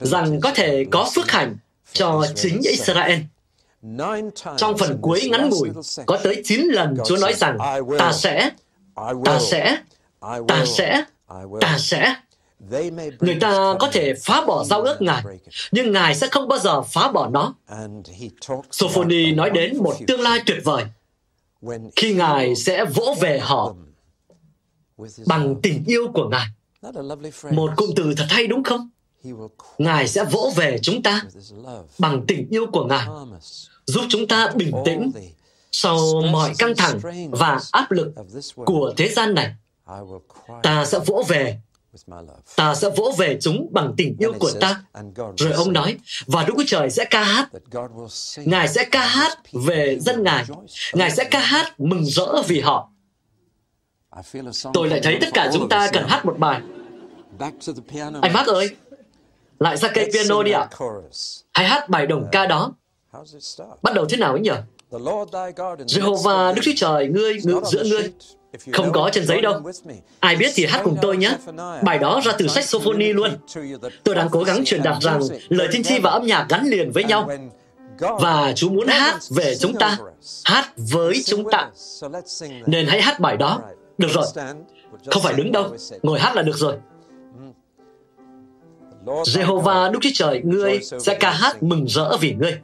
rằng 0.00 0.40
có 0.40 0.52
thể 0.54 0.84
có 0.90 1.10
phước 1.14 1.30
hạnh 1.30 1.56
cho 1.92 2.24
chính 2.34 2.60
Israel. 2.62 3.18
Trong 4.56 4.78
phần 4.78 4.98
cuối 5.00 5.28
ngắn 5.30 5.48
ngủi, 5.50 5.70
có 6.06 6.18
tới 6.22 6.42
9 6.44 6.60
lần 6.60 6.96
Chúa 7.06 7.16
nói 7.16 7.34
rằng 7.34 7.58
ta 7.98 8.12
sẽ, 8.12 8.50
ta 9.24 9.38
sẽ, 9.40 9.76
ta 10.48 10.64
sẽ, 10.66 11.04
ta 11.60 11.78
sẽ. 11.78 12.14
Người 13.20 13.36
ta 13.40 13.74
có 13.80 13.88
thể 13.92 14.14
phá 14.14 14.44
bỏ 14.46 14.64
giao 14.64 14.82
ước 14.82 15.02
Ngài, 15.02 15.22
nhưng 15.72 15.92
Ngài 15.92 16.14
sẽ 16.14 16.28
không 16.30 16.48
bao 16.48 16.58
giờ 16.58 16.82
phá 16.82 17.12
bỏ 17.12 17.28
nó. 17.28 17.54
Sophoni 18.70 19.32
nói 19.32 19.50
đến 19.50 19.76
một 19.76 19.94
tương 20.06 20.20
lai 20.20 20.40
tuyệt 20.46 20.58
vời 20.64 20.84
khi 21.96 22.14
Ngài 22.14 22.56
sẽ 22.56 22.84
vỗ 22.84 23.14
về 23.20 23.38
họ 23.38 23.74
bằng 25.26 25.54
tình 25.62 25.84
yêu 25.86 26.08
của 26.14 26.28
Ngài. 26.28 26.46
Một 27.50 27.70
cụm 27.76 27.90
từ 27.96 28.14
thật 28.16 28.26
hay 28.28 28.46
đúng 28.46 28.64
không? 28.64 28.90
Ngài 29.78 30.08
sẽ 30.08 30.24
vỗ 30.24 30.52
về 30.56 30.78
chúng 30.82 31.02
ta 31.02 31.22
bằng 31.98 32.24
tình 32.28 32.48
yêu 32.50 32.66
của 32.72 32.84
Ngài, 32.84 33.06
giúp 33.86 34.02
chúng 34.08 34.28
ta 34.28 34.50
bình 34.54 34.72
tĩnh 34.84 35.12
sau 35.72 35.98
mọi 36.32 36.52
căng 36.58 36.76
thẳng 36.76 37.00
và 37.30 37.60
áp 37.72 37.90
lực 37.90 38.12
của 38.54 38.92
thế 38.96 39.08
gian 39.08 39.34
này. 39.34 39.54
Ta 40.62 40.84
sẽ 40.84 40.98
vỗ 41.06 41.24
về 41.28 41.60
Ta 42.56 42.74
sẽ 42.74 42.90
vỗ 42.96 43.12
về 43.18 43.38
chúng 43.40 43.68
bằng 43.70 43.94
tình 43.96 44.16
yêu 44.18 44.32
của 44.38 44.50
ta. 44.60 44.82
Rồi 45.36 45.52
ông 45.52 45.72
nói, 45.72 45.96
và 46.26 46.44
Đức 46.44 46.54
Chúa 46.56 46.64
Trời 46.66 46.90
sẽ 46.90 47.04
ca 47.04 47.24
hát. 47.24 47.48
Ngài 48.36 48.68
sẽ 48.68 48.84
ca 48.90 49.06
hát 49.06 49.38
về 49.52 49.98
dân 50.00 50.22
Ngài. 50.22 50.44
Ngài 50.92 51.10
sẽ 51.10 51.24
ca 51.24 51.40
hát 51.40 51.80
mừng 51.80 52.04
rỡ 52.04 52.42
vì 52.48 52.60
họ. 52.60 52.90
Tôi 54.72 54.88
lại 54.88 55.00
thấy 55.02 55.18
tất 55.20 55.28
cả 55.34 55.50
chúng 55.52 55.68
ta 55.68 55.90
cần 55.92 56.04
hát 56.08 56.26
một 56.26 56.38
bài. 56.38 56.60
Anh 58.22 58.32
Mark 58.32 58.48
ơi, 58.48 58.70
lại 59.60 59.76
ra 59.76 59.88
cây 59.88 60.10
piano 60.12 60.42
đi 60.42 60.52
ạ. 60.52 60.68
Hãy 61.52 61.66
hát 61.66 61.88
bài 61.88 62.06
đồng 62.06 62.26
ca 62.32 62.46
đó. 62.46 62.72
Bắt 63.82 63.94
đầu 63.94 64.06
thế 64.06 64.16
nào 64.16 64.32
ấy 64.32 64.40
nhỉ? 64.40 64.50
Jehovah 65.86 66.54
Đức 66.54 66.62
Chúa 66.64 66.72
Trời, 66.76 67.06
ngươi 67.06 67.34
ngự 67.44 67.60
giữa 67.64 67.84
ngươi, 67.84 68.12
không 68.72 68.92
có 68.92 69.10
trên 69.12 69.26
giấy 69.26 69.40
đâu. 69.40 69.60
Ai 70.20 70.36
biết 70.36 70.52
thì 70.54 70.66
hát 70.66 70.80
cùng 70.84 70.96
tôi 71.02 71.16
nhé. 71.16 71.36
Bài 71.82 71.98
đó 71.98 72.20
ra 72.24 72.32
từ 72.38 72.46
sách 72.46 72.64
Sophoni 72.64 73.12
luôn. 73.12 73.30
Tôi 74.04 74.14
đang 74.14 74.28
cố 74.30 74.42
gắng 74.42 74.64
truyền 74.64 74.82
đạt 74.82 75.02
rằng 75.02 75.20
lời 75.48 75.68
tiên 75.72 75.82
tri 75.82 75.98
và 75.98 76.10
âm 76.10 76.26
nhạc 76.26 76.46
gắn 76.48 76.66
liền 76.66 76.92
với 76.92 77.04
nhau. 77.04 77.30
Và 77.98 78.52
Chúa 78.56 78.68
muốn 78.68 78.88
hát 78.88 79.18
về 79.30 79.56
chúng 79.60 79.74
ta, 79.78 79.98
hát 80.44 80.72
với 80.76 81.22
chúng 81.26 81.50
ta. 81.50 81.70
Nên 82.66 82.86
hãy 82.86 83.02
hát 83.02 83.20
bài 83.20 83.36
đó. 83.36 83.60
Được 83.98 84.08
rồi. 84.10 84.26
Không 85.10 85.22
phải 85.22 85.34
đứng 85.34 85.52
đâu, 85.52 85.76
ngồi 86.02 86.20
hát 86.20 86.36
là 86.36 86.42
được 86.42 86.56
rồi. 86.56 86.74
Jehovah 89.06 89.92
Đức 89.92 89.98
Chúa 90.02 90.10
Trời, 90.14 90.40
ngươi 90.44 90.80
sẽ 91.00 91.16
ca 91.20 91.30
hát 91.30 91.62
mừng 91.62 91.84
rỡ 91.88 92.16
vì 92.20 92.34
ngươi. 92.34 92.60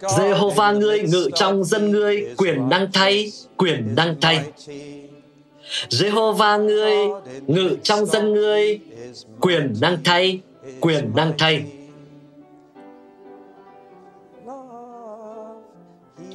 Jehovah 0.00 0.78
ngươi 0.78 1.02
ngự 1.02 1.30
trong 1.34 1.64
dân 1.64 1.90
ngươi, 1.90 2.34
quyền 2.36 2.68
năng 2.68 2.92
thay, 2.92 3.32
quyền 3.56 3.94
năng 3.96 4.20
thay. 4.20 4.44
Jehovah 5.88 6.64
ngươi 6.64 6.94
ngự 7.46 7.76
trong 7.82 8.06
dân 8.06 8.34
ngươi, 8.34 8.80
quyền 9.40 9.74
năng 9.80 9.98
thay, 10.04 10.40
quyền 10.80 11.12
năng 11.16 11.32
thay. 11.38 11.64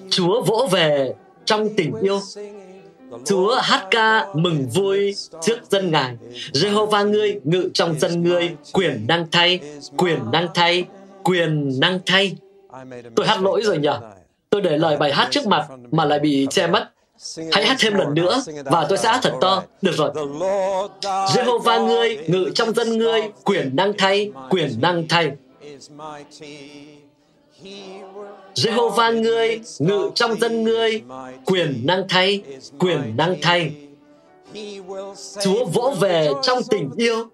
Chúa 0.10 0.42
vỗ 0.42 0.68
về 0.72 1.14
trong 1.46 1.70
tình 1.78 1.94
yêu. 2.02 2.20
Chúa 3.26 3.56
hát 3.56 3.88
ca 3.92 4.28
mừng 4.34 4.68
vui 4.74 5.16
trước 5.42 5.58
dân 5.70 5.92
Ngài. 5.92 6.18
Jehovah 6.54 7.10
ngươi 7.10 7.40
ngự 7.44 7.70
trong 7.74 8.00
dân 8.00 8.24
ngươi, 8.24 8.56
quyền 8.74 9.08
năng 9.08 9.26
thay, 9.32 9.60
quyền 9.98 10.32
năng 10.32 10.48
thay, 10.54 10.86
quyền 11.24 11.80
năng 11.80 12.00
thay. 12.06 12.36
Tôi 13.16 13.28
hát 13.28 13.42
lỗi 13.42 13.62
rồi 13.64 13.78
nhỉ? 13.78 13.90
Tôi 14.50 14.62
để 14.62 14.78
lời 14.78 14.98
bài 14.98 15.14
hát 15.14 15.28
trước 15.32 15.48
mặt 15.48 15.68
mà 15.92 16.06
lại 16.06 16.20
bị 16.20 16.48
che 16.50 16.68
mất. 16.68 16.90
Hãy 17.52 17.66
hát 17.66 17.76
thêm 17.80 17.94
lần 17.94 18.14
nữa 18.14 18.42
và 18.66 18.86
tôi 18.90 18.98
sẽ 18.98 19.10
hát 19.10 19.20
thật 19.24 19.34
to. 19.42 19.64
Được 19.82 19.96
rồi. 19.96 20.12
Jehovah 21.02 21.86
ngươi, 21.86 22.18
ngự 22.28 22.52
trong 22.56 22.74
dân 22.74 22.98
ngươi, 22.98 23.22
quyền 23.44 23.76
năng 23.76 23.94
thay, 23.98 24.32
quyền 24.50 24.82
năng 24.82 25.08
thay. 25.08 25.32
Jehovah 28.56 29.22
ngươi, 29.22 29.62
ngự 29.80 30.12
trong 30.16 30.40
dân 30.40 30.64
ngươi, 30.64 31.02
quyền 31.46 31.82
năng 31.86 32.06
thay, 32.10 32.44
quyền 32.80 33.18
năng 33.18 33.36
thay. 33.42 33.72
Chúa 35.44 35.66
vỗ 35.66 35.94
về 36.02 36.32
trong 36.44 36.60
tình 36.70 36.92
yêu 36.98 37.30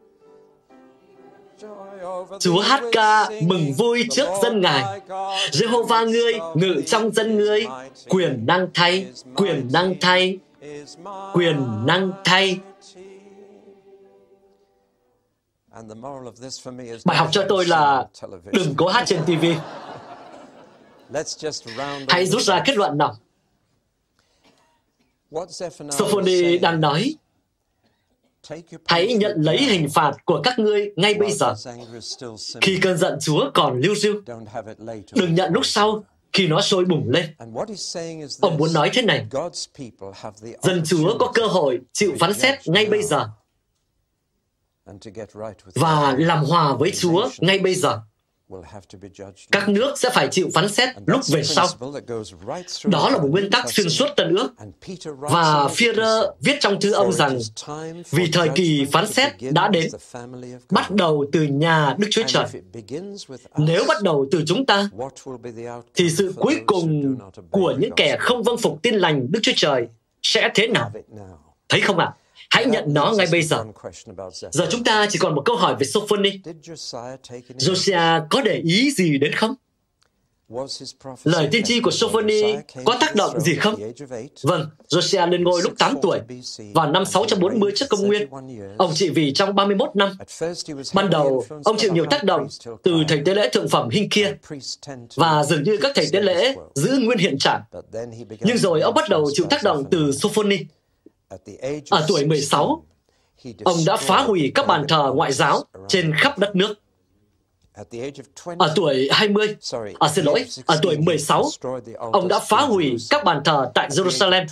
Chúa 2.39 2.59
hát 2.59 2.83
ca 2.91 3.29
mừng 3.43 3.73
vui 3.77 4.05
trước 4.11 4.27
dân 4.43 4.61
Ngài. 4.61 5.01
Jehovah 5.51 6.11
ngươi 6.11 6.33
ngự 6.55 6.81
trong 6.85 7.11
dân 7.11 7.37
ngươi, 7.37 7.67
quyền 8.09 8.45
năng 8.45 8.67
thay, 8.73 9.07
quyền 9.35 9.69
năng 9.73 9.95
thay, 10.01 10.37
quyền 11.33 11.85
năng 11.85 12.11
thay. 12.23 12.59
Bài 17.05 17.17
học 17.17 17.27
cho 17.31 17.45
tôi 17.49 17.65
là 17.65 18.07
đừng 18.51 18.73
cố 18.77 18.87
hát 18.87 19.03
trên 19.07 19.21
TV. 19.25 19.45
Hãy 22.07 22.25
rút 22.25 22.41
ra 22.41 22.63
kết 22.65 22.77
luận 22.77 22.97
nào. 22.97 23.17
Sophoni 25.91 26.57
đang 26.57 26.81
nói 26.81 27.15
Hãy 28.85 29.13
nhận 29.13 29.41
lấy 29.41 29.57
hình 29.57 29.89
phạt 29.89 30.11
của 30.25 30.41
các 30.43 30.59
ngươi 30.59 30.91
ngay 30.95 31.13
bây 31.13 31.31
giờ. 31.31 31.55
Khi 32.61 32.79
cơn 32.81 32.97
giận 32.97 33.17
Chúa 33.21 33.51
còn 33.53 33.79
lưu 33.79 33.95
diêu, 33.95 34.21
đừng 35.13 35.35
nhận 35.35 35.53
lúc 35.53 35.65
sau 35.65 36.03
khi 36.33 36.47
nó 36.47 36.61
sôi 36.61 36.85
bùng 36.85 37.09
lên. 37.09 37.35
Ông 38.41 38.57
muốn 38.57 38.73
nói 38.73 38.89
thế 38.93 39.01
này, 39.01 39.27
dân 40.61 40.81
Chúa 40.85 41.17
có 41.19 41.31
cơ 41.33 41.45
hội 41.47 41.79
chịu 41.93 42.11
phán 42.19 42.33
xét 42.33 42.59
ngay 42.65 42.85
bây 42.85 43.03
giờ 43.03 43.29
và 45.75 46.15
làm 46.19 46.45
hòa 46.45 46.75
với 46.75 46.91
Chúa 46.91 47.29
ngay 47.39 47.59
bây 47.59 47.75
giờ. 47.75 48.01
Các 49.51 49.69
nước 49.69 49.93
sẽ 49.99 50.09
phải 50.13 50.27
chịu 50.31 50.49
phán 50.53 50.69
xét 50.69 50.89
lúc 51.05 51.21
về 51.27 51.43
sau. 51.43 51.67
Đó 52.85 53.09
là 53.09 53.17
một 53.17 53.27
nguyên 53.31 53.49
tắc 53.49 53.71
xuyên 53.71 53.89
suốt 53.89 54.07
Tân 54.17 54.35
ước. 54.35 54.49
Và 55.05 55.67
Führer 55.67 56.31
viết 56.39 56.57
trong 56.59 56.81
thư 56.81 56.91
ông 56.91 57.13
rằng 57.13 57.39
vì 58.09 58.29
thời 58.31 58.49
kỳ 58.55 58.85
phán 58.91 59.07
xét 59.07 59.31
đã 59.51 59.67
đến, 59.67 59.91
bắt 60.69 60.91
đầu 60.91 61.25
từ 61.31 61.43
nhà 61.43 61.95
Đức 61.99 62.07
Chúa 62.11 62.23
Trời. 62.27 62.45
Nếu 63.57 63.85
bắt 63.87 64.01
đầu 64.03 64.25
từ 64.31 64.43
chúng 64.47 64.65
ta, 64.65 64.89
thì 65.95 66.09
sự 66.09 66.33
cuối 66.35 66.61
cùng 66.65 67.17
của 67.51 67.73
những 67.79 67.91
kẻ 67.95 68.17
không 68.19 68.43
vâng 68.43 68.57
phục 68.57 68.79
tin 68.81 68.95
lành 68.95 69.31
Đức 69.31 69.39
Chúa 69.43 69.53
Trời 69.55 69.87
sẽ 70.23 70.49
thế 70.55 70.67
nào? 70.67 70.91
Thấy 71.69 71.81
không 71.81 71.97
ạ? 71.97 72.05
À? 72.05 72.17
Hãy 72.49 72.65
nhận 72.65 72.83
nó 72.93 73.13
ngay 73.17 73.27
bây 73.31 73.43
giờ. 73.43 73.63
Giờ 74.51 74.67
chúng 74.71 74.83
ta 74.83 75.07
chỉ 75.09 75.19
còn 75.19 75.35
một 75.35 75.41
câu 75.45 75.55
hỏi 75.55 75.75
về 75.79 75.85
Sophoni. 75.85 76.31
Josiah 77.57 78.27
có 78.29 78.41
để 78.41 78.61
ý 78.63 78.91
gì 78.91 79.17
đến 79.17 79.33
không? 79.33 79.55
Lời 81.23 81.49
tiên 81.51 81.63
tri 81.63 81.79
của 81.79 81.91
Sophoni 81.91 82.41
có 82.85 82.97
tác 82.99 83.15
động 83.15 83.39
gì 83.39 83.55
không? 83.55 83.75
Vâng, 84.41 84.69
Josiah 84.89 85.29
lên 85.29 85.43
ngôi 85.43 85.61
lúc 85.61 85.73
8 85.79 85.95
tuổi, 86.01 86.19
vào 86.73 86.91
năm 86.91 87.05
640 87.05 87.71
trước 87.75 87.85
công 87.89 88.07
nguyên. 88.07 88.29
Ông 88.77 88.91
trị 88.95 89.09
vì 89.09 89.33
trong 89.33 89.55
31 89.55 89.89
năm. 89.95 90.11
Ban 90.93 91.09
đầu, 91.09 91.45
ông 91.63 91.77
chịu 91.77 91.93
nhiều 91.93 92.05
tác 92.09 92.23
động 92.23 92.47
từ 92.83 92.93
thầy 93.07 93.21
tế 93.25 93.35
lễ 93.35 93.49
thượng 93.53 93.69
phẩm 93.69 93.89
kia 94.11 94.35
và 95.15 95.43
dường 95.43 95.63
như 95.63 95.77
các 95.81 95.91
thầy 95.95 96.05
tế 96.11 96.21
lễ 96.21 96.55
giữ 96.75 96.97
nguyên 97.01 97.17
hiện 97.17 97.37
trạng. 97.37 97.61
Nhưng 98.41 98.57
rồi 98.57 98.81
ông 98.81 98.93
bắt 98.93 99.09
đầu 99.09 99.29
chịu 99.33 99.45
tác 99.49 99.63
động 99.63 99.83
từ 99.91 100.11
Sophoni. 100.11 100.57
Ở 101.89 102.05
tuổi 102.07 102.25
16, 102.25 102.83
ông 103.63 103.77
đã 103.85 103.97
phá 103.97 104.21
hủy 104.21 104.51
các 104.55 104.67
bàn 104.67 104.85
thờ 104.87 105.11
ngoại 105.15 105.31
giáo 105.33 105.63
trên 105.87 106.13
khắp 106.15 106.37
đất 106.37 106.55
nước. 106.55 106.73
Ở 108.57 108.73
tuổi 108.75 109.09
20, 109.11 109.55
à 109.99 110.09
xin 110.09 110.25
lỗi, 110.25 110.45
ở 110.65 110.79
tuổi 110.81 110.97
16, 110.97 111.45
ông 112.11 112.27
đã 112.27 112.39
phá 112.39 112.61
hủy 112.61 112.95
các 113.09 113.23
bàn 113.23 113.41
thờ 113.45 113.71
tại 113.75 113.89
Jerusalem. 113.89 114.45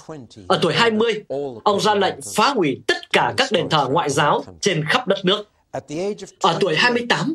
Ở 0.47 0.59
tuổi 0.61 0.73
20, 0.73 1.23
ông 1.63 1.79
ra 1.81 1.95
lệnh 1.95 2.15
phá 2.35 2.49
hủy 2.49 2.81
tất 2.87 3.09
cả 3.13 3.33
các 3.37 3.51
đền 3.51 3.69
thờ 3.69 3.87
ngoại 3.91 4.09
giáo 4.09 4.43
trên 4.61 4.85
khắp 4.89 5.07
đất 5.07 5.25
nước. 5.25 5.47
Ở 6.41 6.57
tuổi 6.59 6.75
28, 6.75 7.33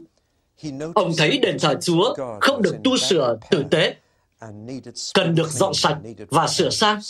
ông 0.95 1.12
thấy 1.18 1.38
đền 1.38 1.59
thờ 1.59 1.74
Chúa 1.82 2.14
không 2.40 2.62
được 2.62 2.76
tu 2.84 2.97
sửa 2.97 3.36
tử 3.51 3.64
tế, 3.70 3.95
cần 5.14 5.34
được 5.34 5.51
dọn 5.51 5.74
sạch 5.74 5.99
và 6.30 6.49
sửa 6.49 6.70
sang, 6.70 7.01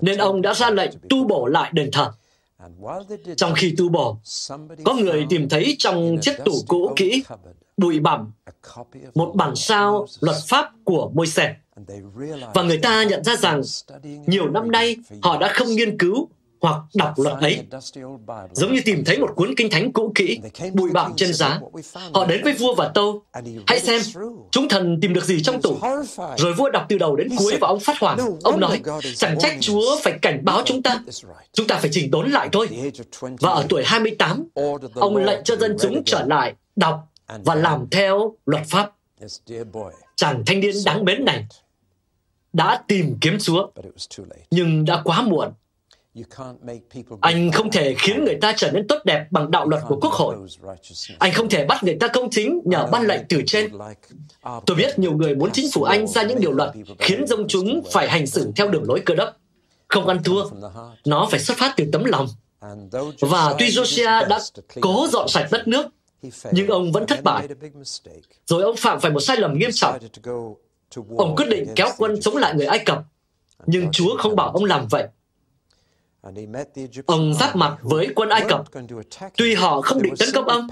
nên 0.00 0.18
ông 0.18 0.42
đã 0.42 0.54
ra 0.54 0.70
lệnh 0.70 0.90
tu 1.08 1.24
bổ 1.24 1.46
lại 1.46 1.70
đền 1.74 1.90
thờ. 1.92 2.12
Trong 3.36 3.54
khi 3.56 3.74
tu 3.78 3.88
bổ, 3.88 4.18
có 4.84 4.94
người 4.94 5.26
tìm 5.30 5.48
thấy 5.48 5.76
trong 5.78 6.16
chiếc 6.22 6.34
tủ 6.44 6.52
cũ 6.68 6.92
kỹ 6.96 7.22
bụi 7.76 8.00
bặm 8.00 8.32
một 9.14 9.32
bản 9.34 9.56
sao 9.56 10.06
luật 10.20 10.36
pháp 10.48 10.72
của 10.84 11.10
môi 11.14 11.26
xe 11.26 11.56
và 12.54 12.62
người 12.62 12.78
ta 12.78 13.04
nhận 13.04 13.24
ra 13.24 13.36
rằng 13.36 13.60
nhiều 14.26 14.50
năm 14.50 14.70
nay 14.70 14.96
họ 15.22 15.38
đã 15.38 15.52
không 15.52 15.68
nghiên 15.68 15.98
cứu 15.98 16.28
hoặc 16.66 16.82
đọc 16.94 17.14
luật 17.16 17.36
ấy. 17.40 17.66
Giống 18.52 18.74
như 18.74 18.80
tìm 18.84 19.04
thấy 19.04 19.18
một 19.18 19.30
cuốn 19.36 19.54
kinh 19.56 19.70
thánh 19.70 19.92
cũ 19.92 20.12
kỹ, 20.14 20.38
bụi 20.72 20.90
bặm 20.90 21.12
trên 21.16 21.32
giá. 21.32 21.60
Họ 22.14 22.26
đến 22.26 22.44
với 22.44 22.52
vua 22.52 22.74
và 22.74 22.88
tâu, 22.88 23.22
hãy 23.66 23.80
xem, 23.80 24.00
chúng 24.50 24.68
thần 24.68 25.00
tìm 25.00 25.12
được 25.12 25.24
gì 25.24 25.42
trong 25.42 25.62
tủ. 25.62 25.76
Rồi 26.36 26.54
vua 26.54 26.70
đọc 26.70 26.86
từ 26.88 26.98
đầu 26.98 27.16
đến 27.16 27.28
cuối 27.38 27.56
và 27.60 27.68
ông 27.68 27.80
phát 27.80 27.98
hoảng. 27.98 28.18
Ông 28.42 28.60
nói, 28.60 28.80
chẳng 29.16 29.38
trách 29.38 29.56
Chúa 29.60 29.96
phải 30.02 30.18
cảnh 30.22 30.40
báo 30.44 30.62
chúng 30.64 30.82
ta. 30.82 31.02
Chúng 31.52 31.66
ta 31.66 31.78
phải 31.78 31.90
chỉnh 31.92 32.10
đốn 32.10 32.30
lại 32.30 32.48
thôi. 32.52 32.68
Và 33.40 33.50
ở 33.50 33.66
tuổi 33.68 33.82
28, 33.86 34.48
ông 34.94 35.16
lệnh 35.16 35.44
cho 35.44 35.56
dân 35.56 35.76
chúng 35.80 36.02
trở 36.04 36.24
lại, 36.26 36.54
đọc 36.76 37.08
và 37.44 37.54
làm 37.54 37.86
theo 37.90 38.36
luật 38.46 38.62
pháp. 38.66 38.92
Chàng 40.16 40.42
thanh 40.46 40.60
niên 40.60 40.74
đáng 40.84 41.04
mến 41.04 41.24
này 41.24 41.46
đã 42.52 42.82
tìm 42.88 43.16
kiếm 43.20 43.38
Chúa, 43.40 43.66
nhưng 44.50 44.84
đã 44.84 45.00
quá 45.04 45.22
muộn. 45.22 45.48
Anh 47.20 47.52
không 47.52 47.70
thể 47.70 47.94
khiến 47.98 48.24
người 48.24 48.38
ta 48.40 48.52
trở 48.56 48.70
nên 48.70 48.86
tốt 48.88 48.98
đẹp 49.04 49.26
bằng 49.30 49.50
đạo 49.50 49.68
luật 49.68 49.82
của 49.88 49.98
quốc 50.00 50.12
hội. 50.12 50.36
Anh 51.18 51.32
không 51.32 51.48
thể 51.48 51.64
bắt 51.64 51.84
người 51.84 51.96
ta 52.00 52.08
công 52.08 52.30
chính 52.30 52.60
nhờ 52.64 52.86
ban 52.86 53.06
lệnh 53.06 53.22
từ 53.28 53.42
trên. 53.46 53.70
Tôi 54.66 54.76
biết 54.76 54.98
nhiều 54.98 55.12
người 55.12 55.34
muốn 55.34 55.50
chính 55.52 55.70
phủ 55.72 55.82
Anh 55.82 56.06
ra 56.06 56.22
những 56.22 56.40
điều 56.40 56.52
luật 56.52 56.70
khiến 56.98 57.26
dân 57.26 57.44
chúng 57.48 57.82
phải 57.92 58.08
hành 58.08 58.26
xử 58.26 58.52
theo 58.56 58.68
đường 58.68 58.84
lối 58.88 59.02
cơ 59.06 59.14
đốc. 59.14 59.36
Không 59.88 60.06
ăn 60.06 60.22
thua, 60.24 60.44
nó 61.04 61.28
phải 61.30 61.40
xuất 61.40 61.56
phát 61.56 61.74
từ 61.76 61.84
tấm 61.92 62.04
lòng. 62.04 62.26
Và 63.20 63.54
tuy 63.58 63.68
Josiah 63.68 64.28
đã 64.28 64.38
cố 64.80 65.06
dọn 65.10 65.28
sạch 65.28 65.48
đất 65.50 65.68
nước, 65.68 65.86
nhưng 66.52 66.68
ông 66.68 66.92
vẫn 66.92 67.06
thất 67.06 67.22
bại. 67.22 67.48
Rồi 68.46 68.62
ông 68.62 68.76
phạm 68.76 69.00
phải 69.00 69.10
một 69.10 69.20
sai 69.20 69.36
lầm 69.36 69.58
nghiêm 69.58 69.70
trọng. 69.72 69.98
Ông 71.16 71.36
quyết 71.36 71.46
định 71.48 71.66
kéo 71.74 71.88
quân 71.98 72.20
chống 72.20 72.36
lại 72.36 72.54
người 72.54 72.66
Ai 72.66 72.78
Cập, 72.78 72.98
nhưng 73.66 73.90
Chúa 73.92 74.16
không 74.16 74.36
bảo 74.36 74.50
ông 74.50 74.64
làm 74.64 74.86
vậy. 74.90 75.08
Ông 77.06 77.34
giáp 77.34 77.56
mặt 77.56 77.78
với 77.82 78.08
quân 78.16 78.28
Ai 78.28 78.44
Cập. 78.48 78.64
Tuy 79.36 79.54
họ 79.54 79.80
không 79.80 80.02
định 80.02 80.14
tấn 80.18 80.28
công 80.34 80.48
ông, 80.48 80.68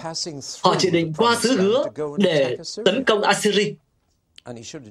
họ 0.63 0.75
chỉ 0.79 0.91
định 0.91 1.13
qua 1.17 1.37
xứ 1.37 1.57
hứa 1.57 1.85
để 2.19 2.57
tấn 2.85 3.05
công 3.05 3.23
Assyria. 3.23 3.75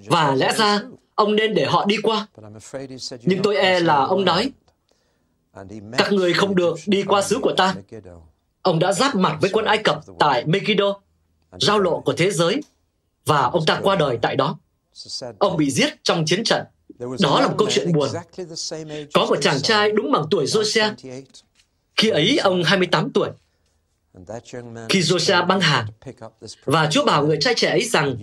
Và 0.06 0.36
lẽ 0.36 0.54
ra, 0.58 0.82
ông 1.16 1.36
nên 1.36 1.54
để 1.54 1.66
họ 1.66 1.86
đi 1.86 1.98
qua. 2.04 2.28
Nhưng 3.22 3.42
tôi 3.44 3.56
e 3.56 3.80
là 3.80 3.96
ông 3.96 4.26
nói, 4.26 4.52
các 5.98 6.12
người 6.12 6.34
không 6.34 6.56
được 6.56 6.76
đi 6.86 7.04
qua 7.04 7.22
xứ 7.22 7.40
của 7.42 7.54
ta. 7.58 7.76
Ông 8.62 8.80
đã 8.80 8.94
giáp 8.94 9.16
mặt 9.16 9.38
với 9.42 9.50
quân 9.54 9.66
Ai 9.66 9.78
Cập 9.78 10.00
tại 10.20 10.46
Megiddo, 10.46 11.00
giao 11.60 11.80
lộ 11.80 12.00
của 12.00 12.14
thế 12.14 12.32
giới, 12.32 12.62
và 13.26 13.42
ông 13.42 13.66
ta 13.66 13.80
qua 13.84 13.96
đời 13.96 14.18
tại 14.22 14.36
đó. 14.36 14.58
Ông 15.40 15.58
bị 15.58 15.72
giết 15.72 16.04
trong 16.04 16.26
chiến 16.26 16.44
trận. 16.44 16.66
Đó 17.00 17.42
là 17.42 17.48
một 17.48 17.56
câu 17.58 17.68
chuyện 17.72 17.94
buồn. 17.94 18.10
Có 19.14 19.26
một 19.26 19.36
chàng 19.42 19.62
trai 19.62 19.92
đúng 19.92 20.12
bằng 20.12 20.24
tuổi 20.32 20.46
Josiah. 20.46 21.22
Khi 21.96 22.10
ấy 22.10 22.38
ông 22.38 22.64
28 22.64 23.12
tuổi. 23.12 23.30
Khi 24.90 25.00
Josiah 25.00 25.48
băng 25.48 25.62
hà, 25.62 25.88
và 26.66 26.88
Chúa 26.92 27.06
bảo 27.06 27.26
người 27.28 27.38
trai 27.42 27.54
trẻ 27.58 27.70
ấy 27.70 27.84
rằng 27.84 28.18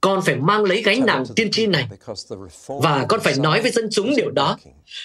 con 0.00 0.22
phải 0.22 0.36
mang 0.36 0.64
lấy 0.64 0.82
gánh 0.82 1.06
nặng 1.06 1.24
tiên 1.36 1.50
tri 1.50 1.66
này 1.66 1.88
và 2.66 3.06
con 3.08 3.20
phải 3.20 3.34
nói 3.38 3.62
với 3.62 3.70
dân 3.70 3.88
chúng 3.90 4.16
điều 4.16 4.30
đó 4.30 4.58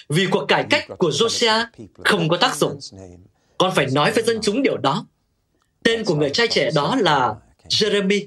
vì 0.08 0.26
cuộc 0.30 0.44
cải 0.48 0.66
cách 0.70 0.84
của 0.98 1.10
Josiah 1.10 1.66
không 2.04 2.28
có 2.28 2.36
tác 2.36 2.56
dụng. 2.56 2.78
Con 3.58 3.74
phải 3.74 3.86
nói 3.86 4.12
với 4.12 4.24
dân 4.24 4.38
chúng 4.42 4.62
điều 4.62 4.76
đó. 4.76 5.06
Tên 5.82 6.04
của 6.04 6.14
người 6.14 6.30
trai 6.30 6.48
trẻ 6.48 6.70
đó 6.74 6.96
là 6.96 7.34
Jeremy. 7.68 8.26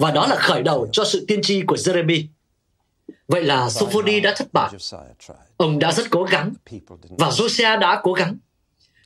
Và 0.00 0.10
đó 0.10 0.26
là 0.26 0.36
khởi 0.36 0.62
đầu 0.62 0.88
cho 0.92 1.04
sự 1.04 1.24
tiên 1.28 1.42
tri 1.42 1.62
của 1.62 1.76
Jeremy. 1.76 2.26
Vậy 3.28 3.44
là 3.44 3.70
Sophoni 3.70 4.20
đã 4.20 4.34
thất 4.36 4.52
bại. 4.52 4.70
Ông 5.56 5.78
đã 5.78 5.92
rất 5.92 6.10
cố 6.10 6.24
gắng, 6.24 6.52
và 7.10 7.28
Josiah 7.28 7.78
đã 7.78 8.00
cố 8.02 8.12
gắng. 8.12 8.36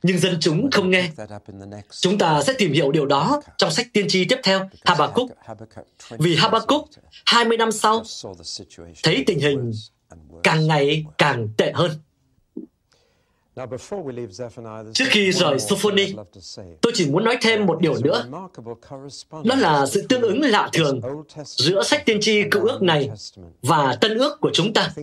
Nhưng 0.03 0.19
dân 0.19 0.37
chúng 0.39 0.71
không 0.71 0.89
nghe. 0.89 1.09
Chúng 2.01 2.17
ta 2.17 2.41
sẽ 2.41 2.53
tìm 2.57 2.73
hiểu 2.73 2.91
điều 2.91 3.05
đó 3.05 3.41
trong 3.57 3.71
sách 3.71 3.87
tiên 3.93 4.05
tri 4.09 4.25
tiếp 4.25 4.39
theo, 4.43 4.69
Habakkuk. 4.85 5.29
Vì 6.09 6.35
Habakkuk, 6.35 6.89
20 7.25 7.57
năm 7.57 7.71
sau, 7.71 8.03
thấy 9.03 9.23
tình 9.27 9.39
hình 9.39 9.71
càng 10.43 10.67
ngày 10.67 11.05
càng 11.17 11.47
tệ 11.57 11.71
hơn. 11.75 11.91
Trước 14.93 15.05
khi 15.09 15.31
rời 15.31 15.59
Sophoni, 15.59 16.13
tôi 16.81 16.91
chỉ 16.95 17.09
muốn 17.09 17.23
nói 17.23 17.37
thêm 17.41 17.65
một 17.65 17.81
điều 17.81 17.95
nữa. 18.03 18.25
Đó 19.31 19.55
là 19.55 19.85
sự 19.85 20.05
tương 20.09 20.21
ứng 20.21 20.41
lạ 20.41 20.69
thường 20.73 21.01
giữa 21.45 21.83
sách 21.83 22.05
tiên 22.05 22.17
tri 22.21 22.43
cựu 22.51 22.67
ước 22.67 22.81
này 22.81 23.09
và 23.61 23.97
tân 24.01 24.17
ước 24.17 24.41
của 24.41 24.49
chúng 24.53 24.73
ta. 24.73 24.93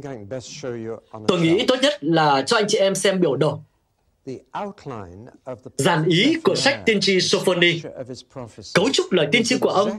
Tôi 1.28 1.40
nghĩ 1.40 1.64
tốt 1.68 1.76
nhất 1.82 2.05
là 2.05 2.42
cho 2.42 2.57
anh 2.57 2.64
chị 2.68 2.78
em 2.78 2.94
xem 2.94 3.20
biểu 3.20 3.36
đồ. 3.36 3.61
Giản 5.76 6.05
ý 6.05 6.34
của 6.44 6.55
sách 6.55 6.82
tiên 6.86 7.01
tri 7.01 7.20
Sophoni, 7.20 7.82
cấu 8.74 8.88
trúc 8.92 9.12
lời 9.12 9.28
tiên 9.32 9.42
tri 9.44 9.59
của 9.59 9.68
ông 9.68 9.98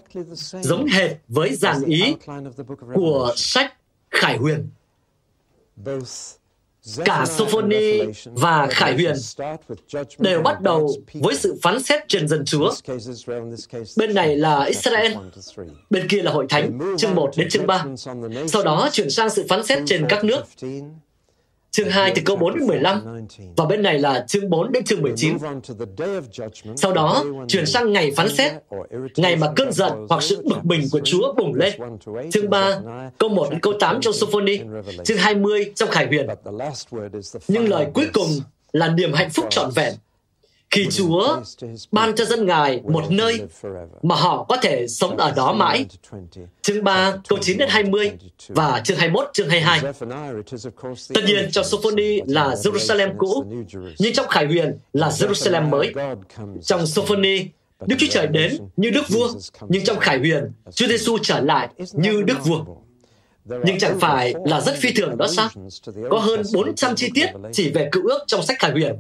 giống 0.62 0.86
hệt 0.86 1.12
với 1.28 1.56
giản 1.56 1.84
ý 1.84 2.16
của 2.94 3.34
sách 3.36 3.74
Khải 4.12 4.38
Huyền 4.38 4.70
cả 7.06 7.26
Sophoni 7.26 8.02
và 8.26 8.68
Khải 8.72 8.94
Huyền 8.94 9.16
đều 10.20 10.42
bắt 10.42 10.62
đầu 10.62 10.94
với 11.14 11.36
sự 11.36 11.60
phán 11.62 11.84
xét 11.84 12.08
trên 12.08 12.28
dân 12.28 12.46
Chúa. 12.46 12.72
Bên 13.98 14.14
này 14.14 14.36
là 14.36 14.64
Israel, 14.64 15.14
bên 15.90 16.08
kia 16.08 16.22
là 16.22 16.32
Hội 16.32 16.46
Thánh, 16.50 16.80
chương 16.98 17.16
1 17.16 17.32
đến 17.38 17.50
chương 17.50 17.68
3. 17.68 17.86
Sau 18.48 18.64
đó 18.64 18.90
chuyển 18.92 19.10
sang 19.10 19.30
sự 19.30 19.46
phán 19.50 19.66
xét 19.66 19.80
trên 19.86 20.06
các 20.10 20.24
nước, 20.24 20.44
chương 21.72 21.90
2 21.90 22.12
từ 22.16 22.22
câu 22.26 22.36
4 22.36 22.56
đến 22.56 22.68
15, 22.68 23.28
và 23.58 23.66
bên 23.66 23.82
này 23.82 24.00
là 24.00 24.26
chương 24.28 24.50
4 24.50 24.72
đến 24.72 24.84
chương 24.84 25.02
19. 25.02 25.38
Sau 26.76 26.94
đó, 26.94 27.26
chuyển 27.48 27.66
sang 27.66 27.94
ngày 27.94 28.12
phán 28.16 28.30
xét, 28.30 28.54
ngày 29.18 29.36
mà 29.36 29.48
cơn 29.56 29.72
giận 29.72 29.92
hoặc 30.10 30.24
sự 30.24 30.42
bực 30.46 30.66
mình 30.66 30.88
của 30.92 31.00
Chúa 31.04 31.34
bùng 31.34 31.54
lên. 31.54 31.74
Chương 32.32 32.50
3, 32.50 32.80
câu 33.18 33.30
1 33.30 33.48
đến 33.52 33.60
câu 33.60 33.74
8 33.80 34.02
trong 34.02 34.14
Sophoni, 34.14 34.60
chương 35.04 35.18
20 35.18 35.72
trong 35.76 35.90
Khải 35.90 36.08
Huyền. 36.08 36.28
Nhưng 37.48 37.70
lời 37.70 37.88
cuối 37.94 38.06
cùng 38.14 38.30
là 38.74 38.88
niềm 38.88 39.14
hạnh 39.14 39.30
phúc 39.30 39.46
trọn 39.50 39.70
vẹn 39.76 39.94
khi 40.72 40.88
Chúa 40.90 41.42
ban 41.92 42.16
cho 42.16 42.26
dân 42.26 42.46
Ngài 42.46 42.82
một 42.84 43.04
nơi 43.10 43.42
mà 44.02 44.16
họ 44.16 44.44
có 44.44 44.58
thể 44.58 44.88
sống 44.88 45.18
ở 45.18 45.32
đó 45.32 45.54
mãi. 45.54 45.86
Chương 46.62 46.84
3, 46.84 47.14
câu 47.28 47.40
9 47.42 47.58
đến 47.58 47.70
20 47.72 48.12
và 48.48 48.82
chương 48.84 48.98
21, 48.98 49.30
chương 49.34 49.50
22. 49.50 49.94
Tất 51.14 51.22
nhiên, 51.26 51.52
trong 51.52 51.66
Sophoni 51.66 52.20
là 52.28 52.56
Jerusalem 52.56 53.18
cũ, 53.18 53.46
nhưng 54.00 54.14
trong 54.14 54.28
Khải 54.28 54.46
Huyền 54.46 54.78
là 54.94 55.10
Jerusalem 55.10 55.70
mới. 55.70 55.94
Trong 56.62 56.88
Sophoni, 56.88 57.46
Đức 57.86 57.96
Chúa 58.00 58.08
Trời 58.10 58.28
đến 58.28 58.58
như 58.78 58.90
Đức 58.90 59.10
Vua, 59.10 59.30
nhưng 59.70 59.84
trong 59.84 60.00
Khải 60.00 60.18
Huyền, 60.18 60.52
Chúa 60.72 60.88
Giêsu 60.88 61.18
trở 61.22 61.40
lại 61.40 61.70
như 61.94 62.22
Đức 62.22 62.46
Vua. 62.46 62.66
Nhưng 63.46 63.80
chẳng 63.80 64.00
phải 64.00 64.34
là 64.46 64.62
rất 64.62 64.76
phi 64.78 64.94
thường 64.94 65.18
đó 65.18 65.28
sao? 65.28 65.50
Có 66.10 66.20
hơn 66.20 66.42
400 66.54 66.96
chi 66.96 67.10
tiết 67.14 67.26
chỉ 67.54 67.72
về 67.72 67.90
cựu 67.92 68.08
ước 68.08 68.20
trong 68.28 68.44
sách 68.44 68.60
Khải 68.60 68.72
Huyền. 68.72 68.96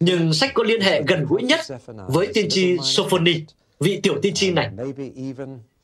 Nhưng 0.00 0.32
sách 0.32 0.50
có 0.54 0.62
liên 0.62 0.80
hệ 0.80 1.02
gần 1.06 1.26
gũi 1.28 1.42
nhất 1.42 1.60
với 2.08 2.26
tiên 2.34 2.46
tri 2.50 2.76
Sophoni, 2.82 3.34
vị 3.80 4.00
tiểu 4.02 4.14
tiên 4.22 4.34
tri 4.34 4.50
này. 4.50 4.70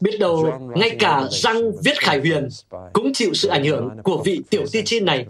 Biết 0.00 0.20
đâu, 0.20 0.52
ngay 0.76 0.96
cả 0.98 1.22
răng 1.30 1.72
viết 1.84 1.98
Khải 1.98 2.20
Huyền 2.20 2.48
cũng 2.92 3.12
chịu 3.12 3.34
sự 3.34 3.48
ảnh 3.48 3.64
hưởng 3.64 3.90
của 4.04 4.22
vị 4.24 4.40
tiểu 4.50 4.64
tiên 4.72 4.84
tri 4.84 5.00
này 5.00 5.26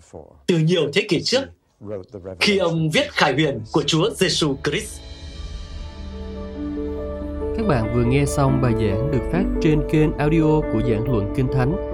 từ 0.46 0.58
nhiều 0.58 0.90
thế 0.94 1.06
kỷ 1.08 1.22
trước, 1.22 1.42
khi 2.40 2.58
ông 2.58 2.90
viết 2.90 3.12
Khải 3.12 3.32
Huyền 3.32 3.60
của 3.72 3.82
Chúa 3.82 4.10
Giêsu 4.10 4.56
Christ. 4.64 5.00
Các 7.56 7.66
bạn 7.66 7.94
vừa 7.94 8.04
nghe 8.04 8.24
xong 8.26 8.60
bài 8.62 8.72
giảng 8.72 9.10
được 9.12 9.22
phát 9.32 9.44
trên 9.62 9.80
kênh 9.90 10.12
audio 10.18 10.60
của 10.72 10.80
giảng 10.88 11.10
luận 11.10 11.32
Kinh 11.36 11.48
Thánh 11.52 11.93